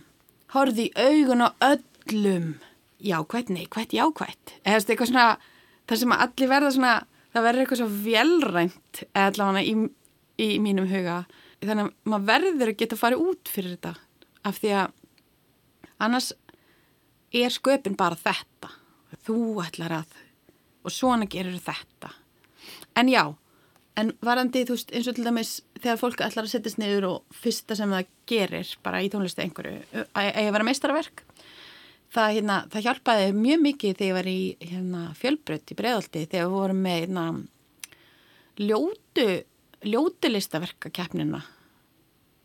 horfði 0.55 0.87
í 0.89 0.93
augun 0.97 1.45
á 1.45 1.49
öllum. 1.71 2.51
Jákvætt, 3.01 3.49
neikvætt, 3.49 3.95
jákvætt. 3.97 4.55
Eða 4.61 4.81
eitthvað 4.81 5.09
svona 5.09 5.27
það 5.89 6.01
sem 6.01 6.15
allir 6.15 6.51
verða 6.51 6.73
svona 6.75 6.95
það 7.31 7.45
verður 7.47 7.63
eitthvað 7.63 7.81
svo 7.81 7.89
velrænt 8.05 9.03
allavega 9.17 9.63
í, 9.65 9.75
í 10.41 10.49
mínum 10.63 10.89
huga. 10.89 11.23
Þannig 11.61 11.87
að 11.87 12.11
maður 12.11 12.27
verður 12.31 12.73
að 12.73 12.79
geta 12.81 12.99
farið 12.99 13.25
út 13.27 13.51
fyrir 13.51 13.75
þetta 13.75 13.93
af 14.49 14.57
því 14.57 14.73
að 14.79 14.95
annars 16.01 16.31
er 17.41 17.53
sköpin 17.53 17.97
bara 17.99 18.17
þetta. 18.19 18.71
Þú 19.21 19.37
ætlar 19.63 20.01
að 20.01 20.17
og 20.81 20.93
svona 20.93 21.27
gerir 21.29 21.59
þetta. 21.61 22.09
En 22.97 23.09
já, 23.11 23.23
en 23.99 24.13
varandi 24.25 24.63
þú 24.65 24.77
veist 24.77 24.93
eins 24.95 25.09
og 25.09 25.17
til 25.17 25.25
dæmis 25.27 25.51
þegar 25.81 25.99
fólk 26.01 26.23
ætlar 26.25 26.47
að 26.47 26.53
setjast 26.55 26.79
niður 26.81 27.07
og 27.09 27.35
fyrsta 27.43 27.77
sem 27.77 27.91
það 27.91 28.09
gerir 28.29 28.71
bara 28.85 29.01
í 29.03 29.09
tónlistu 29.11 29.43
einhverju 29.43 29.81
að 30.01 30.29
að 30.31 30.45
ég 30.45 30.55
vera 30.55 30.67
meistarverk 30.67 31.23
það, 32.11 32.33
hérna, 32.37 32.57
það 32.71 32.85
hjálpaði 32.87 33.31
mjög 33.37 33.63
mikið 33.67 33.95
þegar 34.01 34.07
ég 34.07 34.17
var 34.17 34.29
í 34.31 34.41
hérna, 34.67 35.05
fjölbrödd 35.19 35.73
í 35.73 35.79
breiðaldi 35.79 36.25
þegar 36.25 36.45
við 36.45 36.57
vorum 36.57 36.83
með 36.85 36.99
hérna, 37.05 37.25
ljótu 38.61 39.27
ljótu 39.81 40.29
listaverkakeppnina 40.29 41.41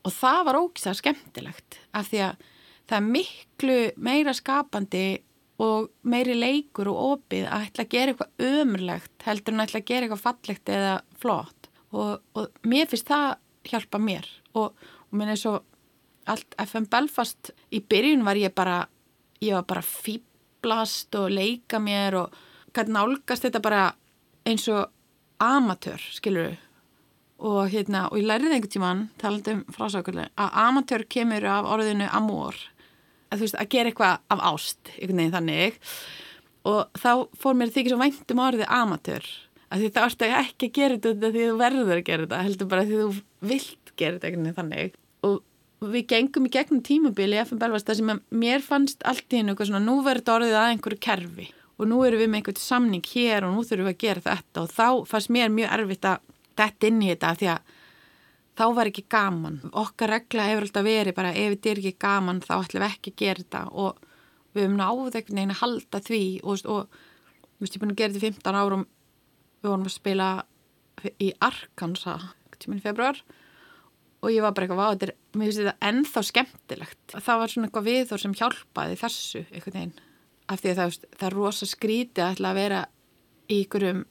og 0.07 0.15
það 0.15 0.43
var 0.49 0.59
ógislega 0.63 1.01
skemmtilegt 1.01 1.81
af 1.97 2.11
því 2.11 2.23
að 2.29 2.45
það 2.87 2.99
er 2.99 3.09
miklu 3.11 3.79
meira 4.07 4.35
skapandi 4.37 5.07
og 5.63 5.89
meiri 6.07 6.37
leikur 6.37 6.91
og 6.93 7.03
opið 7.17 7.47
að 7.49 7.67
ætla 7.67 7.87
að 7.87 7.95
gera 7.95 8.13
eitthvað 8.13 8.51
ömurlegt 8.51 9.27
heldur 9.27 9.55
en 9.55 9.63
að 9.63 9.69
ætla 9.69 9.81
að 9.81 9.89
gera 9.91 10.07
eitthvað 10.07 10.25
fallegt 10.25 10.73
eða 10.73 10.97
flott. 11.23 11.71
Og, 11.97 12.11
og 12.37 12.67
mér 12.69 12.91
finnst 12.91 13.09
það 13.09 13.39
hjálpa 13.71 14.01
mér. 14.03 14.29
Og, 14.53 14.77
og 14.77 15.17
minn 15.17 15.33
er 15.33 15.41
svo 15.41 15.55
allt 16.29 16.59
FM 16.61 16.91
Belfast 16.93 17.55
í 17.73 17.81
byrjun 17.81 18.27
var 18.27 18.39
ég 18.39 18.53
bara 18.57 18.83
ég 19.43 19.57
var 19.57 19.67
bara 19.69 19.85
fýblast 19.85 21.17
og 21.19 21.33
leika 21.33 21.81
mér 21.83 22.21
og 22.23 22.37
gæti 22.77 22.95
nálgast 22.95 23.47
þetta 23.47 23.63
bara 23.65 23.83
eins 24.47 24.69
og 24.73 24.87
amatör, 25.43 26.01
skilur 26.15 26.51
við 26.51 26.63
og 27.37 27.69
hérna, 27.69 28.07
og 28.09 28.21
ég 28.21 28.29
lærið 28.29 28.55
einhvern 28.55 28.73
tíman 28.73 29.01
talandi 29.21 29.53
um 29.53 29.65
frásákulega, 29.69 30.31
að 30.41 30.55
amatör 30.63 31.05
kemur 31.13 31.45
af 31.45 31.69
orðinu 31.69 32.09
amor. 32.17 32.57
Að 33.29 33.41
þú 33.41 33.45
veist, 33.45 33.59
að 33.61 33.73
gera 33.75 33.91
eitthvað 33.91 34.15
af 34.33 34.45
ást 34.53 34.93
einhvern 34.95 35.21
veginn 35.21 35.35
þannig. 35.35 35.81
Og 36.67 37.01
þá 37.03 37.11
fór 37.37 37.59
mér 37.59 37.75
þykir 37.75 37.93
svo 37.93 38.01
vænt 38.01 38.33
um 38.33 38.43
orðið 38.47 38.73
amatör. 38.79 39.29
Að 39.67 39.83
því 39.83 39.91
þá 39.93 40.01
ertu 40.07 40.31
ekki 40.31 40.71
að 40.71 40.77
gera 40.79 41.01
þetta 41.03 41.33
því 41.35 41.43
þú 41.51 41.59
verður 41.61 41.99
að 41.99 42.07
gera 42.09 42.27
þetta, 42.27 42.45
heldur 42.47 42.71
bara 42.73 42.87
því 42.87 43.03
þú 43.03 43.09
vilt 43.53 43.93
gera 43.97 44.17
þetta 44.17 44.31
einhvern 44.31 44.47
veginn 44.47 44.61
þannig 44.61 44.97
við 45.85 46.07
gengum 46.09 46.47
í 46.49 46.53
gegnum 46.53 46.83
tímabili 46.85 47.37
í 47.37 47.43
FM 47.43 47.61
Belfast 47.61 47.89
þar 47.89 47.99
sem 47.99 48.13
mér 48.31 48.65
fannst 48.65 49.05
allt 49.05 49.29
í 49.33 49.41
hennu 49.41 49.53
eitthvað 49.53 49.71
svona, 49.71 49.85
nú 49.85 49.99
verður 50.05 50.23
þetta 50.23 50.37
orðið 50.37 50.59
að 50.61 50.71
einhverju 50.73 51.01
kerfi 51.07 51.49
og 51.77 51.91
nú 51.91 51.99
erum 52.07 52.23
við 52.23 52.31
með 52.33 52.41
einhvern 52.41 52.63
samning 52.63 53.09
hér 53.11 53.45
og 53.45 53.53
nú 53.53 53.65
þurfum 53.67 53.89
við 53.89 53.93
að 53.93 54.05
gera 54.05 54.25
þetta 54.25 54.63
og 54.63 54.73
þá 54.73 54.87
fannst 55.11 55.33
mér 55.37 55.53
mjög 55.53 55.75
erfitt 55.77 56.09
að 56.09 56.23
detta 56.57 56.89
inn 56.89 57.03
í 57.05 57.11
þetta 57.13 57.35
því 57.37 57.51
að 57.53 57.75
þá 58.57 58.65
var 58.79 58.89
ekki 58.89 59.05
gaman. 59.13 59.59
Okkar 59.77 60.15
regla 60.15 60.49
hefur 60.49 60.65
alltaf 60.65 60.87
verið 60.87 61.17
bara 61.19 61.35
ef 61.37 61.53
þetta 61.53 61.73
er 61.73 61.81
ekki 61.83 62.01
gaman 62.07 62.41
þá 62.41 62.55
ætlum 62.57 62.85
við 62.87 62.89
ekki 62.89 63.13
að 63.13 63.21
gera 63.21 63.43
þetta 63.45 63.63
og 63.85 64.01
við 64.57 64.65
höfum 64.65 64.79
náðu 64.81 65.07
einhvern 65.11 65.41
veginn 65.41 65.53
að 65.53 65.61
halda 65.61 66.03
því 66.07 66.23
og, 66.41 66.65
og 66.73 67.01
þú 67.45 67.67
veist 67.67 67.77
ég 67.77 67.83
búin 67.83 67.93
að 67.93 68.01
gera 68.01 68.17
þetta 68.17 68.25
í 68.25 68.37
15 68.41 68.61
árum 68.63 68.87
við 69.61 69.71
vorum 69.71 69.89
að 69.91 69.97
spila 69.99 70.31
í 71.21 71.33
Arkansas 71.45 72.31
tíminn 72.57 72.81
februar 72.81 73.21
og 74.27 74.35
ég 74.35 74.43
var 74.43 74.55
bara 74.57 74.67
eitthvað, 74.67 74.97
þetta 74.97 75.07
er, 75.07 75.15
mér 75.37 75.49
finnst 75.49 75.63
þetta 75.63 75.91
ennþá 75.91 76.23
skemmtilegt. 76.27 77.01
Það 77.15 77.41
var 77.41 77.53
svona 77.53 77.69
eitthvað 77.69 77.89
viðþór 77.89 78.23
sem 78.25 78.37
hjálpaði 78.41 79.01
þessu 79.05 79.43
einhvern 79.47 79.79
veginn 79.79 79.97
af 80.47 80.63
því 80.63 80.73
að 80.73 80.81
það, 80.81 80.97
það 81.17 81.27
er 81.29 81.37
rosa 81.37 81.69
skrítið 81.71 82.25
að 82.25 82.35
ætla 82.35 82.51
að 82.51 82.61
vera 82.61 82.81
í 83.47 83.59
ykkurum 83.65 84.03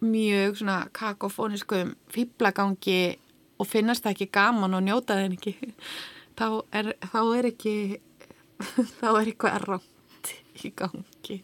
mjög 0.00 0.56
svona 0.60 0.78
kakofóniskum 0.96 1.92
fýblagangi 2.12 3.02
og 3.60 3.68
finnast 3.68 4.04
það 4.04 4.16
ekki 4.16 4.30
gaman 4.32 4.76
og 4.76 4.84
njóta 4.86 5.18
þeim 5.20 5.36
ekki 5.36 5.54
þá 6.38 6.46
er, 6.76 6.92
þá 7.12 7.20
er 7.36 7.50
ekki 7.50 7.76
þá 9.00 9.06
er 9.10 9.22
eitthvað 9.26 9.62
rámt 9.66 10.34
í 10.60 10.72
gangi 10.76 11.40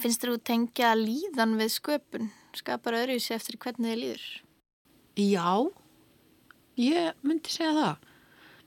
Finnst 0.00 0.22
þú 0.24 0.38
tengja 0.40 0.94
líðan 0.96 1.58
við 1.60 1.74
sköpun? 1.74 2.30
Skapar 2.56 2.96
öðruvísi 3.02 3.34
eftir 3.34 3.58
hvernig 3.60 3.90
þið 3.90 3.98
líður? 4.00 4.22
Já, 5.20 5.48
ég 6.80 7.26
myndi 7.26 7.52
segja 7.52 7.74
það. 7.76 8.08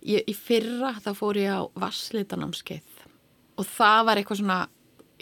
Ég, 0.03 0.25
í 0.27 0.33
fyrra 0.35 0.93
þá 0.99 1.11
fór 1.15 1.39
ég 1.39 1.53
á 1.55 1.61
vasslitanamskeið 1.79 3.03
og 3.59 3.67
það 3.69 3.99
var 4.07 4.19
eitthvað 4.19 4.41
svona 4.41 4.57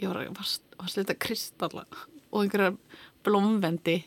ég 0.01 0.09
var 0.09 0.21
að 0.21 0.37
vass, 0.39 0.55
vasslita 0.79 1.15
kristalla 1.19 1.85
og 2.31 2.39
einhverjar 2.43 2.77
blómvendi. 3.25 3.99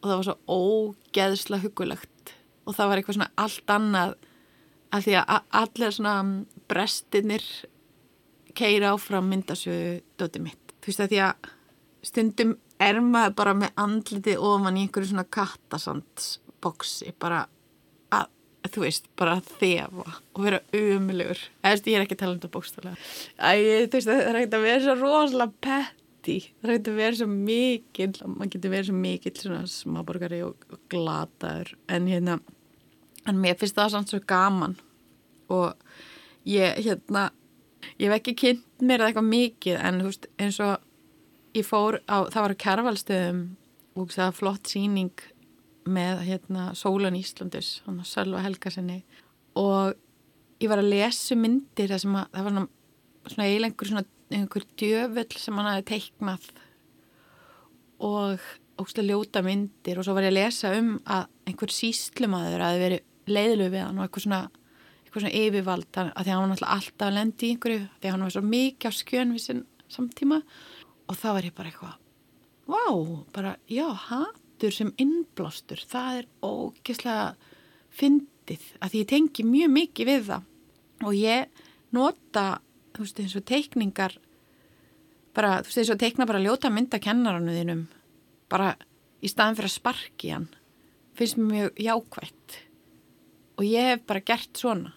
Og 0.00 0.08
það 0.08 0.16
var 0.16 0.26
svo 0.28 0.36
ógeðslega 0.48 1.64
hugulegt 1.64 2.34
og 2.64 2.76
það 2.76 2.90
var 2.90 3.00
eitthvað 3.00 3.18
svona 3.18 3.32
allt 3.40 3.72
annað 3.74 4.16
af 4.90 5.04
því 5.04 5.16
að 5.20 5.52
allir 5.60 5.94
svona 5.94 6.14
brestinir 6.70 7.46
keira 8.56 8.94
áfram 8.94 9.28
myndasögu 9.30 10.00
dóti 10.18 10.42
mitt. 10.42 10.74
Þú 10.80 10.90
veist 10.90 11.04
að 11.04 11.12
því 11.12 11.22
að 11.26 11.50
stundum 12.10 12.54
er 12.80 13.00
maður 13.04 13.36
bara 13.38 13.56
með 13.56 13.80
andliti 13.80 14.36
ofan 14.40 14.78
í 14.78 14.86
einhverju 14.86 15.12
svona 15.12 15.26
kattasandsboksi 15.36 17.14
bara 17.20 17.44
að, 17.44 17.56
þú 18.68 18.84
veist, 18.84 19.08
bara 19.18 19.38
að 19.38 19.48
þefa 19.60 20.04
og 20.10 20.42
vera 20.44 20.60
veist, 21.76 21.88
ég 21.88 21.96
er 21.96 22.04
ekki 22.04 22.16
að 22.18 22.22
tala 22.22 22.36
um 22.36 22.42
veist, 23.96 24.10
það 24.10 24.22
er 24.26 24.38
ekkert 24.40 24.56
að 24.58 24.66
vera 24.66 24.84
svo 24.84 24.96
rosalega 25.00 25.56
petti. 25.66 26.36
Það 26.60 26.68
er 26.68 26.74
ekkert 26.74 26.92
að 26.92 27.00
vera 27.00 27.18
svo 27.20 27.28
mikil, 27.32 28.10
maður 28.26 28.52
getur 28.54 28.74
verið 28.74 28.90
svo 28.90 29.00
mikil 29.00 29.34
svona 29.38 29.62
smáborgari 29.74 30.42
og, 30.46 30.68
og 30.70 30.82
glataður. 30.92 31.74
En 31.88 32.08
hérna, 32.10 32.38
en 33.26 33.40
mér 33.40 33.58
finnst 33.60 33.78
það 33.78 33.92
samt 33.96 34.12
svo 34.12 34.22
gaman 34.28 34.76
og 35.50 35.74
ég, 36.48 36.76
hérna, 36.84 37.30
ég 37.96 38.06
hef 38.08 38.20
ekki 38.20 38.36
kynnt 38.38 38.84
mér 38.84 39.06
eitthvað 39.08 39.28
mikið 39.32 39.80
en 39.80 40.02
þú 40.02 40.12
veist, 40.12 40.30
eins 40.40 40.60
og 40.62 41.56
ég 41.56 41.66
fór 41.66 41.98
á, 42.06 42.28
það 42.30 42.42
var 42.44 42.54
á 42.54 42.62
kærvalstöðum 42.64 43.42
og 43.98 44.12
það 44.14 44.28
var 44.28 44.36
flott 44.38 44.70
síning 44.70 45.24
með 45.88 46.24
hérna 46.28 46.70
Sólan 46.76 47.16
Íslandus 47.18 47.80
hann 47.86 48.00
á 48.02 48.04
Sölva 48.04 48.42
Helgarsinni 48.44 49.00
og 49.58 49.94
ég 50.60 50.70
var 50.70 50.82
að 50.82 50.92
lesa 50.92 51.36
myndir 51.38 51.90
það 51.90 52.02
sem 52.04 52.16
að, 52.20 52.26
það 52.34 52.46
var 52.46 52.56
svona 53.30 53.46
eiginlega 53.48 53.88
svona 53.90 54.06
einhver 54.30 54.66
djöfull 54.78 55.38
sem 55.40 55.58
hann 55.58 55.70
hafi 55.70 55.86
teiknað 55.90 56.50
og 58.00 58.50
ógstulega 58.80 59.16
ljóta 59.16 59.42
myndir. 59.44 59.98
Og 59.98 60.06
svo 60.06 60.14
var 60.16 60.26
ég 60.26 60.32
að 60.32 60.38
lesa 60.38 60.72
um 60.78 60.94
að 61.04 61.26
einhver 61.48 61.74
síslumadur 61.74 62.64
hafi 62.64 62.82
verið 62.84 63.30
leiðlu 63.30 63.70
við 63.72 63.84
hann 63.84 63.98
og 63.98 64.06
eitthvað 64.06 64.26
svona 64.26 64.42
eitthvað 65.00 65.24
svona 65.24 65.40
yfirvald 65.40 65.98
að 66.00 66.12
því 66.14 66.20
að 66.20 66.30
hann 66.30 66.44
var 66.44 66.54
alltaf 66.54 66.76
alltaf 66.76 67.08
að 67.08 67.16
lendi 67.18 67.48
í 67.48 67.54
einhverju 67.54 67.80
því 67.88 68.06
að 68.06 68.14
hann 68.14 68.26
var 68.26 68.36
svo 68.36 68.44
mikið 68.46 68.90
á 68.90 68.92
skjön 69.00 69.34
við 69.34 69.44
sinn 69.46 69.64
samtíma. 69.90 70.40
Og 71.10 71.18
þá 71.18 71.28
var 71.34 71.48
ég 71.48 71.56
bara 71.56 71.72
eitthvað 71.72 71.98
vá, 72.70 72.84
bara 73.34 73.56
já, 73.66 73.88
hattur 74.60 74.74
sem 74.76 74.90
innblástur, 75.00 75.80
það 75.88 76.18
er 76.20 76.26
ógeðslega 76.44 77.36
fyndið 77.96 78.64
að 78.76 78.90
því 78.92 78.98
ég 79.00 79.08
tengi 79.08 79.44
mjög 79.48 79.70
mikið 79.72 80.08
við 80.10 80.26
það. 80.26 80.42
Og 81.00 81.14
ég 81.16 81.62
nota 81.96 82.44
þú 82.92 83.04
veist 83.06 83.20
eins 83.22 83.36
og 83.38 83.46
teikningar 83.48 84.16
bara, 85.32 85.60
þú 85.62 85.70
veist 85.70 85.80
eins 85.80 85.92
og 85.94 86.00
teikna 86.02 86.26
bara 86.28 86.42
ljóta 86.44 86.68
mynda 86.68 87.00
kennarannu 87.00 87.54
þínum 87.56 87.86
bara 88.52 88.74
í 89.24 89.30
staðan 89.30 89.56
fyrir 89.56 89.70
að 89.70 89.78
sparki 89.78 90.32
hann 90.34 90.48
finnst 91.16 91.38
mér 91.38 91.48
mjög 91.54 91.80
jákvægt 91.80 92.58
og 93.56 93.64
ég 93.64 93.88
hef 93.94 94.04
bara 94.10 94.24
gert 94.28 94.60
svona 94.60 94.92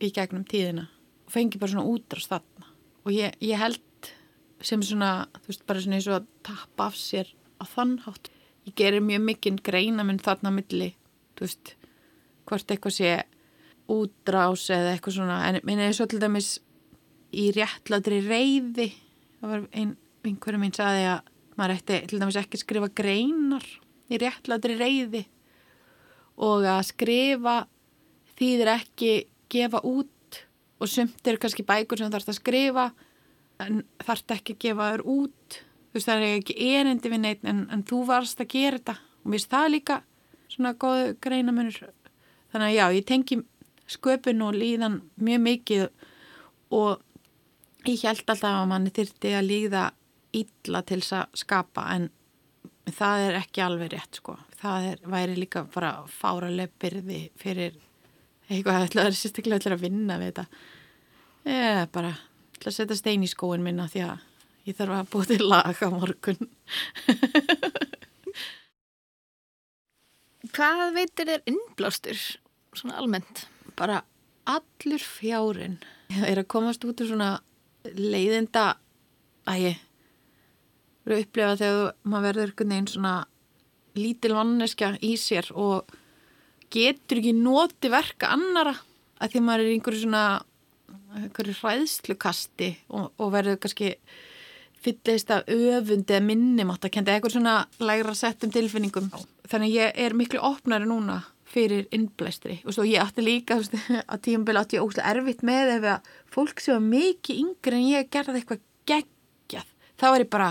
í 0.00 0.10
gegnum 0.12 0.44
tíðina 0.44 0.90
og 1.24 1.32
fengi 1.32 1.60
bara 1.60 1.72
svona 1.72 1.88
útrást 1.88 2.28
þarna. 2.28 2.68
Og 3.08 3.16
ég, 3.16 3.32
ég 3.40 3.56
held 3.56 4.12
sem 4.60 4.82
svona, 4.84 5.24
þú 5.40 5.54
veist, 5.54 5.64
bara 5.64 5.80
svona 5.80 5.96
eins 5.96 6.10
og 6.10 6.18
að 6.18 6.28
tappa 6.44 6.90
af 6.90 7.00
sér 7.00 7.32
á 7.56 7.64
þannhátt. 7.64 8.28
Ég 8.68 8.76
gerir 8.76 9.04
mjög 9.04 9.22
mikinn 9.24 9.60
greina 9.64 10.04
minn 10.06 10.20
þarna 10.22 10.52
milli, 10.54 10.92
þú 11.38 11.46
veist, 11.46 11.74
hvort 12.48 12.72
eitthvað 12.72 12.96
sé 12.96 13.12
útrás 13.90 14.68
eða 14.70 14.94
eitthvað 14.94 15.16
svona, 15.16 15.38
en 15.48 15.60
minn 15.66 15.82
er 15.82 15.96
svo 15.96 16.06
til 16.10 16.20
dæmis 16.22 16.58
í 17.34 17.50
réttladri 17.56 18.20
reyði, 18.26 18.90
það 19.40 19.54
var 19.54 19.66
ein, 19.72 19.96
einhverju 20.26 20.62
mín 20.62 20.76
saði 20.76 21.06
að 21.14 21.30
maður 21.58 21.76
ætti 21.76 22.00
til 22.10 22.20
dæmis 22.20 22.38
ekki 22.40 22.60
skrifa 22.60 22.90
greinar 22.96 23.66
í 24.10 24.18
réttladri 24.20 24.76
reyði 24.78 25.24
og 26.40 26.64
að 26.64 26.86
skrifa 26.90 27.56
þýðir 28.38 28.72
ekki 28.78 29.12
gefa 29.52 29.82
út 29.84 30.40
og 30.80 30.88
sumt 30.88 31.26
er 31.28 31.38
kannski 31.40 31.66
bækur 31.66 32.00
sem 32.00 32.12
þarfst 32.12 32.32
að 32.32 32.38
skrifa 32.38 32.86
en 33.60 33.82
þarf 34.00 34.36
ekki 34.36 34.56
að 34.56 34.62
gefa 34.64 34.92
þér 34.94 35.04
út 35.12 35.58
þú 35.90 35.98
veist 35.98 36.10
það 36.10 36.24
er 36.24 36.36
ekki 36.38 36.56
erindi 36.70 37.10
við 37.12 37.22
neitt 37.24 37.46
en, 37.50 37.64
en 37.74 37.82
þú 37.86 38.04
varst 38.08 38.42
að 38.42 38.52
gera 38.54 38.78
þetta. 38.78 38.96
Og 39.20 39.30
mér 39.30 39.40
finnst 39.40 39.54
það 39.54 39.72
líka 39.74 39.96
svona 40.50 40.74
góðu 40.78 41.16
greinamunur 41.22 41.80
þannig 42.50 42.66
að 42.66 42.76
já, 42.76 42.84
ég 42.96 43.06
tengi 43.08 43.40
sköpun 43.90 44.46
og 44.46 44.54
líðan 44.54 45.00
mjög 45.18 45.42
mikið 45.46 45.84
og 46.78 47.02
ég 47.88 48.06
held 48.06 48.22
alltaf 48.22 48.46
að 48.46 48.70
manni 48.70 48.94
þyrti 48.94 49.34
að 49.34 49.48
líða 49.48 49.84
illa 50.36 50.82
til 50.86 51.00
þess 51.00 51.16
að 51.18 51.38
skapa 51.42 51.86
en 51.96 52.08
það 52.90 53.26
er 53.26 53.38
ekki 53.40 53.62
alveg 53.64 53.92
rétt 53.94 54.20
sko. 54.20 54.36
Það 54.60 54.88
er, 54.92 55.04
væri 55.10 55.38
líka 55.38 55.64
bara 55.74 55.92
fáraleg 56.10 56.72
byrði 56.80 57.20
fyrir 57.40 57.78
eitthvað 58.50 58.84
að 58.84 58.94
það 58.94 59.06
er 59.08 59.18
sérstaklega 59.18 59.74
að 59.74 59.84
vinna 59.84 60.18
við 60.20 60.32
þetta. 60.32 60.46
Eða 61.50 61.86
bara 61.94 62.14
ætla 62.54 62.70
að 62.70 62.76
setja 62.76 62.98
stein 62.98 63.24
í 63.24 63.30
skóin 63.30 63.64
minna 63.64 63.88
því 63.90 64.04
að 64.06 64.26
ég 64.68 64.76
þarf 64.78 64.92
að 64.96 65.10
búið 65.12 65.26
til 65.32 65.44
laga 65.46 65.90
morgun. 65.92 66.42
Hvað 70.50 70.94
veitir 70.96 71.28
er 71.30 71.42
innblástur, 71.48 72.18
svona 72.74 72.98
almennt? 73.00 73.46
Bara 73.78 74.02
allur 74.50 75.02
fjárin 75.04 75.78
er 76.10 76.40
að 76.40 76.50
komast 76.50 76.84
út 76.84 77.00
úr 77.02 77.10
svona 77.12 77.30
leiðinda 77.86 78.74
að 79.48 79.56
ég 79.64 79.76
eru 81.06 81.16
að 81.16 81.24
upplefa 81.24 81.58
þegar 81.60 81.94
maður 82.02 82.26
verður 82.26 82.50
einhvern 82.50 82.72
veginn 82.74 82.90
svona 82.90 83.14
lítil 83.98 84.32
vanneskja 84.36 84.88
í 85.06 85.12
sér 85.20 85.50
og 85.58 85.94
getur 86.70 87.20
ekki 87.20 87.34
noti 87.36 87.90
verka 87.92 88.30
annara 88.34 88.74
að 89.20 89.34
því 89.34 89.44
maður 89.46 89.64
er 89.64 89.74
einhverju 89.74 90.02
svona 90.04 90.24
einhverju 91.18 91.56
hræðslukasti 91.58 92.70
og, 92.94 93.10
og 93.18 93.32
verður 93.34 93.58
kannski 93.62 93.94
fyllist 94.84 95.30
af 95.34 95.50
öfundi 95.50 96.16
eða 96.16 96.24
minnimátt 96.24 96.86
að 96.86 96.94
kenda 96.96 97.14
eitthvað 97.14 97.36
svona 97.36 97.56
lægra 97.82 98.14
settum 98.16 98.52
tilfinningum. 98.54 99.10
Þannig 99.50 99.76
ég 99.76 100.00
er 100.06 100.16
miklu 100.16 100.40
opnari 100.46 100.88
núna 100.88 101.20
fyrir 101.50 101.88
innblæstri 101.94 102.60
og 102.62 102.76
svo 102.76 102.84
ég 102.86 103.02
átti 103.02 103.24
líka 103.26 103.58
veist, 103.58 103.74
að 104.06 104.22
tíumbili 104.26 104.60
átti 104.60 104.78
ég 104.78 104.84
óslega 104.86 105.10
erfitt 105.10 105.42
með 105.46 105.72
ef 105.76 105.86
að 105.96 106.10
fólk 106.30 106.62
sem 106.62 106.76
var 106.76 106.84
mikið 106.86 107.40
yngre 107.42 107.78
en 107.80 107.88
ég 107.90 108.10
gerði 108.14 108.40
eitthvað 108.40 108.64
geggjað. 108.90 109.72
Þá 109.98 110.06
er 110.10 110.24
ég 110.24 110.30
bara 110.30 110.50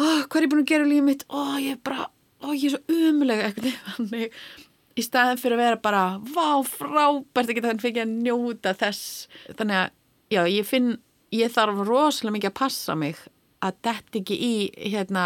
oh, 0.00 0.24
hvað 0.26 0.40
er 0.40 0.46
ég 0.46 0.52
búin 0.52 0.64
að 0.64 0.72
gera 0.72 0.88
lífið 0.88 1.06
mitt? 1.06 1.24
Oh, 1.32 1.54
ég 1.60 1.78
er 1.78 1.84
bara, 1.84 2.08
oh, 2.44 2.52
ég 2.54 2.68
er 2.68 2.76
svo 2.76 3.06
umulega 3.08 3.48
eitthvað 3.48 4.28
í 5.00 5.04
staðin 5.04 5.40
fyrir 5.40 5.56
að 5.56 5.64
vera 5.64 5.80
bara 5.80 6.04
vá, 6.34 6.60
frábært 6.66 7.52
ekki 7.52 7.64
þannig 7.64 7.84
fyrir 7.84 8.04
að 8.04 8.16
njóta 8.26 8.74
þess 8.76 9.28
þannig 9.58 9.78
að, 9.78 9.94
já, 10.34 10.42
ég 10.50 10.68
finn 10.68 10.90
ég 11.34 11.52
þarf 11.52 11.84
rosalega 11.86 12.36
mikið 12.36 12.50
að 12.50 12.58
passa 12.60 12.96
mig 12.98 13.20
að 13.60 13.76
dett 13.84 14.16
ekki 14.20 14.36
í 14.40 14.54
hérna 14.90 15.24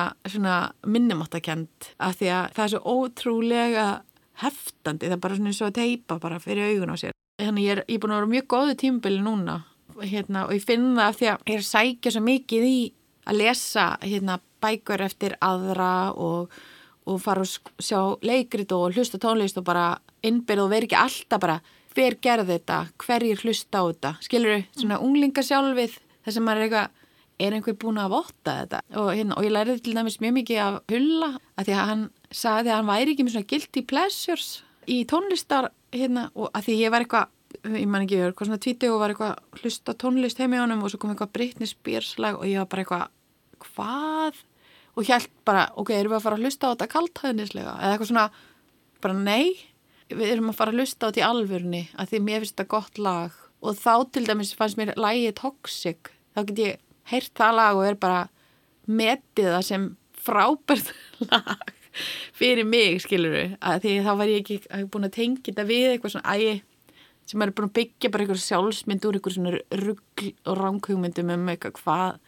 minnumáttakend 0.87 1.91
af 2.03 2.19
því 2.19 2.31
að 2.35 2.57
það 2.57 2.65
er 2.65 2.73
svo 2.73 2.97
ótrúlega 2.99 3.87
heftandi, 4.43 5.07
það 5.07 5.17
er 5.17 5.23
bara 5.23 5.39
svona 5.39 5.53
eins 5.53 5.63
og 5.63 5.71
að 5.71 5.79
teipa 5.79 6.19
bara 6.23 6.41
fyrir 6.43 6.73
augun 6.73 6.95
á 6.95 6.97
sér. 6.99 7.15
Þannig 7.39 7.67
ég 7.67 7.77
er, 7.77 7.83
ég 7.87 7.97
er 7.97 8.03
búin 8.03 8.15
að 8.15 8.21
vera 8.21 8.33
mjög 8.33 8.49
góðu 8.51 8.77
tímbili 8.83 9.23
núna 9.23 9.61
hérna, 10.03 10.49
og 10.49 10.57
ég 10.57 10.67
finn 10.67 10.95
það 10.97 11.07
af 11.07 11.19
því 11.21 11.31
að 11.31 11.51
ég 11.53 11.59
er 11.61 11.67
sækja 11.69 12.15
svo 12.15 12.23
mikið 12.27 12.67
í 12.67 12.79
að 13.25 13.39
lesa 13.41 13.85
hérna 14.03 14.41
bækur 14.65 15.05
eftir 15.07 15.37
aðra 15.45 15.93
og 16.19 16.55
og 17.05 17.21
fara 17.21 17.45
og 17.45 17.83
sjá 17.85 17.99
leikrit 18.25 18.73
og 18.73 18.95
hlusta 18.97 19.21
tónlist 19.21 19.59
og 19.61 19.67
bara 19.67 19.91
innbyrð 20.25 20.65
og 20.65 20.71
veri 20.73 20.89
ekki 20.89 20.97
alltaf 20.97 21.43
bara 21.43 21.59
hver 21.95 22.19
gerði 22.23 22.57
þetta, 22.57 22.81
hverjir 23.05 23.41
hlusta 23.45 23.81
á 23.81 23.85
þetta? 23.89 24.13
Skilur 24.25 24.55
þau, 24.55 24.67
svona 24.81 25.01
unglingasjálfið 25.05 25.97
þess 26.25 26.39
að 26.41 26.47
maður 26.47 26.61
er 26.61 26.69
eitthvað 26.69 27.01
er 27.45 27.57
einhver 27.57 27.77
búin 27.83 27.99
að 27.99 28.15
votta 28.15 28.57
þetta? 28.61 28.83
Og, 29.01 29.09
hérna, 29.15 29.39
og 29.39 29.47
ég 29.47 29.55
læriði 29.55 29.85
til 29.85 29.97
dæmis 29.97 30.21
mjög 30.23 30.37
mikið 30.39 30.61
af 30.65 30.81
Hulla 30.93 31.31
að 31.35 31.69
því 31.69 31.77
að 31.77 31.89
hann 31.91 32.05
sagði 32.35 32.73
að 32.73 32.79
hann 32.79 32.91
væri 32.91 33.15
ekki 33.15 33.27
með 33.27 33.37
svona 33.37 33.51
guilty 33.53 33.85
pleasures 33.91 34.49
í 34.91 35.01
tónlistar 35.11 35.71
hérna 35.95 36.29
og 36.35 36.51
að 36.53 36.69
því 36.69 36.79
ég 36.83 36.95
var 36.95 37.05
eitthvað 37.05 37.33
ég 37.75 37.91
man 37.91 38.05
ekki, 38.05 38.21
eitthvað 38.21 38.51
svona 38.51 38.63
tvíti 38.63 38.91
og 38.91 39.01
var 39.03 39.15
eitthvað 39.15 39.61
hlusta 39.63 39.95
tónlist 39.99 40.41
heim 40.43 40.57
í 40.57 40.61
honum 40.61 40.83
og 40.85 40.91
svo 40.93 41.01
kom 41.03 41.13
eitthvað 41.15 41.35
Britney 41.37 41.71
Spears 41.71 42.17
lag 42.23 42.39
og 42.39 42.49
ég 42.49 42.63
var 42.63 42.71
bara 42.71 42.85
eitthvað 42.85 43.05
hvað? 43.65 44.41
Og 44.95 45.07
hjælt 45.09 45.31
bara, 45.47 45.69
ok, 45.79 45.91
erum 45.95 46.13
við 46.13 46.19
að 46.21 46.27
fara 46.27 46.39
að 46.39 46.47
hlusta 46.47 46.71
á 46.71 46.73
þetta 46.75 46.91
kalthæðnislega 46.93 47.77
eða 47.79 47.95
eitthvað 47.95 48.11
svona, 48.11 48.27
bara 49.03 49.17
nei 49.19 49.74
við 50.13 50.31
erum 50.31 50.51
að 50.53 50.59
fara 50.59 50.75
að 50.75 50.81
hlusta 50.83 51.07
á 51.07 51.09
þetta 51.09 51.23
í 51.23 51.27
alvörni 51.29 51.83
að 51.97 52.11
því 52.13 52.23
mér 52.27 52.45
finnst 52.45 52.57
þetta 52.57 52.73
gott 52.75 53.01
lag. 53.01 53.39
Og 53.65 53.79
þá 53.81 53.95
til 54.13 54.25
dæmis 54.29 54.55
fannst 54.57 54.81
mér 54.81 54.93
lægi 55.01 55.33
Toxic. 55.41 56.11
Þá 56.35 56.41
get 56.51 56.63
ég 56.65 56.83
heyrt 57.11 57.33
það 57.39 57.57
lag 57.61 57.79
og 57.79 57.87
er 57.89 58.01
bara 58.01 58.21
metið 58.85 59.51
það 59.55 59.65
sem 59.69 59.89
frábært 60.25 60.93
lag 61.31 61.73
fyrir 62.35 62.67
mig, 62.67 62.99
skilur 63.05 63.35
við 63.35 63.57
að 63.63 63.85
því 63.85 63.97
þá 64.05 64.13
var 64.19 64.31
ég 64.33 64.41
ekki 64.43 64.87
búin 64.91 65.09
að 65.09 65.17
tengja 65.19 65.45
þetta 65.51 65.67
við 65.69 65.91
eitthvað 65.93 66.15
svona 66.17 66.35
ægi 66.35 66.55
sem 67.31 67.45
er 67.45 67.53
búin 67.55 67.69
að 67.69 67.77
byggja 67.79 68.11
bara 68.13 68.25
eitthvað 68.25 68.43
sjálfsmynd 68.45 69.07
úr 69.09 69.19
eitthvað 69.19 69.37
svona 69.37 69.61
ruggl 69.85 70.31
og 70.51 70.59
ránkugmyndum 70.59 71.33
um 71.37 71.53
eitthvað 71.53 71.79
hvað, 71.79 72.19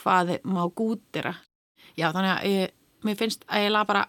hvað 0.00 0.34
má 0.44 0.62
gútira 0.76 1.34
já 1.96 2.10
þannig 2.10 2.32
að 2.34 2.50
ég, 2.52 2.74
mér 3.06 3.18
finnst 3.22 3.48
að 3.48 3.64
ég 3.64 3.74
laða 3.74 3.90
bara 3.92 4.04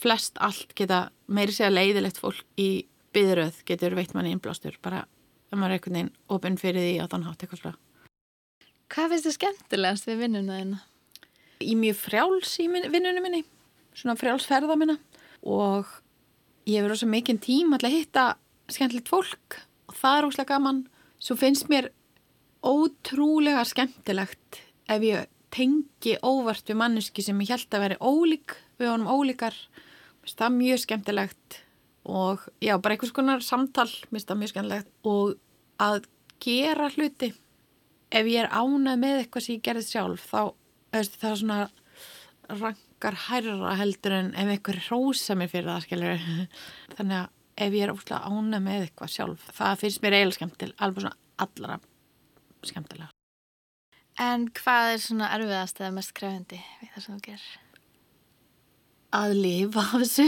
flest 0.00 0.38
allt 0.44 0.74
geta 0.78 1.06
meiri 1.26 1.54
segja 1.56 1.72
leiðilegt 1.72 2.20
fólk 2.20 2.44
í 2.60 2.86
byðröð 3.16 3.62
getur 3.68 3.96
veitt 3.96 4.14
manni 4.14 4.34
innblástur 4.34 4.76
bara 4.84 5.04
ef 5.50 5.56
maður 5.56 5.72
er 5.72 5.78
einhvern 5.78 5.96
veginn 5.98 6.12
ofinn 6.36 6.58
fyrir 6.60 6.84
því 6.84 6.94
að 7.04 7.10
þann 7.14 7.26
hátt 7.28 7.44
eitthvað 7.46 7.62
slá 7.62 7.72
Hvað 8.86 9.10
finnst 9.10 9.26
þið 9.26 9.34
skemmtilegast 9.34 10.06
við 10.06 10.18
vinnuna 10.22 10.56
þína? 10.60 10.76
Í 11.66 11.72
mjög 11.74 11.96
frjáls 11.98 12.52
í 12.62 12.66
minn- 12.70 12.90
vinnunni 12.92 13.22
minni, 13.24 13.40
svona 13.96 14.14
frjálsferða 14.20 14.76
minna 14.78 14.94
og 15.42 15.88
ég 16.68 16.78
hefur 16.78 16.92
rosa 16.92 17.08
mikinn 17.10 17.40
tíma 17.42 17.80
til 17.80 17.88
að 17.88 17.96
hitta 17.96 18.26
skemmtilegt 18.70 19.10
fólk 19.10 19.56
og 19.90 19.96
það 19.98 20.18
er 20.20 20.28
óslega 20.28 20.52
gaman. 20.52 20.84
Svo 21.18 21.34
finnst 21.40 21.66
mér 21.72 21.88
ótrúlega 22.62 23.64
skemmtilegt 23.66 24.60
ef 24.90 25.02
ég 25.02 25.26
tengi 25.54 26.16
óvart 26.22 26.66
við 26.68 26.78
manneski 26.78 27.24
sem 27.24 27.38
ég 27.42 27.54
held 27.54 27.74
að 27.74 27.84
veri 27.86 27.98
ólík, 28.02 28.54
við 28.78 28.90
honum 28.92 29.10
ólíkar. 29.10 29.54
Það 30.26 30.56
mjög 30.56 30.82
skemmtilegt 30.82 31.58
og 32.06 32.42
já, 32.62 32.74
bara 32.78 32.94
einhvers 32.94 33.14
konar 33.14 33.42
samtal, 33.42 33.88
mér 34.10 34.18
finnst 34.18 34.30
það 34.30 34.40
mjög 34.40 34.52
skemmtilegt 34.52 34.90
og 35.06 35.34
að 35.82 36.06
gera 36.42 36.90
hluti. 36.94 37.32
Ef 38.10 38.28
ég 38.30 38.44
er 38.44 38.50
ánað 38.50 39.00
með 39.02 39.20
eitthvað 39.20 39.46
sem 39.46 39.56
ég 39.56 39.64
gerði 39.66 39.86
sjálf 39.86 40.26
þá 40.30 40.40
veist, 40.94 41.18
það 41.20 41.30
er 41.30 41.40
svona 41.42 41.60
rankar 42.60 43.18
hærra 43.26 43.74
heldur 43.80 44.14
en 44.14 44.30
ef 44.38 44.52
einhver 44.54 44.78
rósa 44.86 45.34
mér 45.38 45.50
fyrir 45.50 45.72
það 45.72 45.84
skilur 45.86 46.26
þannig 46.96 47.18
að 47.18 47.32
ef 47.66 47.76
ég 47.76 47.86
er 47.86 47.92
óslega 47.94 48.30
ánað 48.30 48.64
með 48.68 48.86
eitthvað 48.86 49.12
sjálf 49.16 49.50
það 49.56 49.82
finnst 49.82 50.02
mér 50.04 50.18
eiginlega 50.18 50.38
skemmtil 50.38 50.72
alveg 50.76 51.06
svona 51.06 51.16
allra 51.46 51.78
skemmtilega. 52.66 53.12
En 54.22 54.48
hvað 54.56 54.94
er 54.94 55.00
svona 55.04 55.30
erfiðast 55.36 55.80
eða 55.82 55.94
mest 55.98 56.14
krefindi 56.16 56.60
við 56.80 56.92
það 56.94 57.04
sem 57.04 57.16
þú 57.16 57.24
gerir? 57.26 57.65
Að 59.16 59.34
lifa 59.40 59.84
af 59.84 59.94
þessu. 60.02 60.26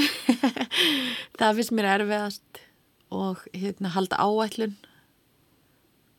Það 1.39 1.61
finnst 1.61 1.75
mér 1.77 1.91
erfiðast 1.97 2.63
og 3.15 3.45
hérna 3.55 3.93
halda 3.95 4.21
áætlun. 4.21 4.75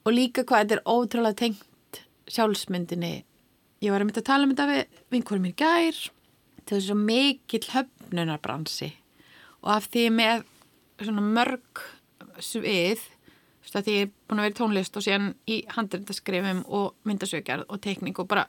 Og 0.07 0.15
líka 0.15 0.45
hvað 0.47 0.63
þetta 0.63 0.77
er 0.77 0.85
ótrúlega 0.89 1.39
tengt 1.43 2.01
sjálfsmyndinni. 2.29 3.13
Ég 3.83 3.93
var 3.93 4.03
að 4.03 4.09
mynda 4.09 4.23
að 4.23 4.29
tala 4.31 4.47
um 4.47 4.53
þetta 4.53 4.69
við 4.69 5.03
vinkurum 5.13 5.45
mér 5.47 5.57
gær. 5.59 6.01
Til 6.63 6.77
þess 6.77 6.93
að 6.93 7.05
mikill 7.09 7.65
höfnunarbransi. 7.73 8.91
Og 9.63 9.71
af 9.75 9.89
því 9.91 10.09
með 10.15 10.43
svona 10.99 11.23
mörg 11.25 11.87
svið 12.39 13.07
veist, 13.69 13.75
að 13.75 13.85
því 13.85 13.95
ég 13.95 14.07
er 14.07 14.11
búin 14.27 14.39
að 14.39 14.45
vera 14.45 14.53
í 14.53 14.59
tónlist 14.59 14.97
og 14.97 15.05
síðan 15.05 15.27
í 15.47 15.57
handrindaskrifum 15.75 16.63
og 16.67 16.95
myndasökjar 17.07 17.65
og 17.67 17.81
tekning 17.83 18.17
og 18.19 18.27
bara 18.27 18.47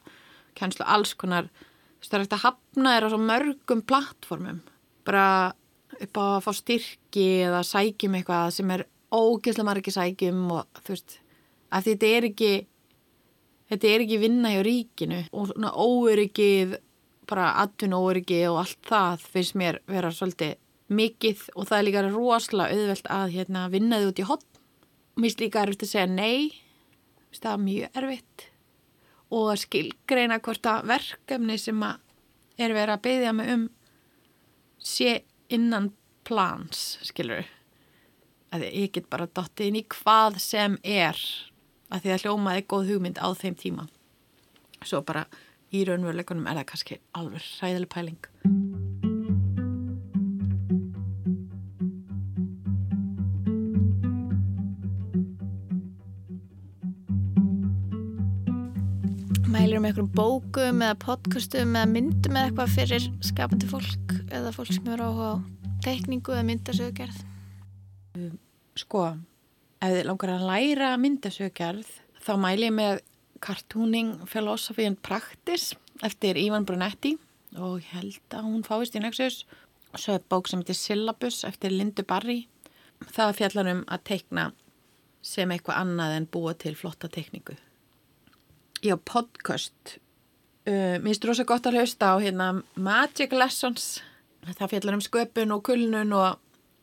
kennslu 0.58 0.84
alls 0.86 1.14
konar 1.14 1.50
það 2.08 2.18
er 2.18 2.24
eftir 2.24 2.38
að 2.38 2.44
hafna 2.46 2.94
þér 2.94 3.06
á 3.06 3.12
svo 3.12 3.20
mörgum 3.22 3.82
plattformum. 3.86 4.60
Bara 5.06 5.26
upp 6.00 6.20
á 6.20 6.24
að 6.24 6.44
fá 6.46 6.50
styrki 6.56 7.26
eða 7.46 7.62
sækjum 7.66 8.16
eitthvað 8.18 8.52
sem 8.56 8.72
er 8.74 8.86
ógeðslega 9.10 9.68
margir 9.68 9.94
sækjum 9.96 10.44
og 10.54 10.82
þú 10.84 10.94
veist, 10.94 11.16
að 11.74 11.90
þetta 11.90 12.12
er 12.16 12.28
ekki 12.30 12.52
þetta 13.70 13.90
er 13.90 14.04
ekki 14.04 14.20
vinna 14.22 14.54
hjá 14.54 14.62
ríkinu 14.66 15.20
og 15.30 15.50
svona 15.50 15.72
óöryggið 15.74 16.78
bara 17.30 17.52
atvinn 17.62 17.94
óöryggi 17.94 18.40
og 18.50 18.62
allt 18.64 18.80
það 18.88 19.26
finnst 19.34 19.58
mér 19.58 19.80
vera 19.90 20.10
svolítið 20.14 20.56
mikið 20.90 21.44
og 21.54 21.68
það 21.68 21.76
er 21.76 21.86
líka 21.86 22.06
rosalega 22.08 22.74
auðvelt 22.74 23.10
að 23.14 23.34
hérna, 23.36 23.68
vinna 23.70 24.00
þið 24.00 24.10
út 24.10 24.22
í 24.22 24.28
hotn 24.30 24.50
mér 25.20 25.28
finnst 25.28 25.44
líka 25.44 25.64
erfitt 25.64 25.84
að 25.84 25.92
segja 25.92 26.08
nei. 26.10 26.50
Það 27.30 27.52
er 27.52 27.60
mjög 27.62 28.00
erfitt 28.00 28.49
og 29.30 29.52
að 29.52 29.62
skilgreina 29.64 30.40
hvort 30.42 30.66
að 30.66 30.88
verkefni 30.90 31.58
sem 31.60 31.82
að 31.86 32.00
er 32.60 32.74
verið 32.76 32.94
að 32.96 33.04
byggja 33.06 33.32
mig 33.36 33.52
um 33.54 33.68
sé 34.80 35.20
innan 35.52 35.90
plans, 36.26 36.98
skilur 37.06 37.46
að 38.50 38.66
ég 38.68 38.92
get 38.94 39.08
bara 39.10 39.30
dottið 39.30 39.70
inn 39.70 39.80
í 39.80 39.86
hvað 39.94 40.40
sem 40.42 40.76
er 40.82 41.18
að 41.90 42.04
því 42.04 42.14
að 42.14 42.26
hljómaði 42.26 42.66
góð 42.70 42.92
hugmynd 42.94 43.22
á 43.22 43.28
þeim 43.38 43.58
tíma. 43.58 43.88
Svo 44.82 45.02
bara 45.06 45.26
í 45.70 45.84
raunveruleikunum 45.86 46.48
er 46.50 46.62
það 46.62 46.70
kannski 46.72 47.02
alveg 47.18 47.50
ræðileg 47.60 47.92
pæling 47.94 48.89
Mælur 59.80 60.02
um 60.02 60.10
einhverjum 60.12 60.12
bókum 60.12 60.82
eða 60.84 60.96
podcastum 61.00 61.70
eða 61.72 61.88
myndum 61.88 62.34
eða 62.36 62.48
eitthvað 62.50 62.72
fyrir 62.74 63.04
skapandi 63.24 63.68
fólk 63.70 64.10
eða 64.28 64.50
fólk 64.52 64.74
sem 64.76 64.88
eru 64.92 65.06
á 65.08 65.40
teikningu 65.80 66.34
eða 66.34 66.42
myndasögugerð? 66.50 67.22
sko, 68.76 69.04
ef 69.80 69.94
þið 69.94 70.04
langar 70.10 70.32
að 70.34 70.44
læra 70.50 70.90
myndasögjarð 71.00 71.94
þá 72.20 72.32
mæli 72.42 72.68
ég 72.68 72.76
með 72.76 73.00
Cartooning 73.40 74.12
Philosophy 74.28 74.84
and 74.84 75.00
Practice 75.00 75.78
eftir 76.04 76.36
Ivan 76.36 76.68
Brunetti 76.68 77.14
og 77.56 77.80
ég 77.80 77.88
held 77.94 78.36
að 78.36 78.50
hún 78.50 78.68
fáist 78.68 79.00
í 79.00 79.00
Nexus. 79.00 79.46
Og 79.94 80.04
svo 80.04 80.18
er 80.18 80.28
bók 80.28 80.52
sem 80.52 80.60
heitir 80.60 80.76
Syllabus 80.76 81.40
eftir 81.48 81.72
Lindu 81.72 82.04
Barry. 82.04 82.42
Það 83.16 83.34
fjallar 83.40 83.72
um 83.72 83.82
að 83.88 84.04
teikna 84.12 84.50
sem 85.24 85.48
eitthvað 85.48 85.86
annað 85.86 86.20
en 86.20 86.30
búa 86.36 86.52
til 86.52 86.76
flotta 86.76 87.08
teikningu 87.08 87.56
Já, 88.80 88.96
podcast. 88.96 89.98
Uh, 90.64 90.96
Mér 91.00 91.10
finnst 91.10 91.24
rosa 91.28 91.44
gott 91.44 91.66
að 91.68 91.80
hlusta 91.80 92.12
á 92.12 92.16
hérna 92.16 92.46
Magic 92.80 93.34
Lessons. 93.36 93.98
Það 94.46 94.70
fjallar 94.72 94.96
um 94.96 95.02
sköpun 95.04 95.52
og 95.52 95.64
kulnun 95.68 96.14
og 96.16 96.38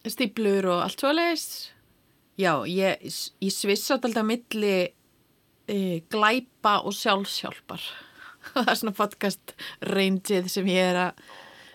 stíplur 0.05 0.67
og 0.69 0.83
allt 0.85 1.01
svo 1.01 1.09
leis 1.15 1.47
Já, 2.37 2.51
ég, 2.69 3.01
ég 3.41 3.53
svissa 3.53 3.97
alltaf 3.97 4.27
milli 4.29 4.75
uh, 4.85 5.97
glæpa 6.13 6.75
og 6.85 6.93
sjálfsjálpar 6.93 7.81
það 8.53 8.69
er 8.69 8.79
svona 8.83 8.95
podcast 9.01 9.55
rangeið 9.89 10.53
sem 10.53 10.69
ég 10.69 10.91
er 10.93 11.01
að 11.07 11.25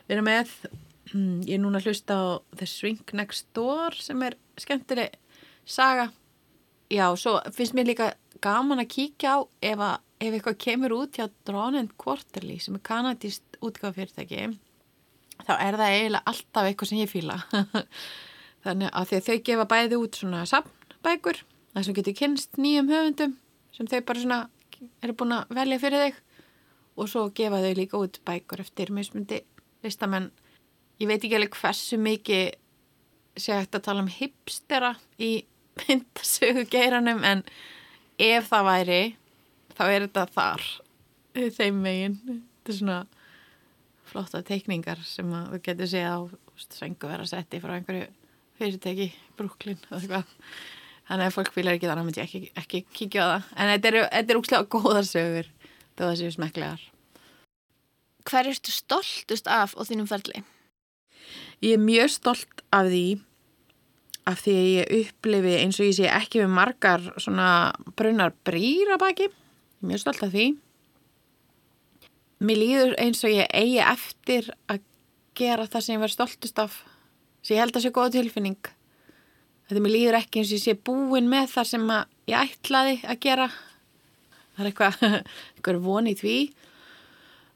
vera 0.06 0.22
með. 0.24 0.54
Mm, 1.12 1.42
ég 1.48 1.56
er 1.58 1.62
núna 1.64 1.82
að 1.82 1.90
hlusta 1.90 2.14
á 2.14 2.26
The 2.54 2.68
Swing 2.70 3.02
Next 3.18 3.50
Door 3.58 3.98
sem 3.98 4.22
er 4.22 4.38
skemmtileg 4.60 5.18
saga. 5.66 6.12
Já, 6.92 7.10
svo 7.18 7.40
finnst 7.56 7.74
mér 7.74 7.90
líka 7.90 8.12
gaman 8.42 8.82
að 8.82 8.90
kíkja 8.92 9.36
á 9.36 9.38
ef, 9.64 9.80
að, 9.80 10.00
ef 10.22 10.36
eitthvað 10.36 10.58
kemur 10.62 10.94
út 10.96 11.18
hjá 11.18 11.26
and 11.78 11.96
Quarterly 11.98 12.58
sem 12.58 12.76
er 12.78 12.84
kanadist 12.86 13.42
útgáðfyrirtæki 13.60 14.52
þá 15.42 15.54
er 15.58 15.78
það 15.78 15.94
eiginlega 15.96 16.22
alltaf 16.30 16.68
eitthvað 16.68 16.90
sem 16.90 17.00
ég 17.02 17.10
fíla. 17.10 17.38
Þannig 18.64 18.90
að 18.94 19.14
þau 19.26 19.38
gefa 19.48 19.66
bæði 19.66 19.98
út 19.98 20.18
svona 20.18 20.44
safnbækur 20.46 21.42
það 21.72 21.86
sem 21.86 21.96
getur 21.98 22.18
kynst 22.18 22.60
nýjum 22.60 22.90
höfundum 22.92 23.36
sem 23.74 23.88
þau 23.90 24.00
bara 24.06 24.22
svona 24.22 24.40
eru 25.02 25.16
búin 25.18 25.34
að 25.36 25.54
velja 25.56 25.80
fyrir 25.82 26.04
þig 26.06 26.20
og 26.92 27.08
svo 27.10 27.24
gefa 27.34 27.62
þau 27.64 27.72
líka 27.78 28.00
út 28.00 28.20
bækur 28.26 28.62
eftir 28.62 28.92
mismundi 28.94 29.40
listamenn. 29.82 30.30
Ég 31.00 31.08
veit 31.10 31.22
ekki 31.22 31.38
alveg 31.38 31.56
hversu 31.58 31.98
mikið 31.98 32.52
sé 33.40 33.56
hægt 33.56 33.74
að 33.74 33.86
tala 33.88 34.04
um 34.04 34.12
hipstera 34.12 34.92
í 35.18 35.32
myndasögu 35.80 36.66
geiranum 36.70 37.22
en 37.24 37.42
ef 38.20 38.50
það 38.52 38.68
væri 38.68 39.02
þá 39.76 39.84
er 39.88 40.06
þetta 40.06 40.26
þar 40.36 40.66
þeim 41.58 41.80
megin 41.84 42.18
þetta 42.26 42.72
er 42.72 42.78
svona 42.78 42.98
flotta 44.12 44.42
teikningar 44.44 45.00
sem 45.06 45.32
að 45.32 45.54
þú 45.54 45.62
getur 45.68 45.90
séð 45.92 46.08
á 46.12 46.18
svengu 46.62 47.10
vera 47.10 47.26
setti 47.28 47.60
frá 47.62 47.74
einhverju 47.78 48.08
eða 48.62 49.98
eitthvað 49.98 50.36
þannig 51.08 51.26
að 51.26 51.34
fólk 51.34 51.52
fýlar 51.54 51.76
ekki 51.76 51.88
þannig 51.88 52.02
að 52.02 52.08
myndi 52.08 52.22
ég 52.22 52.28
ekki, 52.28 52.52
ekki 52.62 52.84
kíkja 52.94 53.24
á 53.24 53.28
það 53.32 53.52
en 53.56 53.72
þetta 53.72 53.92
eru 53.92 54.02
er 54.20 54.38
úkslega 54.38 54.70
góðar 54.70 55.08
sögur 55.08 55.52
þó 55.96 56.02
það 56.04 56.18
séu 56.20 56.34
smeklegar 56.36 56.88
Hver 58.22 58.48
ertu 58.52 58.70
stoltust 58.70 59.48
af 59.50 59.74
á 59.74 59.82
þínum 59.82 60.06
ferli? 60.06 60.44
Ég 61.62 61.74
er 61.74 61.82
mjög 61.82 62.12
stolt 62.14 62.62
af 62.70 62.86
því 62.90 63.06
af 64.30 64.42
því 64.44 64.52
að 64.54 64.68
ég 64.70 64.92
upplifi 65.00 65.54
eins 65.58 65.78
og 65.80 65.88
ég 65.88 65.96
sé 65.96 66.10
ekki 66.10 66.42
með 66.42 66.52
margar 66.54 67.06
svona 67.18 67.48
brunnar 67.98 68.34
brýra 68.46 68.98
baki. 69.02 69.26
Mjög 69.82 70.02
stolt 70.02 70.22
af 70.22 70.32
því. 70.34 70.46
Mér 72.42 72.58
líður 72.58 72.94
eins 73.02 73.22
og 73.26 73.34
ég 73.34 73.50
eigi 73.54 73.80
eftir 73.82 74.48
að 74.70 74.82
gera 75.38 75.66
það 75.70 75.84
sem 75.84 75.94
ég 75.94 76.02
verð 76.02 76.14
stoltust 76.16 76.62
af. 76.62 76.78
Svo 77.42 77.56
ég 77.56 77.62
held 77.62 77.76
að 77.76 77.84
sé 77.86 77.92
góð 77.94 78.14
tilfinning. 78.16 78.70
Þetta 79.68 79.82
mér 79.82 79.94
líður 79.96 80.18
ekki 80.18 80.42
eins 80.42 80.50
og 80.50 80.58
ég 80.58 80.64
sé 80.64 80.76
búin 80.88 81.30
með 81.30 81.50
það 81.54 81.68
sem 81.72 81.92
ég 82.30 82.38
ætlaði 82.40 82.96
að 83.02 83.20
gera. 83.26 83.50
Það 84.52 84.64
er 84.64 84.70
eitthvað, 84.70 85.04
eitthvað 85.56 85.84
von 85.86 86.10
í 86.10 86.16
því. 86.18 86.38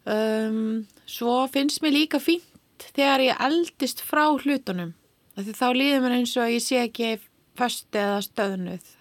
Um, 0.06 0.86
svo 1.10 1.40
finnst 1.50 1.82
mér 1.82 1.96
líka 1.96 2.22
fínt 2.22 2.86
þegar 2.94 3.24
ég 3.24 3.42
eldist 3.42 4.04
frá 4.06 4.28
hlutunum 4.30 4.94
þá 5.36 5.66
líður 5.76 6.04
mér 6.04 6.14
eins 6.20 6.36
og 6.40 6.52
ég 6.52 6.62
sé 6.64 6.78
ekki 6.80 7.16
föstu 7.58 8.00
eða 8.00 8.20
stöðnuð 8.24 8.95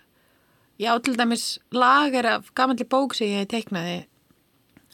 ég 0.82 0.92
á 0.92 0.96
til 1.00 1.16
dæmis 1.18 1.58
lagar 1.72 2.26
af 2.26 2.52
gamanli 2.56 2.88
bók 2.88 3.16
sem 3.16 3.32
ég 3.32 3.50
teiknaði 3.52 4.06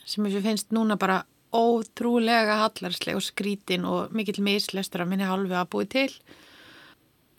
sem 0.05 0.25
ég 0.27 0.43
finnst 0.43 0.73
núna 0.75 0.97
bara 0.99 1.23
ótrúlega 1.51 2.61
hallarsleg 2.61 3.17
og 3.17 3.23
skrítin 3.25 3.86
og 3.88 4.13
mikill 4.15 4.41
mislestur 4.43 5.03
að 5.03 5.11
minni 5.11 5.27
hálfu 5.27 5.55
að 5.55 5.69
búi 5.73 5.88
til. 5.91 6.09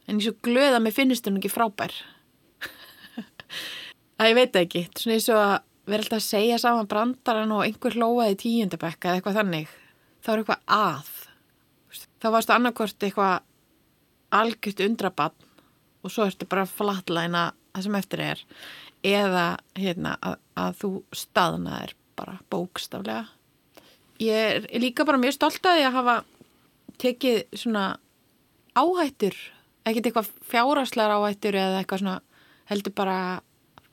En 0.07 0.19
ég 0.19 0.27
svo 0.27 0.35
glöð 0.45 0.77
að 0.77 0.83
mér 0.85 0.97
finnst 0.97 1.29
hún 1.29 1.39
ekki 1.41 1.53
frábær. 1.53 1.95
Að 4.21 4.29
ég 4.33 4.37
veit 4.37 4.59
ekki. 4.59 4.83
Svona 4.99 5.17
eins 5.17 5.29
og 5.33 5.39
að 5.41 5.55
vera 5.89 6.05
alltaf 6.05 6.19
að 6.19 6.27
segja 6.27 6.59
saman 6.61 6.91
brandaran 6.91 7.55
og 7.55 7.65
einhver 7.65 7.97
hlóaði 7.97 8.37
tíundabekka 8.43 9.09
eða 9.09 9.19
eitthvað 9.19 9.39
þannig, 9.41 9.73
þá 10.23 10.29
er 10.33 10.43
eitthvað 10.43 10.77
að. 10.77 11.09
Þá 12.23 12.29
varstu 12.37 12.55
annarkort 12.55 13.07
eitthvað 13.07 13.35
algjört 14.33 14.85
undrabann 14.87 15.49
og 16.03 16.13
svo 16.13 16.27
ertu 16.27 16.47
bara 16.51 16.69
flatlæna 16.69 17.49
það 17.73 17.87
sem 17.87 17.99
eftir 17.99 18.25
er 18.25 18.43
eða 19.03 19.47
hérna, 19.79 20.17
að, 20.23 20.37
að 20.61 20.77
þú 20.83 20.91
staðnaðir 21.17 21.95
bara 22.19 22.37
bókstaflega. 22.53 23.25
Ég 24.23 24.69
er 24.69 24.83
líka 24.83 25.07
bara 25.09 25.21
mjög 25.21 25.37
stolt 25.39 25.67
að 25.67 25.81
ég 25.81 25.89
að 25.89 25.97
hafa 25.99 26.17
tekið 27.03 27.41
svona 27.59 27.87
áhættur, 28.79 29.35
ekkert 29.89 30.09
eitthvað 30.09 30.31
fjáraslar 30.47 31.17
áhættur 31.17 31.59
eða 31.59 31.81
eitthvað 31.81 32.05
svona 32.05 32.19
heldur 32.71 32.95
bara 32.97 33.19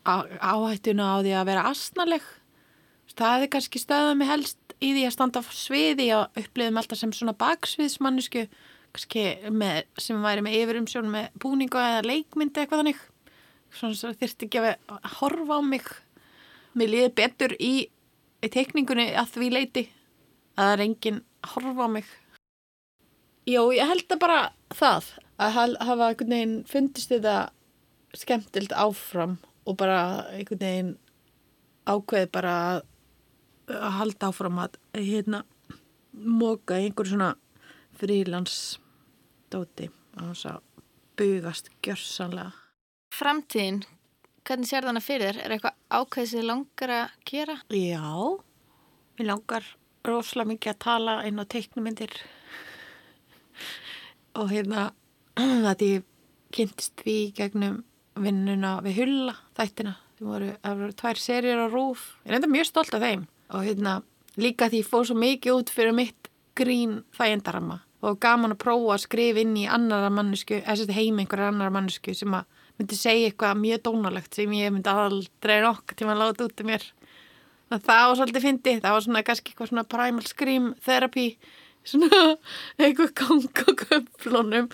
áhættuna 0.06 1.08
á 1.10 1.22
því 1.24 1.36
að 1.36 1.50
vera 1.50 1.68
asnaleg. 1.72 2.26
Það 3.20 3.46
er 3.46 3.52
kannski 3.52 3.82
stöðað 3.82 4.18
mig 4.20 4.30
helst 4.30 4.76
í 4.80 4.94
því 4.94 5.06
að 5.08 5.16
standa 5.16 5.42
á 5.42 5.44
sviði 5.52 6.10
og 6.16 6.40
upplifum 6.40 6.80
alltaf 6.80 7.00
sem 7.02 7.14
svona 7.16 7.36
baksviðsmannisku 7.40 8.46
kannski 8.94 9.24
með, 9.54 9.84
sem 10.02 10.22
væri 10.24 10.44
með 10.46 10.58
yfirumsjón 10.62 11.10
með 11.12 11.34
búningu 11.42 11.82
eða 11.82 12.06
leikmyndi 12.06 12.64
eitthvað 12.64 12.84
þannig. 12.84 13.02
Svona 13.74 14.14
þurfti 14.18 14.48
ekki 14.48 14.62
að 14.66 15.10
horfa 15.20 15.60
á 15.60 15.62
mig. 15.64 15.86
Mér 16.78 16.94
liði 16.94 17.12
betur 17.18 17.56
í, 17.60 17.74
í 18.42 18.48
teikningunni 18.52 19.10
að 19.18 19.36
því 19.36 19.50
leiti 19.54 19.86
að 20.56 20.64
það 20.64 20.74
er 20.74 20.84
enginn 20.86 21.22
að 21.44 21.54
horfa 21.56 21.86
á 21.86 21.90
mig. 21.96 22.10
Jó, 23.50 23.62
ég 23.74 23.90
held 23.90 24.14
að 24.14 24.22
bara 24.22 24.40
það 24.76 25.14
að 25.40 25.56
hafa 25.88 26.10
einhvern 26.10 26.34
veginn 26.36 26.58
fundist 26.70 27.14
þetta 27.14 27.38
skemmtild 28.18 28.74
áfram 28.76 29.38
og 29.66 29.78
bara 29.80 30.26
einhvern 30.34 30.62
veginn 30.62 30.92
ákveð 31.90 32.30
bara 32.34 32.56
að, 32.70 32.82
að 33.74 33.96
halda 34.00 34.30
áfram 34.30 34.62
að 34.66 34.78
hérna 34.98 35.44
móka 36.14 36.78
einhver 36.78 37.10
svona 37.10 37.34
frílandsdóti 38.00 39.90
og 40.20 40.32
þess 40.32 40.50
að 40.52 40.60
bugast 41.20 41.72
gjörsanlega. 41.84 42.69
Framtíðin, 43.20 43.82
hvernig 44.48 44.70
sér 44.70 44.86
þannig 44.88 45.04
fyrir 45.04 45.34
þér? 45.34 45.40
Er 45.44 45.54
eitthvað 45.58 45.74
ákveð 45.92 46.28
sem 46.30 46.40
þið 46.40 46.46
langar 46.48 46.92
að 46.96 47.16
gera? 47.28 47.56
Já, 47.76 48.12
mér 49.20 49.28
langar 49.28 49.66
rosalega 50.08 50.52
mikið 50.54 50.72
að 50.72 50.78
tala 50.86 51.16
inn 51.28 51.42
á 51.44 51.52
teiknumindir 51.52 52.14
og 54.40 54.54
hérna 54.54 54.86
að 55.74 55.84
ég 55.84 56.06
kynntist 56.56 57.04
því 57.04 57.18
gegnum 57.36 57.82
vinnuna 58.20 58.78
við 58.86 59.02
Hulla 59.02 59.36
þættina 59.58 59.98
það 60.20 60.30
voru, 60.30 60.54
voru 60.64 60.96
tvær 61.02 61.20
serjur 61.20 61.64
á 61.64 61.68
rúf 61.68 62.06
ég 62.24 62.32
er 62.32 62.40
enda 62.40 62.52
mjög 62.52 62.70
stolt 62.72 62.96
af 62.96 63.04
þeim 63.04 63.28
og 63.50 63.68
hérna 63.68 63.98
líka 64.40 64.70
því 64.72 64.80
ég 64.86 64.90
fóð 64.94 65.10
svo 65.10 65.20
mikið 65.20 65.58
út 65.58 65.74
fyrir 65.76 65.98
mitt 65.98 66.32
grín 66.56 67.02
þægendarama 67.20 67.82
og 68.00 68.24
gaman 68.24 68.56
að 68.56 68.64
prófa 68.64 68.96
að 68.96 69.04
skrifa 69.04 69.44
inn 69.44 69.58
í 69.60 69.68
annara 69.68 70.08
mannesku, 70.08 70.62
eða 70.64 70.96
heim 70.96 71.20
einhverjar 71.20 71.52
annara 71.52 71.76
mannesku 71.76 72.16
sem 72.16 72.32
að 72.40 72.48
myndi 72.80 72.98
segja 72.98 73.30
eitthvað 73.30 73.60
mjög 73.60 73.84
dónalegt 73.86 74.38
sem 74.38 74.54
ég 74.56 74.74
myndi 74.74 74.92
aldrei 74.92 75.60
nokk 75.66 75.96
til 76.00 76.08
að 76.08 76.22
láta 76.24 76.48
út 76.48 76.64
um 76.64 76.70
mér. 76.72 76.86
Það 77.70 78.04
var 78.10 78.18
svolítið 78.18 78.46
fyndi, 78.46 78.76
það 78.82 78.96
var 78.96 79.06
svona 79.06 79.24
kannski 79.28 79.52
eitthvað 79.52 79.72
svona 79.72 79.86
primal 79.92 80.26
scream 80.26 80.72
therapy 80.86 81.28
svona 81.88 82.24
eitthvað 82.82 83.14
gang 83.20 83.62
og 83.66 83.84
köflunum. 83.84 84.72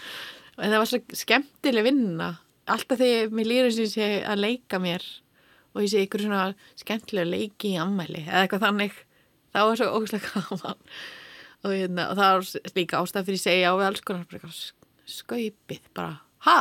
En 0.56 0.72
það 0.72 0.80
var 0.80 0.91
svo 0.91 1.01
skemmtileg 1.24 1.88
vinna. 1.89 2.30
Alltaf 2.72 3.01
þegar 3.01 3.36
mér 3.36 3.49
lýður 3.49 3.76
sem 3.76 3.91
sé 3.91 4.08
að 4.26 4.41
leika 4.45 4.80
mér 4.82 5.03
og 5.76 5.84
ég 5.84 5.91
sé 5.91 6.06
ykkur 6.06 6.24
svona 6.24 6.45
skemmtilega 6.80 7.28
leiki 7.28 7.74
í 7.74 7.82
ammæli 7.82 8.24
eða 8.24 8.45
eitthvað 8.45 8.64
þannig 8.70 8.95
þá 9.51 9.60
er 9.66 9.78
svo 9.82 9.91
ógæslega 9.91 10.32
gaman. 10.39 10.80
Og, 11.66 11.74
hérna, 11.74 12.08
og 12.12 12.18
það 12.20 12.36
er 12.38 12.74
líka 12.78 13.01
ástæð 13.01 13.30
fyrir 13.30 13.39
að 13.41 13.45
segja 13.47 13.70
á 13.70 13.76
við 13.76 13.88
alls 13.89 14.03
konar 14.06 14.58
skaupið 15.06 15.88
bara, 15.97 16.20
ha, 16.45 16.58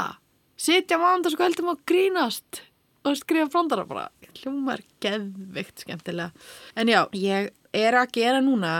sitja 0.65 0.99
mánda 1.01 1.33
heldum 1.39 1.73
að 1.75 1.83
grínast 1.89 2.62
og 3.05 3.19
skrifa 3.21 3.51
frondara 3.53 3.85
bara. 3.89 4.09
Hljómar 4.35 4.83
geðvikt 5.05 5.85
skemmtilega. 5.85 6.33
En 6.75 6.91
já, 6.91 7.05
ég 7.15 7.53
er 7.75 7.99
að 7.99 8.15
gera 8.17 8.41
núna 8.43 8.73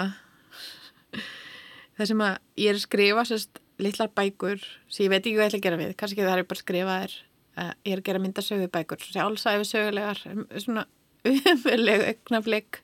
það 1.95 2.11
sem 2.11 2.25
að 2.25 2.35
ég 2.59 2.73
er 2.73 2.81
að 2.81 2.87
skrifa 2.87 3.27
sérst 3.29 3.61
litlar 3.83 4.11
bækur 4.15 4.63
sem 4.89 5.07
ég 5.07 5.13
veit 5.13 5.23
ekki 5.23 5.37
hvað 5.37 5.45
ég 5.45 5.53
ætla 5.53 5.61
að 5.61 5.69
gera 5.69 5.81
við. 5.83 5.95
Kannski 6.01 6.25
það 6.25 6.41
er 6.41 6.49
bara 6.51 6.59
að 6.59 6.65
skrifa 6.65 6.99
þér 7.05 7.17
uh, 7.59 7.73
ég 7.85 7.95
er 7.95 8.01
að 8.01 8.09
gera 8.09 8.23
myndasögu 8.23 8.71
bækur 8.75 9.05
sjálfsæfi 9.05 9.69
sögulegar 9.69 10.23
svona 10.63 10.87
umverulegu 11.25 12.09
auknaflik 12.11 12.81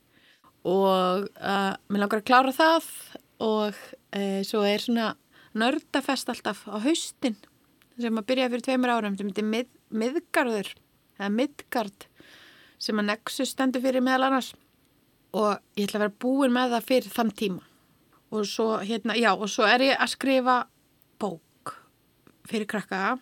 og 0.68 1.26
uh, 1.40 1.72
mér 1.88 2.04
langar 2.04 2.22
að 2.22 2.28
klára 2.28 2.54
það 2.54 2.88
og 3.40 3.76
uh, 4.16 4.40
svo 4.46 4.64
er 4.68 4.84
svona 4.84 5.14
nördafest 5.56 6.30
alltaf 6.30 6.66
á 6.70 6.78
haustin 6.84 7.38
sem 8.02 8.20
að 8.20 8.26
byrja 8.30 8.48
fyrir 8.50 8.64
tveimur 8.66 8.92
árum 8.94 9.16
sem 9.18 9.30
heitir 9.30 9.46
mið, 9.46 9.70
miðgarður 9.90 10.72
eða 11.18 11.30
miðgard 11.36 12.06
sem 12.80 13.00
að 13.00 13.08
Nexus 13.10 13.54
stendur 13.54 13.84
fyrir 13.84 14.04
meðal 14.04 14.28
annars. 14.30 14.52
Og 15.36 15.58
ég 15.78 15.86
ætla 15.86 16.00
að 16.00 16.04
vera 16.06 16.20
búin 16.24 16.54
með 16.54 16.74
það 16.74 16.86
fyrir 16.88 17.14
þann 17.14 17.34
tíma. 17.38 17.64
Og 18.30 18.46
svo 18.46 18.68
hérna, 18.82 19.16
já 19.18 19.32
og 19.34 19.50
svo 19.50 19.66
er 19.66 19.84
ég 19.90 20.00
að 20.00 20.12
skrifa 20.14 20.56
bók 21.20 21.74
fyrir 22.50 22.68
krakka 22.70 23.18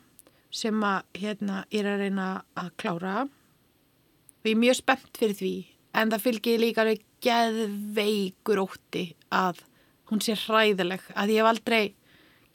sem 0.55 0.85
að 0.85 1.20
hérna 1.20 1.64
ég 1.72 1.83
er 1.83 1.91
að 1.93 2.05
reyna 2.05 2.29
að 2.57 2.70
klára. 2.81 3.16
Og 3.26 4.49
ég 4.49 4.55
er 4.55 4.62
mjög 4.62 4.81
spennt 4.81 5.20
fyrir 5.20 5.37
því 5.37 5.55
en 5.99 6.12
það 6.12 6.24
fylgir 6.24 6.62
líka 6.62 6.85
alveg 6.85 7.05
geðveikur 7.24 8.62
ótti 8.62 9.05
að 9.35 9.64
hún 10.09 10.22
sé 10.24 10.37
hræðileg 10.39 11.03
að 11.18 11.33
ég 11.35 11.43
hef 11.43 11.51
aldrei 11.51 11.83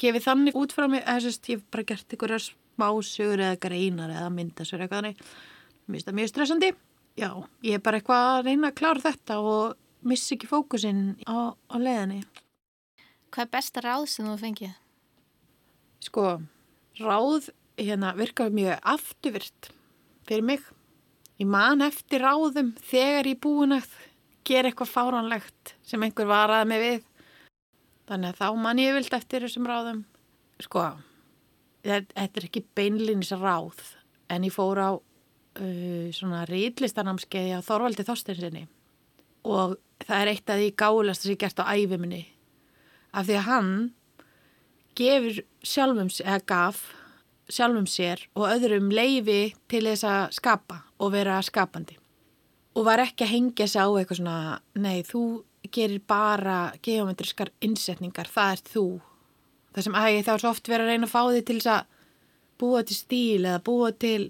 gefið 0.01 0.27
þannig 0.27 0.59
út 0.59 0.75
frá 0.75 0.87
mig 0.89 1.03
eða 1.03 1.33
ég 1.33 1.49
hef 1.49 1.65
bara 1.71 1.87
gert 1.91 2.13
einhverjar 2.15 2.47
smásögur 2.47 3.43
eða 3.43 3.61
greinar 3.67 4.13
eða 4.13 4.31
myndasögur 4.33 4.85
eitthvað 4.85 5.03
þannig 5.03 5.23
mér 5.23 5.97
finnst 5.97 6.09
það 6.09 6.19
mjög 6.19 6.31
stressandi 6.31 6.71
já, 7.19 7.29
ég 7.61 7.77
er 7.77 7.83
bara 7.83 7.99
eitthvað 7.99 8.29
að 8.29 8.45
reyna 8.47 8.71
að 8.71 8.79
klára 8.79 9.05
þetta 9.07 9.39
og 9.39 9.75
missi 10.03 10.35
ekki 10.35 10.49
fókusinn 10.49 11.03
á, 11.29 11.53
á 11.53 11.75
leðinni 11.77 12.23
Hvað 13.33 13.47
er 13.47 13.49
besta 13.49 13.81
ráð 13.81 14.03
sem 14.11 14.25
þú 14.29 14.33
fengið? 14.37 14.73
Sko, 16.05 16.23
ráð 17.01 17.47
hérna, 17.81 18.11
virkar 18.13 18.51
mjög 18.53 18.83
afturvirt 18.93 19.69
fyrir 20.27 20.45
mig. 20.45 20.67
Ég 21.41 21.49
man 21.49 21.81
eftir 21.81 22.21
ráðum 22.21 22.75
þegar 22.91 23.31
ég 23.31 23.39
búin 23.41 23.73
að 23.79 23.87
gera 24.45 24.69
eitthvað 24.69 24.91
fáránlegt 24.91 25.73
sem 25.81 26.05
einhver 26.05 26.29
varaði 26.29 26.69
mig 26.69 26.83
við. 26.83 27.09
Þannig 28.09 28.33
að 28.33 28.39
þá 28.41 28.61
man 28.65 28.81
ég 28.81 28.97
vilt 28.97 29.15
eftir 29.15 29.45
þessum 29.45 29.67
ráðum. 29.69 30.03
Sko, 30.61 30.83
þetta 31.85 32.27
er 32.27 32.47
ekki 32.47 32.65
beinlinis 32.75 33.31
ráð 33.35 33.81
en 34.31 34.45
ég 34.47 34.53
fór 34.53 34.79
á 34.79 34.91
uh, 34.95 36.07
svona 36.15 36.43
rýtlistanamskeiði 36.49 37.57
á 37.59 37.65
Þorvaldi 37.65 38.05
Þorstinsinni 38.07 38.67
og 39.43 39.75
það 40.03 40.21
er 40.21 40.31
eitt 40.31 40.51
af 40.51 40.59
því 40.59 40.69
gáðlast 40.79 41.25
sem 41.25 41.33
ég 41.33 41.41
gert 41.43 41.59
á 41.59 41.71
æfiminni 41.75 42.23
af 43.13 43.27
því 43.27 43.37
að 43.37 43.47
hann 43.49 43.73
gefur 44.97 45.41
sjálfum, 45.65 46.11
eða 46.23 46.39
gaf 46.49 46.83
sjálfum 47.51 47.87
sér 47.89 48.23
og 48.37 48.47
öðrum 48.49 48.91
leifi 48.93 49.53
til 49.71 49.83
þess 49.87 50.07
að 50.07 50.21
skapa 50.37 50.79
og 50.99 51.13
vera 51.13 51.41
skapandi. 51.43 51.97
Og 52.73 52.87
var 52.87 53.03
ekki 53.03 53.25
að 53.25 53.33
hengja 53.33 53.67
sig 53.69 53.83
á 53.83 53.89
eitthvað 53.91 54.19
svona 54.21 54.37
nei, 54.79 55.03
þú 55.05 55.43
gerir 55.73 56.03
bara 56.07 56.73
geometriskar 56.85 57.51
innsetningar, 57.65 58.29
það 58.29 58.53
er 58.55 58.63
þú. 58.69 58.85
Það 59.73 59.87
sem 59.87 59.97
æg 59.97 60.19
þá 60.27 60.33
svo 60.37 60.53
oft 60.53 60.69
verið 60.69 60.85
að 60.85 60.93
reyna 60.93 61.09
að 61.09 61.13
fá 61.13 61.21
þig 61.33 61.45
til 61.47 61.57
þess 61.57 61.71
að 61.73 61.99
búa 62.61 62.83
til 62.85 62.97
stíl 62.97 63.41
eða 63.41 63.61
búa 63.65 63.89
til 63.97 64.21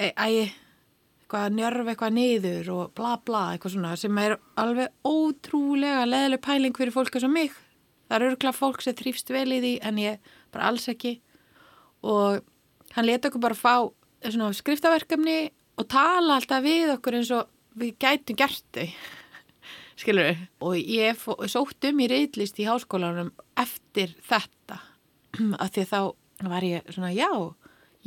æg, 0.00 0.54
eitthvað 1.30 1.54
njörf 1.54 1.90
eitthvað 1.92 2.16
niður 2.16 2.70
og 2.74 2.94
bla 2.98 3.12
bla 3.26 3.42
eitthvað 3.52 3.74
svona 3.76 3.92
sem 4.00 4.18
er 4.18 4.36
alveg 4.58 4.90
ótrúlega 5.06 6.08
leðileg 6.08 6.42
pæling 6.42 6.74
fyrir 6.74 6.94
fólk 6.94 7.14
eins 7.14 7.28
og 7.28 7.34
mig. 7.34 7.52
Það 8.08 8.16
eru 8.16 8.30
örgulega 8.32 8.56
fólk 8.56 8.82
sem 8.82 8.96
þrýfst 8.98 9.30
vel 9.30 9.46
í 9.52 9.60
því 9.62 9.74
en 9.86 10.00
ég 10.02 10.32
bara 10.50 10.72
alls 10.72 10.88
ekki. 10.90 11.20
Og 12.02 12.40
hann 12.96 13.06
leta 13.06 13.30
okkur 13.30 13.44
bara 13.44 13.54
fá 13.54 13.76
skriftaverkefni 14.58 15.38
og 15.78 15.88
tala 15.88 16.40
alltaf 16.40 16.64
við 16.64 16.96
okkur 16.96 17.20
eins 17.20 17.30
og 17.36 17.52
við 17.78 17.94
gætum 18.02 18.40
gert 18.40 18.66
þau 18.74 18.88
skilur 20.00 20.30
við 20.30 20.44
og 20.66 20.76
ég 20.78 21.24
sótt 21.50 21.88
um 21.90 22.00
í 22.00 22.08
reyðlist 22.10 22.60
í 22.60 22.68
háskólanum 22.68 23.32
eftir 23.60 24.14
þetta. 24.26 24.80
Að 25.62 25.74
því 25.76 25.84
þá 25.90 26.00
var 26.50 26.66
ég 26.66 26.88
svona 26.94 27.12
já, 27.12 27.30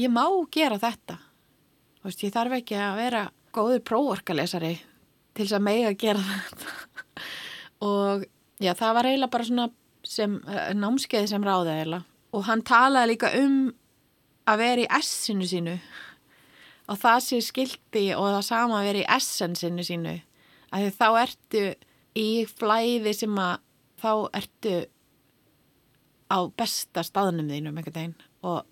ég 0.02 0.14
má 0.14 0.26
gera 0.54 0.80
þetta. 0.82 1.20
Og 2.02 2.10
veist, 2.10 2.26
ég 2.26 2.34
þarf 2.34 2.58
ekki 2.58 2.80
að 2.80 2.98
vera 3.00 3.22
góður 3.54 3.84
próvorkalesari 3.88 4.74
til 5.34 5.46
þess 5.46 5.58
að 5.58 5.68
mega 5.70 5.94
gera 5.98 6.24
þetta. 6.32 6.74
Og 7.84 8.26
já, 8.64 8.74
það 8.74 8.98
var 8.98 9.10
eiginlega 9.12 9.36
bara 9.36 9.48
svona 9.48 9.70
sem 10.04 10.36
uh, 10.44 10.72
námskeið 10.76 11.30
sem 11.32 11.46
ráði 11.46 11.78
eða 11.86 12.02
og 12.34 12.48
hann 12.48 12.64
talaði 12.66 13.14
líka 13.14 13.30
um 13.38 13.58
að 14.50 14.60
vera 14.64 14.84
í 14.84 14.90
essinu 14.98 15.48
sínu. 15.48 15.78
Og 16.92 17.00
það 17.00 17.20
sé 17.24 17.40
skildi 17.46 18.08
og 18.18 18.28
það 18.34 18.46
sama 18.50 18.80
að 18.82 18.88
vera 18.90 19.04
í 19.04 19.10
essensinu 19.16 19.86
sínu 19.88 20.16
að 20.74 20.90
þá 20.98 21.08
ertu 21.22 21.64
í 22.18 22.28
flæði 22.50 23.14
sem 23.18 23.40
að 23.42 23.62
þá 24.04 24.12
ertu 24.40 24.76
á 26.34 26.38
besta 26.58 27.04
staðnum 27.06 27.50
þínum 27.52 27.78
einhvern 27.78 27.98
veginn. 27.98 28.16
Og, 28.44 28.64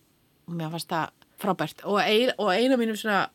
og 0.47 0.57
mér 0.57 0.73
fannst 0.73 0.91
það 0.91 1.13
frábært. 1.41 1.83
Og, 1.85 1.99
ein, 2.01 2.33
og 2.41 2.51
eina 2.53 2.77
mínum 2.79 2.97
svona 2.99 3.25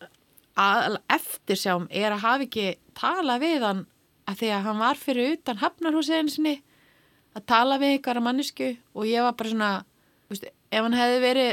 að, 0.57 0.99
eftir 1.13 1.61
sjáum 1.61 1.87
er 1.91 2.15
að 2.15 2.25
hafa 2.25 2.47
ekki 2.47 2.67
tala 2.97 3.39
við 3.43 3.65
hann 3.67 3.85
að 4.27 4.41
því 4.41 4.51
að 4.57 4.65
hann 4.67 4.81
var 4.83 5.01
fyrir 5.01 5.37
utan 5.37 5.61
hafnarhúsiðin 5.63 6.33
sinni 6.33 6.57
að 7.37 7.47
tala 7.51 7.79
við 7.83 7.99
ykkur 7.99 8.21
að 8.21 8.27
mannesku 8.27 8.71
og 8.97 9.09
ég 9.09 9.27
var 9.27 9.37
bara 9.39 9.53
svona 9.53 9.73
veist, 10.31 10.47
ef 10.47 10.81
hann 10.83 10.97
hefði 10.97 11.21
verið 11.23 11.53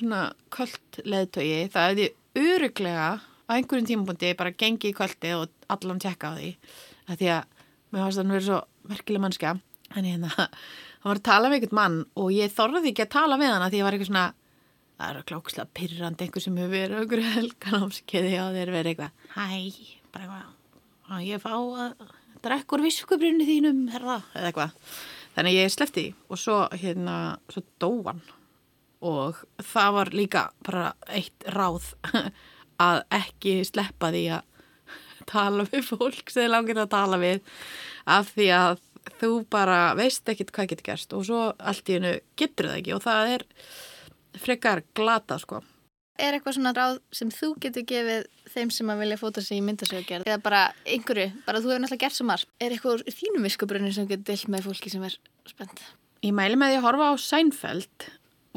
svona 0.00 0.22
kvöld 0.54 1.00
leðtögi 1.04 1.60
það 1.74 1.88
hefði 1.90 2.08
öruglega 2.40 3.10
á 3.50 3.58
einhverjum 3.58 3.88
tímapunkti 3.88 4.34
bara 4.38 4.54
gengið 4.54 4.92
í 4.92 4.96
kvöldi 4.96 5.32
og 5.34 5.50
allan 5.74 5.98
tjekka 6.02 6.30
á 6.30 6.38
því. 6.38 6.50
Að 7.10 7.22
því 7.22 7.30
að 7.34 7.56
mér 7.90 8.04
fannst 8.04 8.22
hann 8.22 8.34
verið 8.36 8.46
svo 8.46 8.60
merkileg 8.90 9.24
mannska 9.24 9.56
en 9.98 10.06
hérna, 10.06 10.30
hann 10.30 11.10
var 11.10 11.18
að 11.18 11.26
tala 11.26 11.50
með 11.50 11.58
einhvern 11.58 11.80
mann 11.80 11.98
og 12.14 12.30
ég 12.34 12.54
þorði 12.54 12.92
ekki 12.92 13.08
að 13.08 13.16
tala 13.16 13.40
með 13.40 13.54
hann 13.56 13.66
að 13.66 13.74
því 13.74 13.80
ég 13.80 13.88
var 13.88 13.96
eitthvað 13.96 14.12
svona 14.12 14.28
það 15.00 15.18
er 15.18 15.28
klókslega 15.30 15.74
pyrrandi 15.78 16.26
einhver 16.26 16.44
sem 16.44 16.58
hefur 16.60 16.74
verið 16.76 17.04
okkur 17.04 17.22
helganámskeiði 17.34 18.34
og 18.42 18.56
þeir 18.56 18.72
verið 18.76 18.90
eitthvað. 18.92 19.28
Hæ, 19.34 19.46
bara 20.14 20.26
eitthvað 20.26 20.58
að 21.10 21.24
ég 21.26 21.42
fá 21.42 21.54
að 21.56 22.10
drekkur 22.44 22.84
viskubrunni 22.84 23.46
þínum 23.48 23.86
herða, 23.92 24.20
eða 24.36 24.50
eitthvað. 24.50 24.76
Þannig 25.34 25.56
ég 25.56 25.72
slefti 25.72 26.04
og 26.28 26.40
svo 26.40 26.60
hérna, 26.74 27.16
svo 27.50 27.64
dóan 27.82 28.22
og 29.06 29.40
það 29.64 29.94
var 29.96 30.12
líka 30.12 30.44
bara 30.66 30.90
eitt 31.08 31.46
ráð 31.56 31.94
að 32.80 33.02
ekki 33.20 33.56
sleppa 33.68 34.12
því 34.14 34.24
að 34.36 34.46
tala 35.32 35.66
við 35.68 35.88
fólk 35.92 36.32
sem 36.32 36.50
langir 36.50 36.80
að 36.80 36.94
tala 36.94 37.20
við 37.20 37.42
af 38.10 38.32
því 38.34 38.48
að 38.56 38.86
þú 39.20 39.32
bara 39.50 39.80
veist 39.98 40.28
ekkit 40.28 40.52
hvað 40.54 40.72
getur 40.72 40.88
gerst 40.90 41.14
og 41.16 41.26
svo 41.28 41.42
allt 41.56 41.88
í 41.88 41.98
hennu 41.98 42.14
getur 42.38 42.70
það 42.70 42.80
ekki 42.80 42.96
og 42.96 43.04
það 43.04 43.34
er 43.34 43.44
frekar 44.40 44.82
glata 44.96 45.38
sko. 45.40 45.62
Er 46.20 46.36
eitthvað 46.36 46.58
svona 46.58 46.74
ráð 46.76 46.98
sem 47.16 47.30
þú 47.32 47.54
getur 47.64 47.86
gefið 47.88 48.26
þeim 48.52 48.72
sem 48.74 48.90
að 48.92 49.00
vilja 49.04 49.20
fóta 49.20 49.44
sig 49.44 49.60
í 49.60 49.64
myndasöggerð 49.64 50.28
eða 50.28 50.42
bara 50.44 50.66
einhverju, 50.84 51.30
bara 51.46 51.62
þú 51.62 51.72
hefur 51.72 51.82
náttúrulega 51.84 52.04
gert 52.04 52.16
svo 52.18 52.26
marg 52.28 52.50
er 52.60 52.74
eitthvað 52.74 52.98
úr 52.98 53.16
þínum 53.20 53.46
viskubrunni 53.48 53.92
sem 53.96 54.08
getur 54.10 54.26
dill 54.28 54.52
með 54.52 54.68
fólki 54.68 54.92
sem 54.92 55.06
er 55.08 55.16
spennt? 55.48 55.80
Ég 56.20 56.36
mæli 56.36 56.58
með 56.60 56.74
því 56.74 56.80
að 56.80 56.84
horfa 56.84 57.08
á 57.08 57.14
Seinfeld 57.24 58.08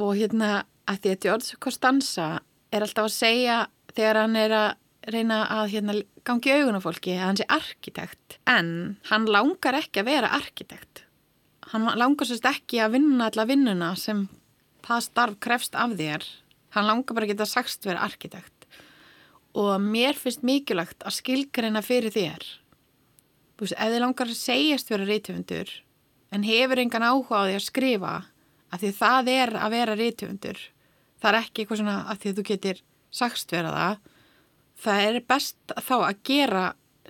og 0.04 0.12
hérna 0.20 0.50
að 0.92 1.00
því 1.06 1.14
að 1.14 1.22
George 1.24 1.60
Costanza 1.64 2.28
er 2.74 2.84
alltaf 2.84 3.08
að 3.08 3.16
segja 3.16 3.58
þegar 3.98 4.20
hann 4.24 4.38
er 4.40 4.56
að 4.58 4.70
reyna 5.14 5.40
að 5.52 5.66
hérna, 5.74 5.96
gangi 6.24 6.54
augunum 6.56 6.84
fólki 6.84 7.16
að 7.18 7.26
hann 7.28 7.40
sé 7.42 7.48
arkitekt 7.52 8.38
en 8.48 8.70
hann 9.10 9.28
langar 9.28 9.78
ekki 9.82 10.04
að 10.04 10.10
vera 10.12 10.32
arkitekt. 10.38 11.04
Hann 11.74 11.90
langar 12.00 12.30
sérst 12.30 12.48
ekki 12.48 12.80
að 12.84 12.98
vinna 12.98 13.28
alla 13.30 13.48
vinnuna 13.50 13.94
sem 14.00 14.28
það 14.86 15.06
starf 15.08 15.40
krefst 15.44 15.78
af 15.80 15.96
þér. 16.00 16.26
Hann 16.76 16.88
langar 16.90 17.16
bara 17.16 17.28
að 17.28 17.34
geta 17.34 17.50
sagst 17.50 17.86
vera 17.88 18.04
arkitekt. 18.06 18.68
Og 19.54 19.76
mér 19.82 20.18
finnst 20.18 20.46
mikilvægt 20.46 21.04
að 21.06 21.18
skilgreina 21.20 21.84
fyrir 21.86 22.14
þér. 22.14 22.46
Þú 23.54 23.68
veist, 23.68 23.78
ef 23.78 23.92
þið 23.94 24.02
langar 24.02 24.32
að 24.32 24.40
segjast 24.40 24.90
vera 24.90 25.10
reytöfundur 25.10 25.74
en 26.34 26.46
hefur 26.48 26.82
engan 26.82 27.06
áhuga 27.06 27.44
á 27.44 27.46
því 27.46 27.58
að 27.58 27.68
skrifa 27.68 28.14
að 28.74 28.82
því 28.82 28.92
það 28.98 29.30
er 29.34 29.54
að 29.60 29.76
vera 29.76 29.98
reytöfundur 30.00 30.62
það 31.22 31.30
er 31.30 31.40
ekki 31.40 31.64
eitthvað 31.64 31.82
svona 31.82 31.98
að 32.10 32.22
því 32.22 32.32
að 32.32 32.40
þú 32.40 32.46
getur 32.50 32.82
sagst 33.14 33.54
vera 33.54 33.72
það 33.74 34.02
það 34.84 35.08
er 35.08 35.20
best 35.28 35.76
þá 35.80 35.96
að 36.00 36.22
gera 36.28 36.64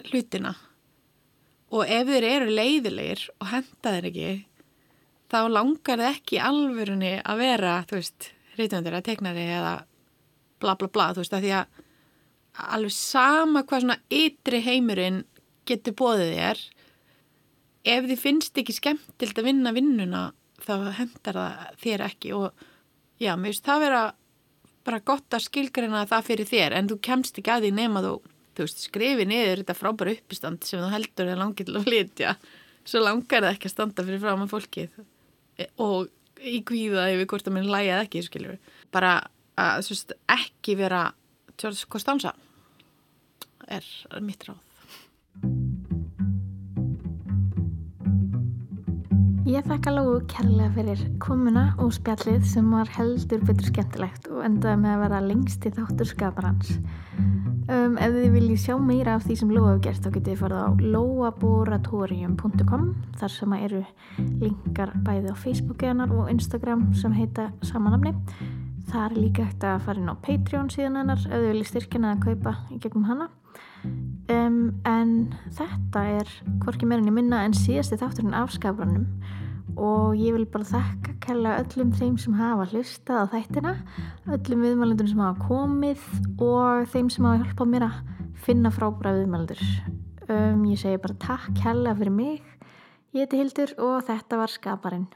hlutina. 0.10 0.54
Og 1.74 1.90
ef 1.90 2.10
þeir 2.10 2.28
eru 2.28 2.54
leiðilegir 2.54 3.24
og 3.40 3.50
henda 3.50 3.94
þeir 3.96 4.10
ekki 4.12 4.34
þá 5.34 5.40
langar 5.50 6.02
þeir 6.02 6.10
ekki 6.12 6.42
alvörunni 6.46 7.16
að 7.26 7.42
vera, 7.42 7.80
þú 7.90 7.98
veist, 7.98 8.30
reytundur 8.60 9.00
að 9.00 9.08
tekna 9.08 9.34
þeir 9.34 9.56
eða 9.58 9.74
bla 10.62 10.76
bla 10.78 10.90
bla, 10.94 11.08
þú 11.16 11.24
veist, 11.24 11.34
að 11.34 11.48
því 11.48 11.54
að 11.58 11.82
alveg 12.78 12.94
sama 12.94 13.64
hvað 13.66 13.86
svona 13.86 14.00
ytri 14.14 14.60
heimurinn 14.62 15.24
getur 15.66 15.96
bóðið 15.98 16.36
þér 16.38 16.62
ef 17.96 18.06
þið 18.12 18.20
finnst 18.22 18.60
ekki 18.62 18.76
skemmtild 18.78 19.40
að 19.40 19.48
vinna 19.50 19.74
vinnuna 19.76 20.22
þá 20.64 20.76
hendar 21.00 21.40
það 21.40 21.80
þér 21.82 22.06
ekki. 22.06 22.36
Og 22.38 22.68
já, 23.18 23.34
mér 23.34 23.50
finnst 23.50 23.66
það 23.66 23.86
vera 23.88 24.04
bara 24.88 25.04
gott 25.06 25.36
að 25.36 25.46
skilgrina 25.48 26.06
það 26.10 26.28
fyrir 26.30 26.50
þér 26.50 26.78
en 26.80 26.90
þú 26.92 27.00
kemst 27.08 27.40
ekki 27.40 27.54
að 27.54 27.68
því 27.68 27.72
nema 27.78 28.04
þú, 28.04 28.14
þú 28.58 28.66
veist, 28.66 28.84
skrifi 28.88 29.28
niður 29.30 29.64
þetta 29.64 29.78
frábæra 29.80 30.16
uppistand 30.18 30.68
sem 30.68 30.84
þú 30.84 30.92
heldur 30.94 31.32
er 31.32 31.40
langið 31.40 31.70
til 31.70 31.78
að 31.80 31.88
flytja. 31.88 32.36
Svo 32.84 33.04
langar 33.04 33.46
það 33.46 33.52
ekki 33.54 33.70
að 33.70 33.76
standa 33.76 34.06
fyrir 34.08 34.24
fram 34.24 34.44
að 34.44 34.54
fólkið 34.54 34.98
og 35.84 36.10
í 36.44 36.60
kvíða 36.68 37.10
yfir 37.14 37.30
hvort 37.32 37.48
að 37.48 37.56
minn 37.58 37.72
lægað 37.72 38.06
ekki, 38.06 38.24
skiljur 38.26 38.58
bara 38.94 39.16
að 39.60 39.86
veist, 39.90 40.16
ekki 40.34 40.78
vera 40.80 41.06
George 41.56 41.88
Costanza 41.90 42.34
er 43.72 43.86
mitt 44.22 44.50
ráð 44.50 45.73
Ég 49.44 49.66
þakka 49.68 49.92
Lóu 49.92 50.22
kærlega 50.32 50.70
fyrir 50.72 51.00
komuna 51.20 51.74
og 51.84 51.90
spjallið 51.92 52.46
sem 52.48 52.70
var 52.72 52.88
heldur 52.96 53.42
betur 53.44 53.68
skemmtilegt 53.68 54.30
og 54.32 54.40
endaði 54.48 54.80
með 54.80 54.94
að 54.94 55.02
vera 55.02 55.20
lengst 55.26 55.68
í 55.68 55.72
þáttur 55.76 56.08
skaparans. 56.08 56.70
Um, 57.68 57.98
ef 58.00 58.16
þið 58.16 58.38
viljið 58.38 58.62
sjá 58.64 58.78
meira 58.80 59.18
af 59.18 59.28
því 59.28 59.38
sem 59.42 59.52
Lóa 59.52 59.74
hefur 59.74 59.84
gert 59.84 60.00
þá 60.00 60.10
getið 60.16 60.32
þið 60.32 60.40
farið 60.46 60.64
á 60.64 60.70
loaboratorium.com 60.96 62.88
þar 63.20 63.36
sem 63.36 63.60
eru 63.60 63.84
linkar 64.46 64.96
bæði 65.04 65.36
á 65.36 65.42
Facebooku 65.44 65.92
hennar 65.92 66.16
og 66.16 66.32
Instagram 66.32 66.88
sem 66.96 67.20
heita 67.20 67.52
samanamni. 67.68 68.16
Það 68.88 69.04
er 69.10 69.20
líka 69.20 69.50
hægt 69.50 69.68
að 69.68 69.84
fara 69.90 70.00
inn 70.00 70.16
á 70.16 70.24
Patreon 70.24 70.72
síðan 70.72 71.02
hennar 71.04 71.20
ef 71.20 71.36
þið 71.36 71.50
viljið 71.52 71.74
styrkina 71.74 72.16
að 72.16 72.30
kaupa 72.30 72.60
í 72.72 72.80
gegnum 72.80 73.12
hana. 73.12 73.34
Um, 74.32 74.76
en 74.88 75.34
þetta 75.58 76.04
er 76.20 76.30
hvorki 76.64 76.88
meirinni 76.88 77.12
minna 77.12 77.42
en 77.44 77.56
síðasti 77.58 78.00
þátturinn 78.00 78.38
af 78.38 78.54
skaparanum 78.56 79.10
og 79.74 80.14
ég 80.20 80.36
vil 80.36 80.46
bara 80.54 80.68
þakka 80.70 81.16
kella 81.26 81.58
öllum 81.64 81.92
þeim 81.98 82.16
sem 82.22 82.38
hafa 82.38 82.70
hlustað 82.72 83.26
á 83.26 83.32
þættina 83.34 83.74
öllum 84.38 84.64
viðmælundum 84.68 85.10
sem 85.10 85.24
hafa 85.24 85.50
komið 85.50 86.06
og 86.38 86.88
þeim 86.94 87.10
sem 87.12 87.28
hafa 87.28 87.44
hjálpað 87.44 87.74
mér 87.74 87.88
að 87.90 88.00
finna 88.46 88.72
frábæra 88.76 89.18
viðmælundur 89.18 89.66
um, 90.30 90.64
ég 90.70 90.80
segi 90.80 91.02
bara 91.04 91.20
takk 91.20 91.52
kella 91.60 91.96
fyrir 91.98 92.14
mig. 92.14 92.48
Ég 93.14 93.26
heiti 93.26 93.42
Hildur 93.42 93.76
og 93.82 94.00
þetta 94.08 94.40
var 94.40 94.52
skaparinn 94.52 95.10